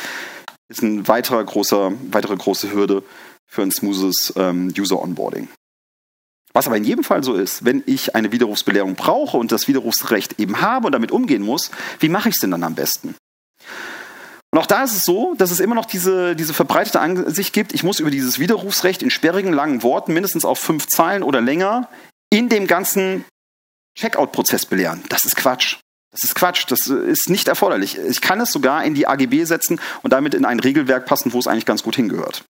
ist 0.68 0.82
ein 0.82 1.08
weiterer 1.08 1.44
großer, 1.44 1.92
weitere 2.10 2.36
große 2.36 2.74
Hürde 2.74 3.04
für 3.46 3.62
ein 3.62 3.72
smoothes 3.72 4.34
ähm, 4.36 4.74
User-Onboarding. 4.76 5.48
Was 6.54 6.68
aber 6.68 6.78
in 6.78 6.84
jedem 6.84 7.04
Fall 7.04 7.24
so 7.24 7.36
ist, 7.36 7.64
wenn 7.64 7.84
ich 7.86 8.16
eine 8.16 8.32
Widerrufsbelehrung 8.32 8.96
brauche 8.96 9.38
und 9.38 9.52
das 9.52 9.68
Widerrufsrecht 9.68 10.40
eben 10.40 10.62
habe 10.62 10.88
und 10.88 10.94
damit 10.94 11.12
umgehen 11.12 11.44
muss, 11.44 11.72
wie 12.00 12.10
mache 12.10 12.30
ich 12.30 12.36
es 12.36 12.42
denn 12.42 12.52
dann 12.52 12.64
am 12.64 12.76
besten? 12.76 13.16
Und 14.52 14.60
auch 14.60 14.66
da 14.66 14.84
ist 14.84 14.96
es 14.96 15.04
so, 15.04 15.36
dass 15.38 15.52
es 15.52 15.60
immer 15.60 15.76
noch 15.76 15.86
diese, 15.86 16.36
diese 16.36 16.56
verbreitete 16.56 17.00
Ansicht 17.00 17.54
gibt, 17.54 17.74
ich 17.74 17.84
muss 17.84 18.00
über 18.00 18.10
dieses 18.10 18.40
Widerrufsrecht 18.40 19.04
in 19.04 19.12
sperrigen, 19.12 19.54
langen 19.54 19.84
Worten, 19.84 20.14
mindestens 20.14 20.44
auf 20.44 20.58
fünf 20.58 20.88
Zeilen 20.88 21.22
oder 21.22 21.40
länger, 21.40 21.88
in 22.32 22.50
dem 22.50 22.66
ganzen 22.66 23.26
Checkout-Prozess 23.98 24.66
belehren. 24.66 25.04
Das 25.10 25.24
ist 25.26 25.36
Quatsch. 25.36 25.78
Das 26.12 26.24
ist 26.24 26.34
Quatsch, 26.34 26.66
das 26.70 26.88
ist 26.88 27.30
nicht 27.30 27.48
erforderlich. 27.48 28.00
Ich 28.00 28.22
kann 28.22 28.42
es 28.42 28.52
sogar 28.52 28.84
in 28.84 28.96
die 28.96 29.06
AGB 29.06 29.44
setzen 29.44 29.80
und 30.02 30.12
damit 30.12 30.34
in 30.34 30.46
ein 30.46 30.60
Regelwerk 30.60 31.06
passen, 31.06 31.34
wo 31.34 31.40
es 31.40 31.46
eigentlich 31.46 31.68
ganz 31.68 31.84
gut 31.84 31.96
hingehört. 31.96 32.44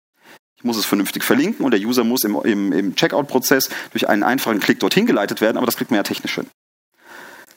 Ich 0.59 0.65
muss 0.65 0.77
es 0.77 0.85
vernünftig 0.85 1.23
verlinken 1.23 1.65
und 1.65 1.71
der 1.71 1.81
User 1.81 2.03
muss 2.03 2.25
im, 2.25 2.37
im, 2.43 2.73
im 2.73 2.97
Checkout-Prozess 2.97 3.71
durch 3.93 4.09
einen 4.09 4.25
einfachen 4.25 4.59
Klick 4.59 4.81
dorthin 4.81 5.07
geleitet 5.07 5.41
werden, 5.41 5.57
aber 5.57 5.67
das 5.67 5.77
kriegt 5.77 5.93
man 5.93 5.99
ja 5.99 6.03
technisch 6.03 6.35
hin. 6.35 6.49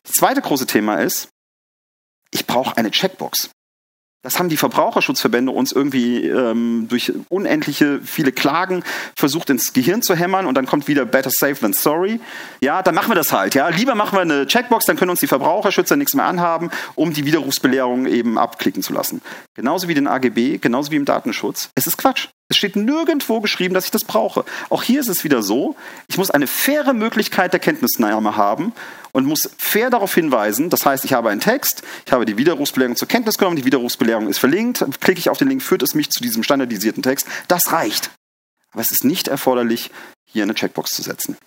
Das 0.04 0.14
zweite 0.14 0.42
große 0.42 0.68
Thema 0.68 0.98
ist, 0.98 1.30
ich 2.30 2.46
brauche 2.46 2.78
eine 2.78 2.92
Checkbox. 2.92 3.50
Das 4.24 4.38
haben 4.38 4.50
die 4.50 4.58
Verbraucherschutzverbände 4.58 5.52
uns 5.52 5.72
irgendwie 5.72 6.28
ähm, 6.28 6.86
durch 6.88 7.12
unendliche 7.30 8.00
viele 8.04 8.32
Klagen 8.32 8.84
versucht 9.16 9.50
ins 9.50 9.74
Gehirn 9.74 10.04
zu 10.04 10.16
hämmern 10.16 10.46
und 10.46 10.54
dann 10.54 10.68
kommt 10.68 10.88
wieder 10.88 11.06
better 11.06 11.32
safe 11.32 11.56
than 11.56 11.74
sorry. 11.74 12.20
Ja, 12.62 12.84
dann 12.84 12.94
machen 12.94 13.10
wir 13.10 13.16
das 13.16 13.34
halt. 13.34 13.56
Ja, 13.56 13.70
lieber 13.70 13.96
machen 13.96 14.16
wir 14.16 14.22
eine 14.22 14.46
Checkbox, 14.46 14.86
dann 14.86 14.96
können 14.96 15.10
uns 15.10 15.22
die 15.22 15.28
Verbraucherschützer 15.28 15.96
nichts 15.96 16.14
mehr 16.14 16.26
anhaben, 16.26 16.70
um 16.94 17.14
die 17.14 17.26
Widerrufsbelehrung 17.26 18.06
eben 18.06 18.38
abklicken 18.38 18.84
zu 18.84 18.94
lassen. 18.94 19.24
Genauso 19.56 19.88
wie 19.88 19.96
den 19.96 20.06
AGB, 20.06 20.60
genauso 20.60 20.92
wie 20.92 20.98
im 20.98 21.06
Datenschutz. 21.06 21.72
Es 21.74 21.88
ist 21.88 21.98
Quatsch. 21.98 22.28
Es 22.52 22.58
steht 22.58 22.76
nirgendwo 22.76 23.40
geschrieben, 23.40 23.74
dass 23.74 23.86
ich 23.86 23.92
das 23.92 24.04
brauche. 24.04 24.44
Auch 24.70 24.84
hier 24.84 25.00
ist 25.00 25.08
es 25.08 25.24
wieder 25.24 25.42
so, 25.42 25.78
ich 26.10 26.18
muss 26.18 26.30
eine 26.32 26.48
faire 26.48 26.92
Möglichkeit 26.92 27.54
der 27.54 27.62
Kenntnisnahme 27.62 28.36
haben 28.36 28.74
und 29.14 29.26
muss 29.26 29.50
fair 29.58 29.90
darauf 29.90 30.14
hinweisen. 30.14 30.70
Das 30.70 30.86
heißt, 30.86 31.06
ich 31.06 31.14
habe 31.14 31.30
einen 31.30 31.40
Text, 31.40 31.82
ich 32.06 32.12
habe 32.12 32.26
die 32.26 32.38
Widerrufsbelehrung 32.38 32.98
zur 32.98 33.08
Kenntnis 33.08 33.38
genommen, 33.38 33.56
die 33.56 33.64
Widerrufsbelehrung 33.64 34.28
ist 34.28 34.38
verlinkt, 34.38 34.86
klicke 35.00 35.20
ich 35.20 35.30
auf 35.30 35.38
den 35.38 35.48
Link, 35.48 35.62
führt 35.62 35.82
es 35.82 35.96
mich 35.96 36.10
zu 36.10 36.22
diesem 36.22 36.44
standardisierten 36.44 37.02
Text. 37.02 37.26
Das 37.48 37.72
reicht. 37.72 38.12
Aber 38.74 38.82
es 38.82 38.92
ist 38.92 39.06
nicht 39.06 39.30
erforderlich, 39.30 39.92
hier 40.26 40.44
eine 40.44 40.54
Checkbox 40.54 40.92
zu 40.92 41.04
setzen. 41.04 41.38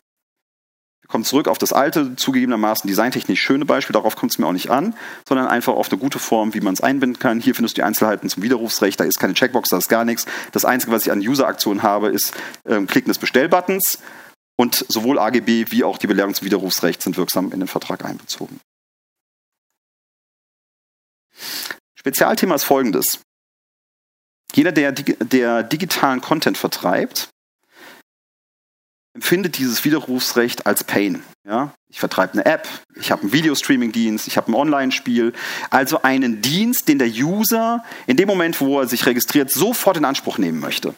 Kommen 1.15 1.25
zurück 1.25 1.47
auf 1.47 1.59
das 1.59 1.73
alte, 1.73 2.17
zugegebenermaßen 2.17 2.89
designtechnisch 2.89 3.41
schöne 3.41 3.65
Beispiel, 3.65 3.93
darauf 3.93 4.17
kommt 4.17 4.33
es 4.33 4.39
mir 4.39 4.49
auch 4.49 4.53
nicht 4.53 4.71
an, 4.71 4.97
sondern 5.29 5.47
einfach 5.47 5.75
auf 5.75 5.89
eine 5.89 6.01
gute 6.01 6.19
Form, 6.19 6.55
wie 6.55 6.61
man 6.61 6.75
es 6.75 6.81
einbinden 6.81 7.21
kann. 7.21 7.39
Hier 7.39 7.55
findest 7.55 7.77
du 7.77 7.83
die 7.83 7.85
Einzelheiten 7.85 8.29
zum 8.29 8.43
Widerrufsrecht, 8.43 8.99
da 8.99 9.05
ist 9.05 9.21
keine 9.21 9.33
Checkbox, 9.33 9.69
da 9.69 9.79
ist 9.79 9.89
gar 9.89 10.05
nichts. 10.05 10.27
Das 10.51 10.65
Einzige, 10.65 10.91
was 10.91 11.07
ich 11.07 11.13
an 11.13 11.21
User-Aktionen 11.21 11.85
habe, 11.85 12.09
ist 12.09 12.35
ähm, 12.67 12.89
Klicken 12.89 13.11
des 13.11 13.19
Bestellbuttons 13.19 14.01
und 14.57 14.85
sowohl 14.89 15.21
AGB 15.21 15.67
wie 15.71 15.85
auch 15.85 15.99
die 15.99 16.09
Belehrung 16.09 16.35
zum 16.35 16.47
Widerrufsrecht 16.47 17.01
sind 17.01 17.17
wirksam 17.17 17.53
in 17.53 17.61
den 17.61 17.69
Vertrag 17.69 18.05
einbezogen. 18.05 18.59
Spezialthema 21.95 22.57
ist 22.57 22.65
folgendes. 22.65 23.21
Jeder, 24.53 24.73
der, 24.73 24.91
der 24.91 25.63
digitalen 25.63 26.21
Content 26.21 26.59
vertreibt, 26.59 27.29
empfindet 29.15 29.59
dieses 29.59 29.85
Widerrufsrecht 29.85 30.67
als 30.67 30.85
Pain. 30.85 31.23
Ja? 31.47 31.73
Ich 31.89 32.01
vertreibe 32.01 32.35
eine 32.35 32.47
App, 32.47 32.69
ich 32.97 33.13
habe 33.13 33.23
einen 33.23 33.33
Videostreaming-Dienst, 33.33 34.27
ich 34.27 34.37
habe 34.37 34.51
ein 34.51 34.55
Online-Spiel, 34.55 35.33
also 35.71 36.03
einen 36.03 36.43
Dienst, 36.43 36.89
den 36.89 36.99
der 36.99 37.09
User 37.09 37.85
in 38.07 38.17
dem 38.17 38.27
Moment, 38.27 38.61
wo 38.61 38.81
er 38.81 38.89
sich 38.89 39.07
registriert, 39.07 39.51
sofort 39.51 39.97
in 39.97 40.05
Anspruch 40.05 40.39
nehmen 40.39 40.59
möchte. 40.59 40.95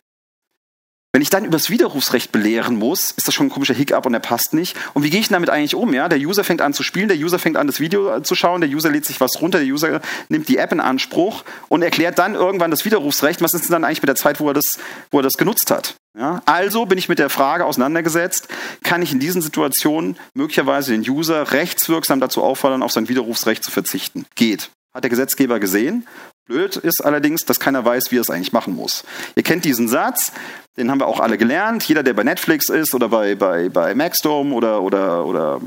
Wenn 1.16 1.22
ich 1.22 1.30
dann 1.30 1.46
über 1.46 1.56
das 1.56 1.70
Widerrufsrecht 1.70 2.30
belehren 2.30 2.76
muss, 2.76 3.12
ist 3.12 3.26
das 3.26 3.34
schon 3.34 3.46
ein 3.46 3.48
komischer 3.48 3.72
Hiccup 3.72 4.04
und 4.04 4.12
der 4.12 4.20
passt 4.20 4.52
nicht. 4.52 4.76
Und 4.92 5.02
wie 5.02 5.08
gehe 5.08 5.18
ich 5.18 5.28
damit 5.28 5.48
eigentlich 5.48 5.74
um? 5.74 5.94
Ja, 5.94 6.10
der 6.10 6.18
User 6.18 6.44
fängt 6.44 6.60
an 6.60 6.74
zu 6.74 6.82
spielen, 6.82 7.08
der 7.08 7.16
User 7.16 7.38
fängt 7.38 7.56
an, 7.56 7.66
das 7.66 7.80
Video 7.80 8.20
zu 8.20 8.34
schauen, 8.34 8.60
der 8.60 8.68
User 8.68 8.90
lädt 8.90 9.06
sich 9.06 9.18
was 9.18 9.40
runter, 9.40 9.60
der 9.60 9.66
User 9.66 10.02
nimmt 10.28 10.46
die 10.46 10.58
App 10.58 10.72
in 10.72 10.80
Anspruch 10.80 11.44
und 11.68 11.80
erklärt 11.80 12.18
dann 12.18 12.34
irgendwann 12.34 12.70
das 12.70 12.84
Widerrufsrecht. 12.84 13.40
Was 13.40 13.54
ist 13.54 13.64
denn 13.64 13.72
dann 13.72 13.84
eigentlich 13.84 14.02
mit 14.02 14.10
der 14.10 14.16
Zeit, 14.16 14.40
wo 14.40 14.48
er 14.48 14.52
das, 14.52 14.78
wo 15.10 15.20
er 15.20 15.22
das 15.22 15.38
genutzt 15.38 15.70
hat? 15.70 15.94
Ja, 16.18 16.42
also 16.44 16.84
bin 16.84 16.98
ich 16.98 17.08
mit 17.08 17.18
der 17.18 17.30
Frage 17.30 17.64
auseinandergesetzt, 17.64 18.48
kann 18.84 19.00
ich 19.00 19.10
in 19.10 19.18
diesen 19.18 19.40
Situationen 19.40 20.18
möglicherweise 20.34 20.92
den 20.92 21.00
User 21.00 21.50
rechtswirksam 21.50 22.20
dazu 22.20 22.42
auffordern, 22.42 22.82
auf 22.82 22.92
sein 22.92 23.08
Widerrufsrecht 23.08 23.64
zu 23.64 23.70
verzichten? 23.70 24.26
Geht. 24.34 24.68
Hat 24.94 25.02
der 25.02 25.10
Gesetzgeber 25.10 25.60
gesehen. 25.60 26.06
Blöd 26.46 26.76
ist 26.76 27.04
allerdings, 27.04 27.44
dass 27.44 27.58
keiner 27.58 27.84
weiß, 27.84 28.12
wie 28.12 28.18
er 28.18 28.20
es 28.20 28.30
eigentlich 28.30 28.52
machen 28.52 28.74
muss. 28.76 29.04
Ihr 29.34 29.42
kennt 29.42 29.64
diesen 29.64 29.88
Satz, 29.88 30.32
den 30.76 30.90
haben 30.90 31.00
wir 31.00 31.08
auch 31.08 31.20
alle 31.20 31.38
gelernt. 31.38 31.82
Jeder, 31.84 32.04
der 32.04 32.14
bei 32.14 32.22
Netflix 32.22 32.68
ist 32.68 32.94
oder 32.94 33.08
bei, 33.08 33.34
bei, 33.34 33.68
bei 33.68 33.94
Maxdome 33.94 34.54
oder, 34.54 34.82
oder, 34.82 35.26
oder 35.26 35.60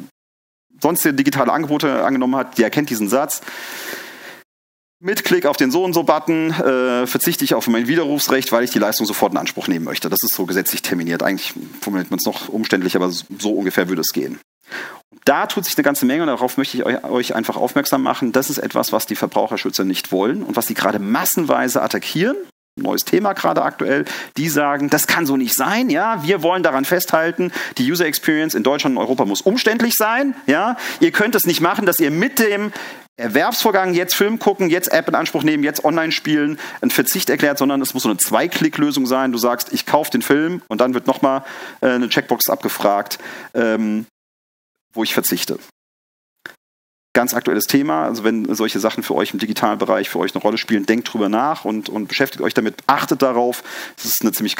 sonstige 0.81 1.15
digitale 1.15 1.51
Angebote 1.51 2.03
angenommen 2.05 2.37
hat, 2.37 2.57
der 2.57 2.69
kennt 2.69 2.89
diesen 2.89 3.09
Satz. 3.09 3.41
Mit 5.01 5.23
Klick 5.23 5.45
auf 5.45 5.57
den 5.57 5.71
So 5.71 5.83
und 5.83 5.93
so 5.93 6.03
Button 6.03 6.51
äh, 6.51 7.07
verzichte 7.07 7.45
ich 7.45 7.53
auf 7.53 7.67
mein 7.67 7.87
Widerrufsrecht, 7.87 8.51
weil 8.51 8.63
ich 8.63 8.71
die 8.71 8.79
Leistung 8.79 9.05
sofort 9.05 9.31
in 9.31 9.37
Anspruch 9.37 9.67
nehmen 9.67 9.85
möchte. 9.85 10.09
Das 10.09 10.19
ist 10.23 10.33
so 10.33 10.45
gesetzlich 10.45 10.81
terminiert. 10.81 11.23
Eigentlich 11.23 11.53
formuliert 11.81 12.09
man 12.09 12.19
es 12.19 12.25
noch 12.25 12.49
umständlich, 12.49 12.97
aber 12.97 13.09
so 13.09 13.51
ungefähr 13.51 13.87
würde 13.87 14.01
es 14.01 14.11
gehen. 14.11 14.39
Da 15.25 15.45
tut 15.45 15.65
sich 15.65 15.77
eine 15.77 15.83
ganze 15.83 16.05
Menge 16.05 16.23
und 16.23 16.27
darauf 16.27 16.57
möchte 16.57 16.77
ich 16.77 16.85
euch 16.85 17.35
einfach 17.35 17.57
aufmerksam 17.57 18.01
machen. 18.03 18.31
Das 18.31 18.49
ist 18.49 18.57
etwas, 18.57 18.91
was 18.91 19.05
die 19.05 19.15
Verbraucherschützer 19.15 19.83
nicht 19.83 20.11
wollen 20.11 20.43
und 20.43 20.55
was 20.55 20.67
sie 20.67 20.73
gerade 20.73 20.99
massenweise 20.99 21.81
attackieren. 21.81 22.35
Neues 22.81 23.03
Thema 23.03 23.33
gerade 23.33 23.61
aktuell. 23.61 24.05
Die 24.37 24.49
sagen, 24.49 24.89
das 24.89 25.07
kann 25.07 25.25
so 25.25 25.37
nicht 25.37 25.55
sein. 25.55 25.89
Ja, 25.89 26.23
wir 26.23 26.43
wollen 26.43 26.63
daran 26.63 26.85
festhalten, 26.85 27.51
die 27.77 27.91
User 27.91 28.05
Experience 28.05 28.55
in 28.55 28.63
Deutschland 28.63 28.95
und 28.95 29.01
Europa 29.01 29.25
muss 29.25 29.41
umständlich 29.41 29.95
sein. 29.95 30.33
Ja, 30.47 30.77
ihr 30.99 31.11
könnt 31.11 31.35
es 31.35 31.45
nicht 31.45 31.61
machen, 31.61 31.85
dass 31.85 31.99
ihr 31.99 32.11
mit 32.11 32.39
dem 32.39 32.71
Erwerbsvorgang 33.17 33.93
jetzt 33.93 34.15
Film 34.15 34.39
gucken, 34.39 34.69
jetzt 34.69 34.93
App 34.93 35.09
in 35.09 35.15
Anspruch 35.15 35.43
nehmen, 35.43 35.63
jetzt 35.63 35.83
online 35.83 36.13
spielen, 36.13 36.57
einen 36.81 36.89
Verzicht 36.89 37.29
erklärt, 37.29 37.57
sondern 37.57 37.81
es 37.81 37.93
muss 37.93 38.03
so 38.03 38.09
eine 38.09 38.17
Zwei-Klick-Lösung 38.17 39.05
sein. 39.05 39.33
Du 39.33 39.37
sagst, 39.37 39.73
ich 39.73 39.85
kaufe 39.85 40.09
den 40.09 40.21
Film 40.21 40.61
und 40.69 40.79
dann 40.79 40.93
wird 40.93 41.05
nochmal 41.05 41.43
äh, 41.81 41.87
eine 41.87 42.07
Checkbox 42.07 42.49
abgefragt. 42.49 43.19
Ähm, 43.53 44.05
wo 44.93 45.03
ich 45.03 45.13
verzichte. 45.13 45.59
Ganz 47.13 47.33
aktuelles 47.33 47.65
Thema, 47.65 48.05
also 48.05 48.23
wenn 48.23 48.53
solche 48.53 48.79
Sachen 48.79 49.03
für 49.03 49.15
euch 49.15 49.33
im 49.33 49.39
digitalen 49.39 49.79
Bereich 49.79 50.09
für 50.09 50.19
euch 50.19 50.33
eine 50.33 50.41
Rolle 50.41 50.57
spielen, 50.57 50.85
denkt 50.85 51.11
drüber 51.11 51.27
nach 51.27 51.65
und, 51.65 51.89
und 51.89 52.07
beschäftigt 52.07 52.41
euch 52.41 52.53
damit, 52.53 52.75
achtet 52.87 53.21
darauf. 53.21 53.63
Es 53.97 54.05
ist 54.05 54.21
eine 54.21 54.31
ziemlich, 54.31 54.55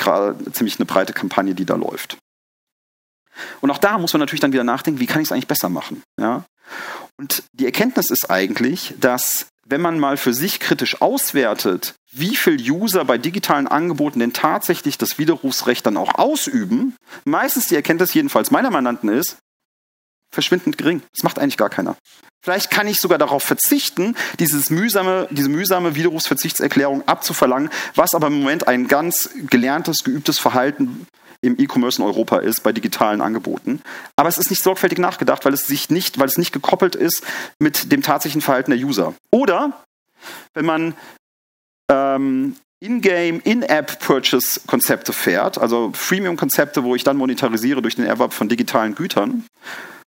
ziemlich 0.52 0.80
eine 0.80 0.86
breite 0.86 1.13
Kampagne, 1.13 1.54
die 1.54 1.65
da 1.65 1.76
läuft. 1.76 2.18
Und 3.62 3.72
auch 3.72 3.78
da 3.78 3.98
muss 3.98 4.13
man 4.13 4.20
natürlich 4.20 4.42
dann 4.42 4.52
wieder 4.52 4.63
nachdenken, 4.63 5.00
wie 5.00 5.06
kann 5.06 5.22
ich 5.22 5.28
es 5.28 5.32
eigentlich 5.32 5.48
besser 5.48 5.70
machen? 5.70 6.02
Ja? 6.20 6.44
Und 7.18 7.44
die 7.54 7.65
Erkenntnis 7.65 8.12
ist 8.12 8.30
eigentlich, 8.30 8.96
dass 9.00 9.48
wenn 9.65 9.82
man 9.82 10.00
mal 10.00 10.18
für 10.18 10.34
sich 10.34 10.60
kritisch 10.60 11.02
auswertet, 11.02 11.94
wie 12.12 12.36
viel 12.36 12.60
User 12.72 13.06
bei 13.06 13.18
digitalen 13.18 13.68
Angeboten 13.68 14.20
denn 14.20 14.34
tatsächlich 14.34 14.98
das 14.98 15.20
Widerrufsrecht 15.20 15.86
dann 15.86 15.98
auch 15.98 16.15
ausüben, 16.15 16.96
meistens 17.24 17.68
die 17.68 17.76
Erkenntnis 17.76 18.13
jedenfalls 18.13 18.50
meiner 18.50 18.72
Mandanten 18.72 19.10
ist, 19.10 19.38
verschwindend 20.32 20.78
gering. 20.78 21.02
Das 21.13 21.24
macht 21.24 21.39
eigentlich 21.39 21.58
gar 21.58 21.70
keiner. 21.70 21.96
Vielleicht 22.42 22.72
kann 22.72 22.88
ich 22.88 23.02
sogar 23.02 23.18
darauf 23.18 23.44
verzichten, 23.44 24.15
dieses 24.39 24.70
mühsame, 24.70 25.28
diese 25.30 25.50
mühsame 25.50 25.96
Widerrufsverzichtserklärung 25.96 27.06
abzuverlangen, 27.08 27.70
was 27.96 28.13
aber 28.13 28.28
im 28.28 28.39
Moment 28.39 28.68
ein 28.68 28.88
ganz 28.88 29.30
gelerntes, 29.50 30.04
geübtes 30.06 30.39
Verhalten 30.39 31.06
im 31.42 31.58
E-Commerce 31.58 32.02
in 32.02 32.08
Europa 32.08 32.38
ist 32.38 32.63
bei 32.63 32.72
digitalen 32.72 33.22
Angeboten. 33.22 33.82
Aber 34.15 34.30
es 34.30 34.38
ist 34.38 34.50
nicht 34.50 34.63
sorgfältig 34.63 35.00
nachgedacht, 35.00 35.46
weil 35.46 35.54
es 35.54 35.68
sich 35.68 35.89
nicht, 35.89 36.20
weil 36.20 36.28
es 36.28 36.38
nicht 36.38 36.52
gekoppelt 36.52 36.96
ist 36.96 37.24
mit 37.60 37.92
dem 37.92 38.02
tatsächlichen 38.02 38.42
Verhalten 38.42 38.72
der 38.72 38.80
User. 38.80 39.13
Oder 39.32 39.84
wenn 40.54 40.65
man 40.65 40.96
ähm, 41.89 42.56
in-game, 42.82 43.42
In-App-Purchase-Konzepte 43.42 45.13
fährt, 45.13 45.58
also 45.58 45.92
Freemium-Konzepte, 45.94 46.84
wo 46.84 46.96
ich 46.96 47.04
dann 47.04 47.18
monetarisiere 47.18 47.82
durch 47.82 47.96
den 47.96 48.06
Erwerb 48.06 48.34
von 48.34 48.50
digitalen 48.50 48.96
Gütern, 48.96 49.46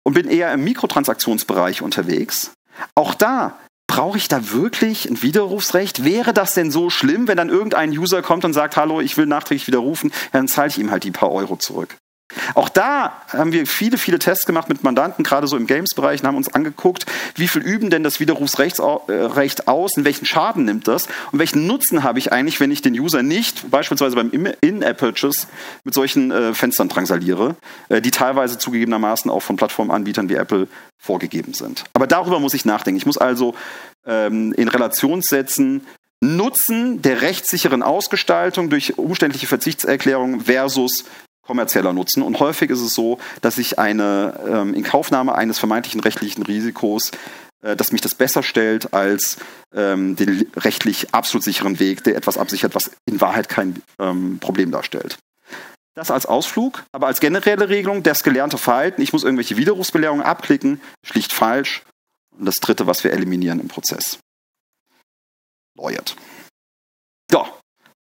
und 0.04 0.14
bin 0.14 0.28
eher 0.28 0.54
im 0.54 0.64
Mikrotransaktionsbereich 0.64 1.82
unterwegs. 1.82 2.52
Auch 2.96 3.14
da 3.14 3.58
brauche 3.88 4.18
ich 4.18 4.28
da 4.28 4.52
wirklich 4.52 5.10
ein 5.10 5.22
Widerrufsrecht? 5.22 6.06
Wäre 6.06 6.34
das 6.34 6.54
denn 6.54 6.72
so 6.72 6.90
schlimm, 6.90 7.28
wenn 7.28 7.38
dann 7.38 7.50
irgendein 7.50 7.90
User 7.90 8.22
kommt 8.22 8.46
und 8.46 8.54
sagt, 8.54 8.78
hallo, 8.78 9.02
ich 9.02 9.18
will 9.18 9.26
nachträglich 9.26 9.68
widerrufen, 9.68 10.12
dann 10.32 10.48
zahle 10.48 10.70
ich 10.70 10.78
ihm 10.78 10.92
halt 10.92 11.04
die 11.04 11.12
paar 11.12 11.32
Euro 11.32 11.58
zurück. 11.58 11.98
Auch 12.54 12.70
da 12.70 13.22
haben 13.28 13.52
wir 13.52 13.66
viele, 13.66 13.98
viele 13.98 14.20
Tests 14.20 14.46
gemacht 14.46 14.70
mit 14.70 14.84
Mandanten, 14.84 15.24
gerade 15.24 15.48
so 15.48 15.58
im 15.58 15.68
Games-Bereich, 15.68 16.22
und 16.22 16.28
haben 16.28 16.38
uns 16.38 16.54
angeguckt, 16.54 17.06
wie 17.36 17.48
viel 17.48 17.62
üben 17.62 17.90
denn 17.90 18.04
das 18.04 18.20
Widerrufsrecht 18.20 18.80
äh, 18.80 19.50
aus, 19.66 19.98
und 19.98 20.06
welchen 20.06 20.26
Schaden 20.26 20.66
nimmt 20.66 20.88
das 20.88 21.08
und 21.32 21.40
welchen 21.40 21.66
Nutzen 21.68 22.04
habe 22.04 22.20
ich 22.20 22.32
eigentlich, 22.32 22.60
wenn 22.60 22.72
ich 22.72 22.82
den 22.82 22.94
User 22.94 23.24
nicht 23.24 23.72
beispielsweise 23.72 24.16
beim 24.16 24.32
In-App-Purchase 24.32 25.48
mit 25.84 25.94
solchen 25.94 26.32
äh, 26.32 26.54
Fenstern 26.54 26.90
drangsaliere, 26.90 27.56
äh, 27.90 28.02
die 28.02 28.12
teilweise 28.12 28.58
zugegebenermaßen 28.58 29.32
auch 29.32 29.42
von 29.42 29.56
Plattformanbietern 29.56 30.30
wie 30.30 30.36
Apple 30.36 30.68
vorgegeben 30.98 31.54
sind. 31.54 31.86
Aber 31.94 32.08
darüber 32.08 32.40
muss 32.40 32.54
ich 32.54 32.66
nachdenken. 32.66 32.98
Ich 32.98 33.06
muss 33.06 33.18
also 33.18 33.56
ähm, 34.06 34.54
in 34.54 34.68
Relation 34.68 35.22
setzen, 35.22 35.86
Nutzen 36.22 37.02
der 37.02 37.22
rechtssicheren 37.22 37.82
Ausgestaltung 37.82 38.70
durch 38.70 38.98
umständliche 38.98 39.48
Verzichtserklärung 39.48 40.42
versus 40.42 41.06
kommerzieller 41.50 41.94
Nutzen. 41.94 42.22
Und 42.22 42.40
häufig 42.40 42.70
ist 42.70 42.80
es 42.80 42.94
so, 42.94 43.18
dass 43.42 43.58
ich 43.58 43.80
eine 43.80 44.40
ähm, 44.48 44.76
Inkaufnahme 44.76 45.34
eines 45.34 45.58
vermeintlichen 45.58 46.00
rechtlichen 46.00 46.44
Risikos, 46.44 47.10
äh, 47.64 47.76
dass 47.76 47.92
mich 47.92 48.02
das 48.02 48.14
besser 48.14 48.44
stellt 48.44 48.94
als 48.94 49.38
ähm, 49.74 50.16
den 50.16 50.48
rechtlich 50.56 51.12
absolut 51.12 51.44
sicheren 51.44 51.80
Weg, 51.80 52.04
der 52.04 52.16
etwas 52.16 52.38
absichert, 52.38 52.76
was 52.76 52.92
in 53.06 53.20
Wahrheit 53.20 53.50
kein 53.50 53.82
ähm, 53.98 54.38
Problem 54.40 54.70
darstellt. 54.70 55.18
Das 55.96 56.12
als 56.12 56.28
Ausflug, 56.28 56.84
aber 56.92 57.08
als 57.08 57.20
generelle 57.20 57.68
Regelung, 57.68 58.04
das 58.04 58.22
gelernte 58.22 58.60
Verhalten, 58.60 59.02
ich 59.02 59.12
muss 59.12 59.24
irgendwelche 59.24 59.58
Widerrufsbelehrungen 59.58 60.24
abklicken, 60.24 60.80
schlicht 61.04 61.34
falsch. 61.34 61.82
Und 62.38 62.46
das 62.46 62.58
dritte, 62.58 62.86
was 62.86 63.04
wir 63.04 63.12
eliminieren 63.12 63.60
im 63.60 63.70
Prozess. 63.70 64.20
Lawyered. 65.76 66.16
So, 67.32 67.48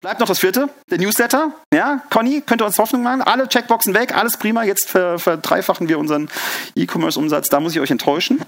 Bleibt 0.04 0.20
noch 0.20 0.26
das 0.26 0.40
vierte, 0.40 0.68
der 0.90 0.98
Newsletter. 0.98 1.54
Ja, 1.72 2.02
Conny, 2.10 2.42
könnt 2.44 2.60
ihr 2.60 2.66
uns 2.66 2.76
Hoffnung 2.76 3.02
machen? 3.02 3.22
Alle 3.22 3.48
Checkboxen 3.48 3.94
weg, 3.94 4.14
alles 4.14 4.36
prima. 4.36 4.62
Jetzt 4.62 4.90
verdreifachen 4.90 5.88
wir 5.88 5.98
unseren 5.98 6.28
E-Commerce-Umsatz. 6.74 7.48
Da 7.48 7.58
muss 7.58 7.74
ich 7.74 7.80
euch 7.80 7.90
enttäuschen. 7.90 8.42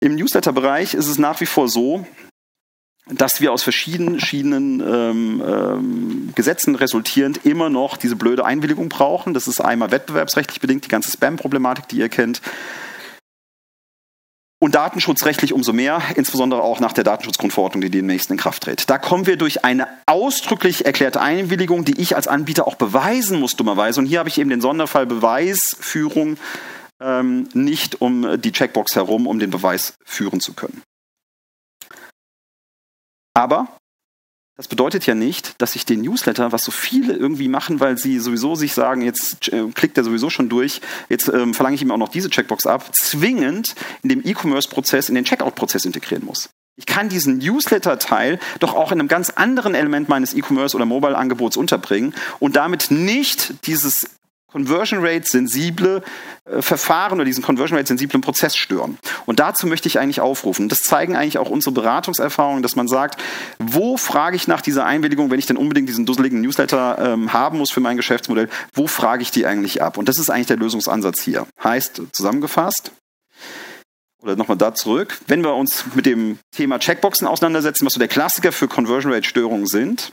Im 0.00 0.16
Newsletter-Bereich 0.16 0.92
ist 0.92 1.06
es 1.06 1.16
nach 1.16 1.40
wie 1.40 1.46
vor 1.46 1.70
so, 1.70 2.06
dass 3.06 3.40
wir 3.40 3.54
aus 3.54 3.62
verschiedenen, 3.62 4.20
ähm, 4.86 5.42
ähm, 5.46 6.32
Gesetzen 6.34 6.74
resultierend 6.74 7.46
immer 7.46 7.70
noch 7.70 7.96
diese 7.96 8.16
blöde 8.16 8.44
Einwilligung 8.44 8.90
brauchen. 8.90 9.32
Das 9.32 9.48
ist 9.48 9.62
einmal 9.62 9.92
wettbewerbsrechtlich 9.92 10.60
bedingt, 10.60 10.84
die 10.84 10.90
ganze 10.90 11.10
Spam-Problematik, 11.10 11.88
die 11.88 12.00
ihr 12.00 12.10
kennt. 12.10 12.42
Und 14.66 14.74
datenschutzrechtlich 14.74 15.52
umso 15.52 15.72
mehr, 15.72 16.02
insbesondere 16.16 16.60
auch 16.60 16.80
nach 16.80 16.92
der 16.92 17.04
Datenschutzgrundverordnung, 17.04 17.82
die 17.82 17.88
demnächst 17.88 18.32
in 18.32 18.36
Kraft 18.36 18.64
tritt. 18.64 18.90
Da 18.90 18.98
kommen 18.98 19.24
wir 19.24 19.36
durch 19.36 19.64
eine 19.64 19.86
ausdrücklich 20.06 20.84
erklärte 20.84 21.20
Einwilligung, 21.20 21.84
die 21.84 22.00
ich 22.00 22.16
als 22.16 22.26
Anbieter 22.26 22.66
auch 22.66 22.74
beweisen 22.74 23.38
muss, 23.38 23.54
dummerweise. 23.54 24.00
Und 24.00 24.06
hier 24.06 24.18
habe 24.18 24.28
ich 24.28 24.38
eben 24.38 24.50
den 24.50 24.60
Sonderfall 24.60 25.06
Beweisführung 25.06 26.36
ähm, 27.00 27.48
nicht 27.52 28.00
um 28.00 28.42
die 28.42 28.50
Checkbox 28.50 28.96
herum, 28.96 29.28
um 29.28 29.38
den 29.38 29.50
Beweis 29.50 29.94
führen 30.04 30.40
zu 30.40 30.52
können. 30.52 30.82
Aber 33.34 33.68
das 34.56 34.68
bedeutet 34.68 35.04
ja 35.06 35.14
nicht, 35.14 35.60
dass 35.60 35.76
ich 35.76 35.84
den 35.84 36.00
Newsletter, 36.00 36.50
was 36.50 36.62
so 36.62 36.72
viele 36.72 37.12
irgendwie 37.12 37.48
machen, 37.48 37.78
weil 37.78 37.98
sie 37.98 38.18
sowieso 38.18 38.54
sich 38.54 38.72
sagen, 38.72 39.02
jetzt 39.02 39.52
äh, 39.52 39.66
klickt 39.74 39.98
er 39.98 40.04
sowieso 40.04 40.30
schon 40.30 40.48
durch, 40.48 40.80
jetzt 41.10 41.28
ähm, 41.28 41.52
verlange 41.52 41.76
ich 41.76 41.82
ihm 41.82 41.90
auch 41.90 41.98
noch 41.98 42.08
diese 42.08 42.30
Checkbox 42.30 42.66
ab, 42.66 42.90
zwingend 42.94 43.74
in 44.02 44.08
dem 44.08 44.22
E-Commerce-Prozess, 44.24 45.10
in 45.10 45.14
den 45.14 45.24
Checkout-Prozess 45.24 45.84
integrieren 45.84 46.24
muss. 46.24 46.48
Ich 46.78 46.86
kann 46.86 47.08
diesen 47.08 47.38
Newsletter-Teil 47.38 48.38
doch 48.60 48.74
auch 48.74 48.92
in 48.92 49.00
einem 49.00 49.08
ganz 49.08 49.30
anderen 49.30 49.74
Element 49.74 50.08
meines 50.08 50.34
E-Commerce 50.34 50.76
oder 50.76 50.84
Mobile-Angebots 50.84 51.56
unterbringen 51.56 52.14
und 52.38 52.56
damit 52.56 52.90
nicht 52.90 53.66
dieses 53.66 54.06
Conversion 54.56 55.04
Rate 55.04 55.26
sensible 55.26 56.02
äh, 56.46 56.62
Verfahren 56.62 57.16
oder 57.16 57.26
diesen 57.26 57.44
Conversion 57.44 57.76
Rate 57.76 57.88
sensiblen 57.88 58.22
Prozess 58.22 58.56
stören. 58.56 58.96
Und 59.26 59.38
dazu 59.38 59.66
möchte 59.66 59.86
ich 59.86 59.98
eigentlich 59.98 60.22
aufrufen. 60.22 60.70
Das 60.70 60.78
zeigen 60.78 61.14
eigentlich 61.14 61.36
auch 61.36 61.50
unsere 61.50 61.74
Beratungserfahrungen, 61.74 62.62
dass 62.62 62.74
man 62.74 62.88
sagt, 62.88 63.22
wo 63.58 63.98
frage 63.98 64.34
ich 64.34 64.48
nach 64.48 64.62
dieser 64.62 64.86
Einwilligung, 64.86 65.30
wenn 65.30 65.38
ich 65.38 65.44
denn 65.44 65.58
unbedingt 65.58 65.90
diesen 65.90 66.06
dusseligen 66.06 66.40
Newsletter 66.40 66.96
ähm, 66.98 67.34
haben 67.34 67.58
muss 67.58 67.70
für 67.70 67.80
mein 67.80 67.98
Geschäftsmodell, 67.98 68.48
wo 68.72 68.86
frage 68.86 69.20
ich 69.20 69.30
die 69.30 69.44
eigentlich 69.44 69.82
ab? 69.82 69.98
Und 69.98 70.08
das 70.08 70.16
ist 70.18 70.30
eigentlich 70.30 70.46
der 70.46 70.56
Lösungsansatz 70.56 71.20
hier. 71.20 71.46
Heißt, 71.62 72.00
zusammengefasst, 72.12 72.92
oder 74.22 74.36
nochmal 74.36 74.56
da 74.56 74.74
zurück, 74.74 75.18
wenn 75.26 75.44
wir 75.44 75.54
uns 75.54 75.84
mit 75.94 76.06
dem 76.06 76.38
Thema 76.50 76.78
Checkboxen 76.78 77.26
auseinandersetzen, 77.26 77.84
was 77.84 77.92
so 77.92 77.98
der 77.98 78.08
Klassiker 78.08 78.52
für 78.52 78.68
Conversion 78.68 79.12
Rate 79.12 79.28
Störungen 79.28 79.66
sind, 79.66 80.12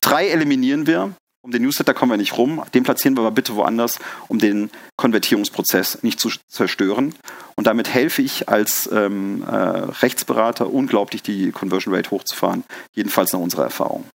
drei 0.00 0.26
eliminieren 0.26 0.88
wir. 0.88 1.12
Um 1.46 1.52
den 1.52 1.62
Newsletter 1.62 1.94
kommen 1.94 2.10
wir 2.10 2.16
nicht 2.16 2.36
rum. 2.36 2.60
Den 2.74 2.82
platzieren 2.82 3.16
wir 3.16 3.20
aber 3.20 3.30
bitte 3.30 3.54
woanders, 3.54 4.00
um 4.26 4.40
den 4.40 4.68
Konvertierungsprozess 4.96 6.02
nicht 6.02 6.18
zu 6.18 6.28
zerstören. 6.48 7.14
Und 7.54 7.68
damit 7.68 7.88
helfe 7.88 8.20
ich 8.20 8.48
als 8.48 8.90
ähm, 8.92 9.44
äh, 9.44 9.54
Rechtsberater 9.54 10.68
unglaublich, 10.68 11.22
die 11.22 11.52
Conversion 11.52 11.94
Rate 11.94 12.10
hochzufahren. 12.10 12.64
Jedenfalls 12.94 13.32
nach 13.32 13.38
unserer 13.38 13.62
Erfahrung. 13.62 14.06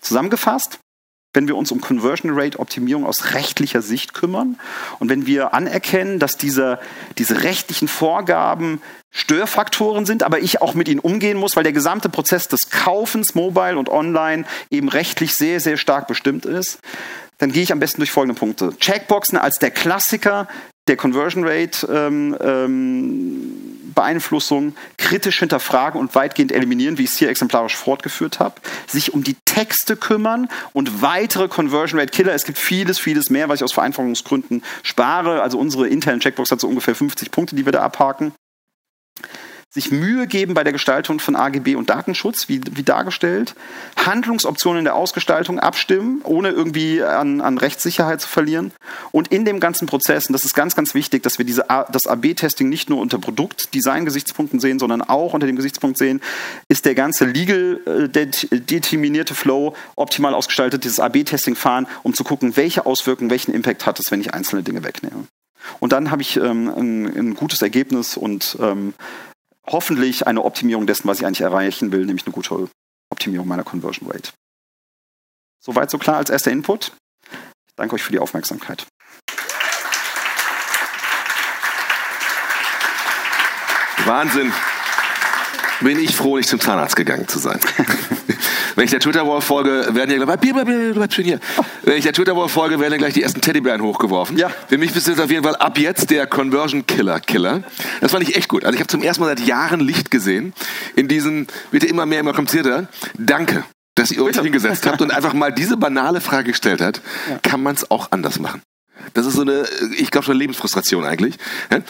Zusammengefasst, 0.00 0.78
wenn 1.34 1.48
wir 1.48 1.56
uns 1.56 1.70
um 1.70 1.80
Conversion 1.80 2.32
Rate 2.34 2.58
Optimierung 2.58 3.06
aus 3.06 3.34
rechtlicher 3.34 3.82
Sicht 3.82 4.14
kümmern 4.14 4.58
und 4.98 5.08
wenn 5.08 5.26
wir 5.26 5.54
anerkennen, 5.54 6.18
dass 6.18 6.36
diese, 6.36 6.78
diese 7.18 7.42
rechtlichen 7.42 7.88
Vorgaben 7.88 8.82
Störfaktoren 9.10 10.06
sind, 10.06 10.22
aber 10.22 10.40
ich 10.40 10.62
auch 10.62 10.74
mit 10.74 10.88
ihnen 10.88 11.00
umgehen 11.00 11.36
muss, 11.36 11.54
weil 11.54 11.64
der 11.64 11.72
gesamte 11.72 12.08
Prozess 12.08 12.48
des 12.48 12.70
Kaufens 12.70 13.34
mobile 13.34 13.78
und 13.78 13.90
online 13.90 14.44
eben 14.70 14.88
rechtlich 14.88 15.34
sehr, 15.34 15.60
sehr 15.60 15.76
stark 15.76 16.06
bestimmt 16.06 16.46
ist, 16.46 16.80
dann 17.38 17.52
gehe 17.52 17.62
ich 17.62 17.72
am 17.72 17.78
besten 17.78 18.00
durch 18.00 18.10
folgende 18.10 18.38
Punkte. 18.38 18.74
Checkboxen 18.78 19.36
als 19.36 19.58
der 19.58 19.70
Klassiker 19.70 20.48
der 20.88 20.96
Conversion 20.96 21.44
Rate 21.46 21.86
ähm, 21.92 22.36
ähm, 22.40 23.71
Beeinflussung 23.92 24.74
kritisch 24.96 25.38
hinterfragen 25.38 26.00
und 26.00 26.14
weitgehend 26.14 26.52
eliminieren, 26.52 26.98
wie 26.98 27.04
ich 27.04 27.10
es 27.10 27.16
hier 27.16 27.28
exemplarisch 27.28 27.76
fortgeführt 27.76 28.40
habe, 28.40 28.54
sich 28.86 29.14
um 29.14 29.24
die 29.24 29.36
Texte 29.44 29.96
kümmern 29.96 30.48
und 30.72 31.02
weitere 31.02 31.48
Conversion 31.48 32.00
Rate 32.00 32.12
Killer. 32.12 32.34
Es 32.34 32.44
gibt 32.44 32.58
vieles, 32.58 32.98
vieles 32.98 33.30
mehr, 33.30 33.48
was 33.48 33.60
ich 33.60 33.64
aus 33.64 33.72
Vereinfachungsgründen 33.72 34.62
spare. 34.82 35.42
Also 35.42 35.58
unsere 35.58 35.88
interne 35.88 36.20
Checkbox 36.20 36.50
hat 36.50 36.60
so 36.60 36.68
ungefähr 36.68 36.94
50 36.94 37.30
Punkte, 37.30 37.56
die 37.56 37.64
wir 37.64 37.72
da 37.72 37.82
abhaken 37.82 38.32
sich 39.72 39.90
Mühe 39.90 40.26
geben 40.26 40.52
bei 40.52 40.64
der 40.64 40.74
Gestaltung 40.74 41.18
von 41.18 41.34
AGB 41.34 41.76
und 41.76 41.88
Datenschutz, 41.88 42.50
wie, 42.50 42.60
wie 42.72 42.82
dargestellt, 42.82 43.54
Handlungsoptionen 43.96 44.80
in 44.80 44.84
der 44.84 44.94
Ausgestaltung 44.94 45.58
abstimmen, 45.58 46.20
ohne 46.24 46.50
irgendwie 46.50 47.02
an, 47.02 47.40
an 47.40 47.56
Rechtssicherheit 47.56 48.20
zu 48.20 48.28
verlieren 48.28 48.72
und 49.12 49.28
in 49.28 49.46
dem 49.46 49.60
ganzen 49.60 49.86
Prozess, 49.86 50.26
und 50.26 50.34
das 50.34 50.44
ist 50.44 50.54
ganz, 50.54 50.76
ganz 50.76 50.94
wichtig, 50.94 51.22
dass 51.22 51.38
wir 51.38 51.46
diese, 51.46 51.64
das 51.68 52.06
AB-Testing 52.06 52.68
nicht 52.68 52.90
nur 52.90 53.00
unter 53.00 53.18
Produktdesign-Gesichtspunkten 53.18 54.60
sehen, 54.60 54.78
sondern 54.78 55.00
auch 55.00 55.32
unter 55.32 55.46
dem 55.46 55.56
Gesichtspunkt 55.56 55.96
sehen, 55.96 56.20
ist 56.68 56.84
der 56.84 56.94
ganze 56.94 57.24
legal 57.24 57.80
äh, 57.86 58.08
determinierte 58.10 59.34
Flow 59.34 59.74
optimal 59.96 60.34
ausgestaltet, 60.34 60.84
dieses 60.84 61.00
AB-Testing 61.00 61.56
fahren, 61.56 61.86
um 62.02 62.12
zu 62.12 62.24
gucken, 62.24 62.58
welche 62.58 62.84
Auswirkungen, 62.84 63.30
welchen 63.30 63.54
Impact 63.54 63.86
hat 63.86 63.98
es, 63.98 64.10
wenn 64.10 64.20
ich 64.20 64.34
einzelne 64.34 64.62
Dinge 64.62 64.84
wegnehme. 64.84 65.24
Und 65.80 65.92
dann 65.92 66.10
habe 66.10 66.22
ich 66.22 66.36
ähm, 66.36 66.68
ein, 66.68 67.06
ein, 67.06 67.34
gutes 67.34 67.62
Ergebnis 67.62 68.16
und 68.16 68.58
ähm, 68.60 68.94
hoffentlich 69.66 70.26
eine 70.26 70.42
Optimierung 70.42 70.86
dessen, 70.86 71.08
was 71.08 71.20
ich 71.20 71.26
eigentlich 71.26 71.42
erreichen 71.42 71.92
will, 71.92 72.04
nämlich 72.04 72.26
eine 72.26 72.32
gute 72.32 72.68
Optimierung 73.10 73.46
meiner 73.46 73.64
Conversion 73.64 74.10
Rate. 74.10 74.32
Soweit 75.60 75.90
so 75.90 75.98
klar 75.98 76.16
als 76.16 76.30
erster 76.30 76.50
Input. 76.50 76.92
Ich 77.68 77.74
danke 77.76 77.94
euch 77.94 78.02
für 78.02 78.12
die 78.12 78.18
Aufmerksamkeit. 78.18 78.86
Wahnsinn. 84.04 84.52
Bin 85.80 85.98
ich 85.98 86.16
froh, 86.16 86.36
nicht 86.36 86.48
zum 86.48 86.60
Zahnarzt 86.60 86.96
gegangen 86.96 87.28
zu 87.28 87.38
sein. 87.38 87.60
Wenn 88.74 88.84
ich 88.84 88.90
der 88.90 89.00
Twitter-Wall 89.00 89.40
folge, 89.40 89.86
werden 89.90 90.10
ja 90.10 90.24
gleich. 90.24 90.38
Wenn 91.82 91.96
ich 91.96 92.04
der 92.04 92.12
Twitter-Wall 92.12 92.48
folge, 92.48 92.80
werden 92.80 92.92
ja 92.92 92.98
gleich 92.98 93.14
die 93.14 93.22
ersten 93.22 93.40
Teddybären 93.40 93.82
hochgeworfen. 93.82 94.36
Ja. 94.36 94.50
Für 94.68 94.78
mich 94.78 94.92
bist 94.92 95.06
du 95.06 95.12
jetzt 95.12 95.20
auf 95.20 95.30
jeden 95.30 95.44
Fall 95.44 95.56
ab 95.56 95.78
jetzt 95.78 96.10
der 96.10 96.26
Conversion 96.26 96.86
Killer 96.86 97.20
Killer. 97.20 97.62
Das 98.00 98.12
fand 98.12 98.28
ich 98.28 98.36
echt 98.36 98.48
gut. 98.48 98.64
Also 98.64 98.74
ich 98.74 98.80
habe 98.80 98.88
zum 98.88 99.02
ersten 99.02 99.22
Mal 99.22 99.36
seit 99.36 99.46
Jahren 99.46 99.80
Licht 99.80 100.10
gesehen 100.10 100.52
in 100.96 101.08
diesem, 101.08 101.46
bitte 101.70 101.86
immer 101.86 102.06
mehr, 102.06 102.20
immer 102.20 102.32
komplizierter. 102.32 102.88
Danke 103.18 103.64
dass 103.94 104.10
ihr 104.10 104.24
euch 104.24 104.38
hingesetzt 104.38 104.86
habt 104.86 105.02
und 105.02 105.10
einfach 105.14 105.34
mal 105.34 105.52
diese 105.52 105.76
banale 105.76 106.20
Frage 106.20 106.50
gestellt 106.50 106.80
habt, 106.80 107.02
ja. 107.28 107.38
kann 107.42 107.62
man 107.62 107.74
es 107.74 107.90
auch 107.90 108.10
anders 108.10 108.38
machen? 108.38 108.62
Das 109.14 109.26
ist 109.26 109.34
so 109.34 109.42
eine, 109.42 109.64
ich 109.96 110.10
glaube 110.10 110.24
schon 110.24 110.32
eine 110.32 110.40
Lebensfrustration 110.40 111.04
eigentlich. 111.04 111.36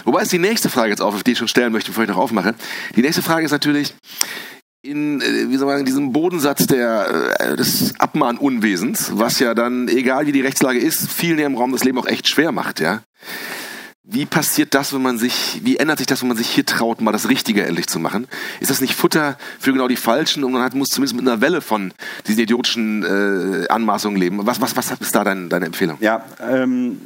Wobei 0.04 0.22
ist 0.22 0.32
die 0.32 0.38
nächste 0.38 0.68
Frage 0.68 0.90
jetzt 0.90 1.02
auf, 1.02 1.22
die 1.22 1.32
ich 1.32 1.38
schon 1.38 1.48
stellen 1.48 1.72
möchte, 1.72 1.90
bevor 1.90 2.04
ich 2.04 2.10
noch 2.10 2.16
aufmache. 2.16 2.54
Die 2.96 3.02
nächste 3.02 3.22
Frage 3.22 3.44
ist 3.44 3.52
natürlich, 3.52 3.94
in, 4.82 5.20
äh, 5.20 5.48
wie 5.48 5.56
soll 5.56 5.66
man 5.66 5.76
sagen, 5.76 5.86
diesem 5.86 6.12
Bodensatz 6.12 6.66
der, 6.66 7.36
äh, 7.38 7.56
des 7.56 7.94
Abmahnunwesens, 7.98 9.12
was 9.14 9.38
ja 9.38 9.54
dann, 9.54 9.88
egal 9.88 10.26
wie 10.26 10.32
die 10.32 10.40
Rechtslage 10.40 10.80
ist, 10.80 11.10
vielen 11.10 11.38
im 11.38 11.56
Raum 11.56 11.72
das 11.72 11.84
Leben 11.84 11.98
auch 11.98 12.06
echt 12.06 12.28
schwer 12.28 12.52
macht, 12.52 12.80
ja. 12.80 13.02
Wie 14.04 14.26
passiert 14.26 14.74
das, 14.74 14.92
wenn 14.92 15.00
man 15.00 15.16
sich, 15.16 15.60
wie 15.62 15.76
ändert 15.76 15.98
sich 15.98 16.08
das, 16.08 16.20
wenn 16.22 16.28
man 16.28 16.36
sich 16.36 16.48
hier 16.48 16.66
traut, 16.66 17.00
mal 17.00 17.12
das 17.12 17.28
Richtige 17.28 17.64
endlich 17.64 17.86
zu 17.86 18.00
machen? 18.00 18.26
Ist 18.58 18.70
das 18.70 18.80
nicht 18.80 18.94
Futter 18.94 19.38
für 19.60 19.72
genau 19.72 19.86
die 19.86 19.96
Falschen 19.96 20.42
und 20.42 20.52
man 20.52 20.62
hat, 20.62 20.74
muss 20.74 20.88
zumindest 20.88 21.14
mit 21.14 21.26
einer 21.26 21.40
Welle 21.40 21.60
von 21.60 21.94
diesen 22.26 22.42
idiotischen 22.42 23.04
äh, 23.04 23.68
Anmaßungen 23.68 24.20
leben? 24.20 24.44
Was, 24.44 24.60
was, 24.60 24.76
was 24.76 24.90
ist 24.90 25.14
da 25.14 25.22
dein, 25.22 25.48
deine 25.48 25.66
Empfehlung? 25.66 25.98
Ja, 26.00 26.24
ähm, 26.40 27.00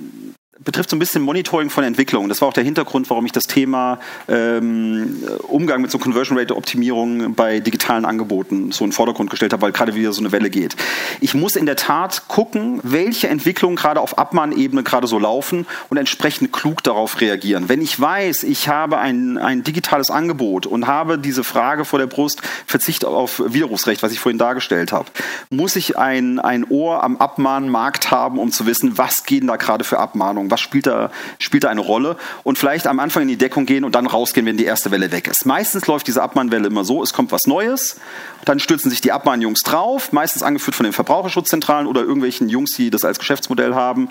betrifft 0.58 0.90
so 0.90 0.96
ein 0.96 0.98
bisschen 0.98 1.22
Monitoring 1.22 1.70
von 1.70 1.84
Entwicklungen. 1.84 2.28
Das 2.28 2.40
war 2.40 2.48
auch 2.48 2.52
der 2.52 2.64
Hintergrund, 2.64 3.10
warum 3.10 3.26
ich 3.26 3.32
das 3.32 3.46
Thema 3.46 3.98
ähm, 4.28 5.22
Umgang 5.48 5.82
mit 5.82 5.90
so 5.90 5.98
Conversion 5.98 6.38
Rate 6.38 6.56
Optimierung 6.56 7.34
bei 7.34 7.60
digitalen 7.60 8.04
Angeboten 8.04 8.72
so 8.72 8.84
in 8.84 8.90
den 8.90 8.94
Vordergrund 8.94 9.28
gestellt 9.30 9.52
habe, 9.52 9.62
weil 9.62 9.72
gerade 9.72 9.94
wieder 9.94 10.12
so 10.12 10.20
eine 10.20 10.32
Welle 10.32 10.48
geht. 10.48 10.76
Ich 11.20 11.34
muss 11.34 11.56
in 11.56 11.66
der 11.66 11.76
Tat 11.76 12.28
gucken, 12.28 12.80
welche 12.82 13.28
Entwicklungen 13.28 13.76
gerade 13.76 14.00
auf 14.00 14.18
Abmahnebene 14.18 14.82
gerade 14.82 15.06
so 15.06 15.18
laufen 15.18 15.66
und 15.90 15.98
entsprechend 15.98 16.52
klug 16.52 16.82
darauf 16.82 17.20
reagieren. 17.20 17.68
Wenn 17.68 17.82
ich 17.82 18.00
weiß, 18.00 18.42
ich 18.44 18.68
habe 18.68 18.98
ein, 18.98 19.36
ein 19.36 19.62
digitales 19.62 20.10
Angebot 20.10 20.66
und 20.66 20.86
habe 20.86 21.18
diese 21.18 21.44
Frage 21.44 21.84
vor 21.84 21.98
der 21.98 22.06
Brust, 22.06 22.40
Verzicht 22.66 23.04
auf 23.04 23.42
Widerrufsrecht, 23.44 24.02
was 24.02 24.12
ich 24.12 24.20
vorhin 24.20 24.38
dargestellt 24.38 24.92
habe, 24.92 25.10
muss 25.50 25.76
ich 25.76 25.98
ein, 25.98 26.38
ein 26.38 26.64
Ohr 26.64 27.04
am 27.04 27.18
Abmahnmarkt 27.18 28.10
haben, 28.10 28.38
um 28.38 28.50
zu 28.50 28.64
wissen, 28.64 28.96
was 28.96 29.24
gehen 29.24 29.46
da 29.46 29.56
gerade 29.56 29.84
für 29.84 29.98
Abmahnungen 29.98 30.45
Ahnung, 30.46 30.50
was 30.50 30.60
spielt 30.60 30.86
da, 30.86 31.10
spielt 31.38 31.64
da 31.64 31.68
eine 31.68 31.80
Rolle 31.80 32.16
und 32.42 32.58
vielleicht 32.58 32.86
am 32.86 33.00
Anfang 33.00 33.22
in 33.22 33.28
die 33.28 33.36
Deckung 33.36 33.66
gehen 33.66 33.84
und 33.84 33.94
dann 33.94 34.06
rausgehen, 34.06 34.46
wenn 34.46 34.56
die 34.56 34.64
erste 34.64 34.90
Welle 34.90 35.12
weg 35.12 35.28
ist. 35.28 35.46
Meistens 35.46 35.86
läuft 35.86 36.06
diese 36.06 36.22
Abmahnwelle 36.22 36.66
immer 36.66 36.84
so, 36.84 37.02
es 37.02 37.12
kommt 37.12 37.32
was 37.32 37.46
Neues, 37.46 38.00
dann 38.44 38.60
stürzen 38.60 38.90
sich 38.90 39.00
die 39.00 39.12
Abmahnjungs 39.12 39.60
drauf, 39.60 40.12
meistens 40.12 40.42
angeführt 40.42 40.76
von 40.76 40.84
den 40.84 40.92
Verbraucherschutzzentralen 40.92 41.86
oder 41.86 42.02
irgendwelchen 42.02 42.48
Jungs, 42.48 42.72
die 42.72 42.90
das 42.90 43.04
als 43.04 43.18
Geschäftsmodell 43.18 43.74
haben. 43.74 44.08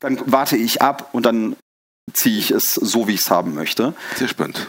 Dann 0.00 0.20
warte 0.26 0.56
ich 0.56 0.82
ab 0.82 1.10
und 1.12 1.24
dann 1.24 1.56
ziehe 2.12 2.38
ich 2.38 2.50
es 2.50 2.74
so, 2.74 3.08
wie 3.08 3.14
ich 3.14 3.20
es 3.20 3.30
haben 3.30 3.54
möchte. 3.54 3.94
Sehr 4.16 4.28
spannend. 4.28 4.66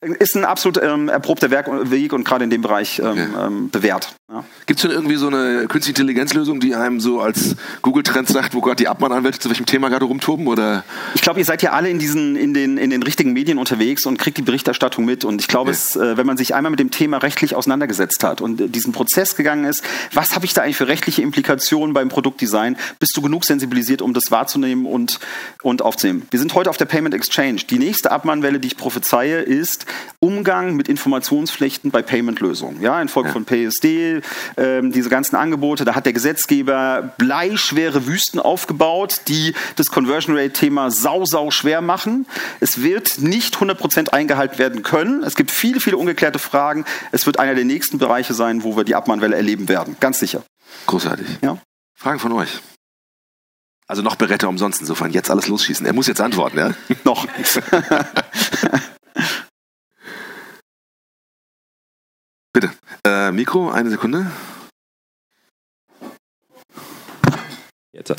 Ist 0.00 0.36
ein 0.36 0.44
absolut 0.44 0.80
ähm, 0.80 1.08
erprobter 1.08 1.50
Weg 1.50 2.12
und 2.12 2.22
gerade 2.22 2.44
in 2.44 2.50
dem 2.50 2.62
Bereich 2.62 3.00
ähm, 3.00 3.06
okay. 3.06 3.26
ähm, 3.46 3.70
bewährt. 3.70 4.14
Ja. 4.30 4.44
Gibt 4.66 4.78
es 4.78 4.82
denn 4.82 4.92
irgendwie 4.92 5.16
so 5.16 5.26
eine 5.26 5.66
künstliche 5.66 6.00
Intelligenzlösung, 6.00 6.60
die 6.60 6.76
einem 6.76 7.00
so 7.00 7.20
als 7.20 7.56
Google-Trend 7.82 8.28
sagt, 8.28 8.54
wo 8.54 8.60
gerade 8.60 8.76
die 8.76 8.86
Abmahnanwälte 8.86 9.40
zu 9.40 9.48
welchem 9.48 9.66
Thema 9.66 9.88
gerade 9.88 10.04
rumtoben? 10.04 10.46
Oder? 10.46 10.84
Ich 11.14 11.22
glaube, 11.22 11.40
ihr 11.40 11.44
seid 11.44 11.62
ja 11.62 11.72
alle 11.72 11.90
in 11.90 11.98
diesen, 11.98 12.36
in 12.36 12.54
den, 12.54 12.78
in 12.78 12.90
den 12.90 13.02
richtigen 13.02 13.32
Medien 13.32 13.58
unterwegs 13.58 14.06
und 14.06 14.18
kriegt 14.18 14.38
die 14.38 14.42
Berichterstattung 14.42 15.04
mit. 15.04 15.24
Und 15.24 15.40
ich 15.40 15.48
glaube, 15.48 15.72
okay. 15.72 15.98
äh, 15.98 16.16
wenn 16.16 16.26
man 16.26 16.36
sich 16.36 16.54
einmal 16.54 16.70
mit 16.70 16.78
dem 16.78 16.92
Thema 16.92 17.18
rechtlich 17.18 17.56
auseinandergesetzt 17.56 18.22
hat 18.22 18.40
und 18.40 18.60
äh, 18.60 18.68
diesen 18.68 18.92
Prozess 18.92 19.34
gegangen 19.34 19.64
ist, 19.64 19.82
was 20.12 20.36
habe 20.36 20.44
ich 20.44 20.54
da 20.54 20.62
eigentlich 20.62 20.76
für 20.76 20.86
rechtliche 20.86 21.22
Implikationen 21.22 21.92
beim 21.92 22.08
Produktdesign, 22.08 22.76
bist 23.00 23.16
du 23.16 23.22
genug 23.22 23.44
sensibilisiert, 23.44 24.00
um 24.00 24.14
das 24.14 24.30
wahrzunehmen 24.30 24.86
und, 24.86 25.18
und 25.64 25.82
aufzunehmen. 25.82 26.28
Wir 26.30 26.38
sind 26.38 26.54
heute 26.54 26.70
auf 26.70 26.76
der 26.76 26.84
Payment 26.84 27.16
Exchange. 27.16 27.62
Die 27.68 27.80
nächste 27.80 28.12
Abmahnwelle, 28.12 28.60
die 28.60 28.68
ich 28.68 28.76
prophezeie, 28.76 29.40
ist, 29.40 29.86
Umgang 30.20 30.74
mit 30.74 30.88
Informationspflichten 30.88 31.90
bei 31.90 32.02
Payment-Lösungen. 32.02 32.80
Ja, 32.80 33.00
infolge 33.00 33.28
ja. 33.28 33.32
von 33.32 33.44
PSD, 33.44 34.20
ähm, 34.56 34.92
diese 34.92 35.08
ganzen 35.08 35.36
Angebote, 35.36 35.84
da 35.84 35.94
hat 35.94 36.06
der 36.06 36.12
Gesetzgeber 36.12 37.14
bleischwere 37.18 38.06
Wüsten 38.06 38.40
aufgebaut, 38.40 39.22
die 39.28 39.54
das 39.76 39.88
Conversion 39.88 40.36
Rate-Thema 40.36 40.90
sau, 40.90 41.24
sau 41.24 41.50
schwer 41.50 41.80
machen. 41.80 42.26
Es 42.60 42.82
wird 42.82 43.18
nicht 43.18 43.56
100% 43.56 44.10
eingehalten 44.10 44.58
werden 44.58 44.82
können. 44.82 45.22
Es 45.22 45.36
gibt 45.36 45.50
viele, 45.50 45.80
viele 45.80 45.96
ungeklärte 45.96 46.38
Fragen. 46.38 46.84
Es 47.12 47.26
wird 47.26 47.38
einer 47.38 47.54
der 47.54 47.64
nächsten 47.64 47.98
Bereiche 47.98 48.34
sein, 48.34 48.62
wo 48.62 48.76
wir 48.76 48.84
die 48.84 48.94
Abmahnwelle 48.94 49.36
erleben 49.36 49.68
werden. 49.68 49.96
Ganz 50.00 50.18
sicher. 50.18 50.42
Großartig. 50.86 51.26
Ja. 51.42 51.58
Fragen 51.94 52.18
von 52.18 52.32
euch. 52.32 52.60
Also 53.88 54.02
noch 54.02 54.16
Berette 54.16 54.46
umsonst 54.46 54.80
insofern. 54.80 55.10
Jetzt 55.12 55.30
alles 55.30 55.48
losschießen. 55.48 55.86
Er 55.86 55.94
muss 55.94 56.06
jetzt 56.06 56.20
antworten, 56.20 56.58
ja? 56.58 56.70
noch. 57.04 57.26
Bitte. 62.60 62.72
Äh, 63.04 63.30
Mikro, 63.30 63.70
eine 63.70 63.88
Sekunde. 63.88 64.26
Jetzt. 67.92 68.16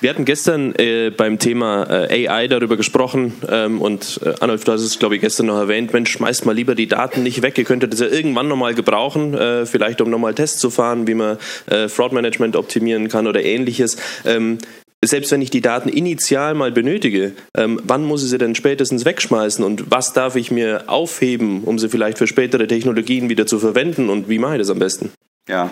Wir 0.00 0.08
hatten 0.08 0.24
gestern 0.24 0.74
äh, 0.76 1.10
beim 1.10 1.38
Thema 1.38 1.84
äh, 1.90 2.26
AI 2.26 2.48
darüber 2.48 2.78
gesprochen 2.78 3.34
ähm, 3.50 3.82
und 3.82 4.18
äh, 4.24 4.32
Arnulf, 4.40 4.64
du 4.64 4.72
hast 4.72 4.80
es, 4.80 4.98
glaube 4.98 5.16
ich, 5.16 5.20
gestern 5.20 5.44
noch 5.44 5.58
erwähnt, 5.58 5.92
Mensch, 5.92 6.10
schmeißt 6.10 6.46
mal 6.46 6.54
lieber 6.54 6.74
die 6.74 6.86
Daten 6.86 7.22
nicht 7.22 7.42
weg. 7.42 7.58
Ihr 7.58 7.64
könntet 7.64 7.92
das 7.92 8.00
ja 8.00 8.06
irgendwann 8.06 8.48
nochmal 8.48 8.72
gebrauchen, 8.72 9.34
äh, 9.34 9.66
vielleicht 9.66 10.00
um 10.00 10.08
nochmal 10.08 10.32
Tests 10.32 10.58
zu 10.58 10.70
fahren, 10.70 11.06
wie 11.06 11.14
man 11.14 11.36
äh, 11.66 11.88
Fraud-Management 11.88 12.56
optimieren 12.56 13.08
kann 13.08 13.26
oder 13.26 13.44
ähnliches. 13.44 13.98
Ähm, 14.24 14.56
selbst 15.04 15.30
wenn 15.30 15.42
ich 15.42 15.50
die 15.50 15.60
Daten 15.60 15.88
initial 15.88 16.54
mal 16.54 16.72
benötige, 16.72 17.32
ähm, 17.56 17.80
wann 17.84 18.04
muss 18.04 18.22
ich 18.22 18.30
sie 18.30 18.38
denn 18.38 18.54
spätestens 18.54 19.04
wegschmeißen 19.04 19.64
und 19.64 19.90
was 19.90 20.12
darf 20.12 20.36
ich 20.36 20.50
mir 20.50 20.84
aufheben, 20.86 21.64
um 21.64 21.78
sie 21.78 21.88
vielleicht 21.88 22.18
für 22.18 22.26
spätere 22.26 22.66
Technologien 22.66 23.28
wieder 23.28 23.46
zu 23.46 23.58
verwenden 23.58 24.08
und 24.08 24.28
wie 24.28 24.38
mache 24.38 24.54
ich 24.54 24.60
das 24.60 24.70
am 24.70 24.78
besten? 24.78 25.12
Ja, 25.48 25.70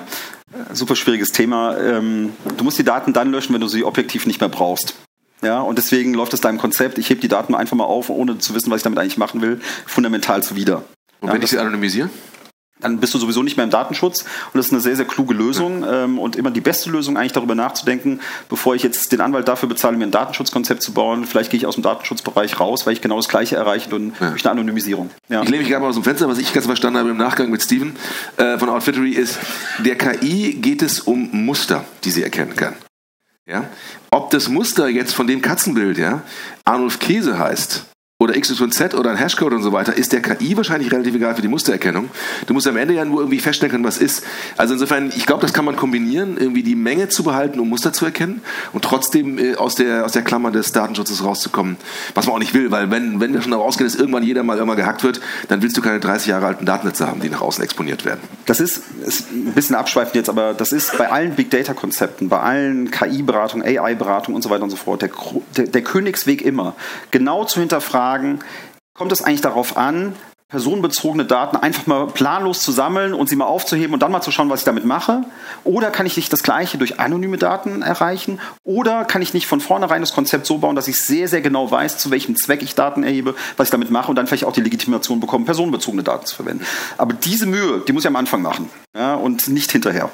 super 0.73 0.95
schwieriges 0.95 1.33
Thema. 1.33 1.77
Ähm, 1.79 2.33
du 2.57 2.65
musst 2.65 2.79
die 2.79 2.85
Daten 2.85 3.13
dann 3.13 3.33
löschen, 3.33 3.55
wenn 3.55 3.61
du 3.61 3.69
sie 3.69 3.85
objektiv 3.85 4.27
nicht 4.27 4.41
mehr 4.41 4.49
brauchst. 4.49 4.95
Ja, 5.43 5.61
und 5.61 5.77
deswegen 5.77 6.15
läuft 6.15 6.33
es 6.33 6.41
deinem 6.41 6.59
Konzept, 6.59 6.97
ich 6.97 7.11
hebe 7.11 7.21
die 7.21 7.29
Daten 7.29 7.55
einfach 7.55 7.77
mal 7.77 7.85
auf, 7.85 8.09
ohne 8.09 8.39
zu 8.39 8.55
wissen, 8.55 8.71
was 8.71 8.79
ich 8.79 8.83
damit 8.83 8.99
eigentlich 8.99 9.19
machen 9.19 9.43
will, 9.43 9.61
fundamental 9.85 10.43
zuwider. 10.43 10.85
Und 11.21 11.29
wenn 11.29 11.39
ja, 11.39 11.45
ich 11.45 11.51
sie 11.51 11.59
anonymisiere? 11.59 12.09
Dann 12.85 12.99
bist 12.99 13.15
du 13.15 13.19
sowieso 13.19 13.43
nicht 13.43 13.57
mehr 13.57 13.65
im 13.65 13.71
Datenschutz. 13.71 14.23
Und 14.23 14.55
das 14.55 14.67
ist 14.67 14.73
eine 14.73 14.81
sehr, 14.81 14.95
sehr 14.95 15.07
kluge 15.07 15.35
Lösung 15.35 15.85
ähm, 15.89 16.19
und 16.19 16.37
immer 16.37 16.51
die 16.51 16.61
beste 16.61 16.91
Lösung, 16.91 17.17
eigentlich 17.17 17.33
darüber 17.33 17.55
nachzudenken, 17.55 18.21
bevor 18.49 18.75
ich 18.75 18.83
jetzt 18.83 19.11
den 19.13 19.21
Anwalt 19.21 19.49
dafür 19.49 19.69
bezahle, 19.69 19.97
mir 19.97 20.05
ein 20.05 20.11
Datenschutzkonzept 20.11 20.83
zu 20.83 20.93
bauen, 20.93 21.25
vielleicht 21.25 21.51
gehe 21.51 21.59
ich 21.59 21.67
aus 21.67 21.75
dem 21.75 21.83
Datenschutzbereich 21.83 22.61
raus, 22.61 22.87
weil 22.87 22.93
ich 22.93 23.01
genau 23.01 23.17
das 23.17 23.29
Gleiche 23.29 23.57
erreiche 23.57 23.89
durch, 23.89 24.03
ja. 24.21 24.31
durch 24.31 24.45
eine 24.45 24.53
Anonymisierung. 24.53 25.11
Ja. 25.29 25.43
Ich 25.43 25.49
lehne 25.49 25.63
mich 25.63 25.71
gerade 25.71 25.83
mal 25.83 25.89
aus 25.89 25.95
dem 25.95 26.05
Fenster, 26.05 26.29
was 26.29 26.39
ich 26.39 26.53
ganz 26.53 26.67
verstanden 26.67 26.99
habe 26.99 27.11
im 27.11 27.17
Nachgang 27.17 27.51
mit 27.51 27.63
Steven 27.63 27.97
äh, 28.37 28.59
von 28.59 28.69
Outfittery 28.69 29.11
ist, 29.11 29.39
der 29.85 29.97
KI 29.97 30.55
geht 30.55 30.83
es 30.83 31.01
um 31.01 31.31
Muster, 31.33 31.85
die 32.05 32.11
sie 32.11 32.23
erkennen 32.23 32.55
kann. 32.55 32.75
Ja? 33.47 33.65
Ob 34.11 34.31
das 34.31 34.49
Muster 34.49 34.89
jetzt 34.89 35.15
von 35.15 35.27
dem 35.27 35.43
Katzenbild, 35.43 35.99
ja, 35.99 36.23
Arnulf 36.65 36.99
Käse 36.99 37.39
heißt, 37.39 37.87
oder 38.21 38.41
XYZ 38.41 38.95
oder 38.95 39.11
ein 39.11 39.17
Hashcode 39.17 39.55
und 39.55 39.65
so 39.65 39.73
weiter, 39.73 39.97
ist 39.97 40.13
der 40.13 40.23
KI 40.23 40.57
wahrscheinlich 40.57 40.93
relativ 40.93 41.17
egal 41.17 41.35
für 41.35 41.43
die 41.43 41.49
Mustererkennung. 41.49 42.09
Du 42.47 42.55
musst 42.55 42.69
am 42.69 42.77
Ende 42.77 42.95
ja 42.95 43.05
nur 43.05 43.21
irgendwie 43.23 43.41
feststellen 43.41 43.73
können, 43.73 43.85
was 43.85 43.99
ist. 43.99 44.25
Also 44.57 44.75
insofern, 44.75 45.13
ich 45.17 45.27
glaube, 45.27 45.43
das 45.43 45.53
kann 45.53 45.65
man 45.65 45.75
kombinieren, 45.75 46.37
irgendwie 46.39 46.63
die 46.63 46.77
Menge 46.77 47.09
zu 47.09 47.25
behalten, 47.25 47.59
um 47.59 47.69
Muster 47.69 47.93
zu 47.93 48.05
erkennen 48.05 48.41
und 48.73 48.85
trotzdem 48.85 49.39
äh, 49.39 49.57
aus, 49.57 49.75
der, 49.75 50.05
aus 50.05 50.13
der 50.13 50.23
Klammer 50.23 50.53
des 50.53 50.71
Datenschutzes 50.71 51.25
rauszukommen. 51.25 51.77
Was 52.15 52.27
man 52.27 52.37
auch 52.37 52.39
nicht 52.39 52.55
will, 52.55 52.71
weil 52.71 52.93
wenn, 52.93 53.19
wenn 53.19 53.35
wir 53.35 53.43
schon 53.43 53.51
darauf 53.51 53.67
ausgehen, 53.67 53.91
dass 53.91 53.99
irgendwann 53.99 54.23
jeder 54.23 54.45
mal 54.45 54.57
irgendwann 54.57 54.79
gehackt 54.79 55.03
wird, 55.03 55.21
dann 55.49 55.61
willst 55.63 55.77
du 55.77 55.83
keine 55.83 55.99
30 55.99 56.29
Jahre 56.29 56.47
alten 56.47 56.67
Datennetze 56.67 57.09
haben, 57.09 57.21
die 57.21 57.29
nach 57.29 57.41
außen 57.41 57.65
exponiert 57.65 58.05
werden. 58.05 58.21
Das 58.47 58.61
ist, 58.61 58.81
ist 59.05 59.33
ein 59.33 59.55
bisschen 59.55 59.75
abschweifend 59.75 60.15
jetzt, 60.15 60.29
aber 60.29 60.55
das 60.55 60.71
ist 60.71 60.97
bei 60.97 61.11
allen 61.11 61.35
Big 61.35 61.51
Data 61.51 61.75
Konzepten, 61.75 62.29
bei 62.29 62.39
allen 62.39 62.93
KI-Beratungen, 62.93 63.67
AI-Beratungen 63.67 64.37
und 64.37 64.43
so 64.43 64.51
weiter 64.51 64.63
und 64.63 64.71
so 64.71 64.77
fort, 64.77 65.03
der, 65.03 65.11
der, 65.57 65.67
der 65.67 65.83
Königsweg 65.83 66.43
immer, 66.43 66.77
genau 67.11 67.45
zu 67.45 67.59
hinterfragen, 67.59 68.04
fragen, 68.05 68.41
kommt 68.93 69.13
es 69.13 69.23
eigentlich 69.23 69.41
darauf 69.41 69.79
an, 69.79 70.15
personenbezogene 70.51 71.25
Daten 71.25 71.57
einfach 71.57 71.87
mal 71.87 72.07
planlos 72.07 72.63
zu 72.63 72.71
sammeln 72.71 73.15
und 73.15 73.31
sie 73.31 73.35
mal 73.35 73.47
aufzuheben 73.47 73.95
und 73.95 74.01
dann 74.01 74.13
mal 74.13 74.21
zu 74.21 74.31
schauen, 74.31 74.51
was 74.51 74.61
ich 74.61 74.65
damit 74.65 74.85
mache? 74.85 75.25
Oder 75.65 75.91
kann 75.91 76.05
ich 76.05 76.17
nicht 76.17 76.31
das 76.31 76.43
Gleiche 76.43 76.77
durch 76.77 77.01
anonyme 77.01 77.39
Daten 77.39 77.81
erreichen? 77.81 78.41
Oder 78.63 79.07
kann 79.07 79.23
ich 79.23 79.33
nicht 79.33 79.47
von 79.47 79.61
vornherein 79.61 80.03
das 80.03 80.13
Konzept 80.13 80.45
so 80.45 80.59
bauen, 80.59 80.77
dass 80.77 80.87
ich 80.87 81.01
sehr, 81.01 81.29
sehr 81.29 81.41
genau 81.41 81.71
weiß, 81.71 81.97
zu 81.97 82.11
welchem 82.11 82.37
Zweck 82.37 82.63
ich 82.63 82.75
Daten 82.75 83.03
erhebe, 83.03 83.35
was 83.57 83.69
ich 83.69 83.73
damit 83.73 83.91
mache 83.91 84.11
und 84.11 84.17
dann 84.17 84.27
vielleicht 84.27 84.45
auch 84.45 84.53
die 84.53 84.61
Legitimation 84.61 85.19
bekomme, 85.19 85.47
personenbezogene 85.47 86.03
Daten 86.03 86.27
zu 86.27 86.37
verwenden? 86.37 86.65
Aber 86.99 87.15
diese 87.15 87.47
Mühe, 87.47 87.83
die 87.89 87.93
muss 87.95 88.05
ich 88.05 88.09
am 88.09 88.17
Anfang 88.17 88.43
machen 88.43 88.69
ja, 88.95 89.15
und 89.15 89.49
nicht 89.49 89.73
hinterher. 89.73 90.11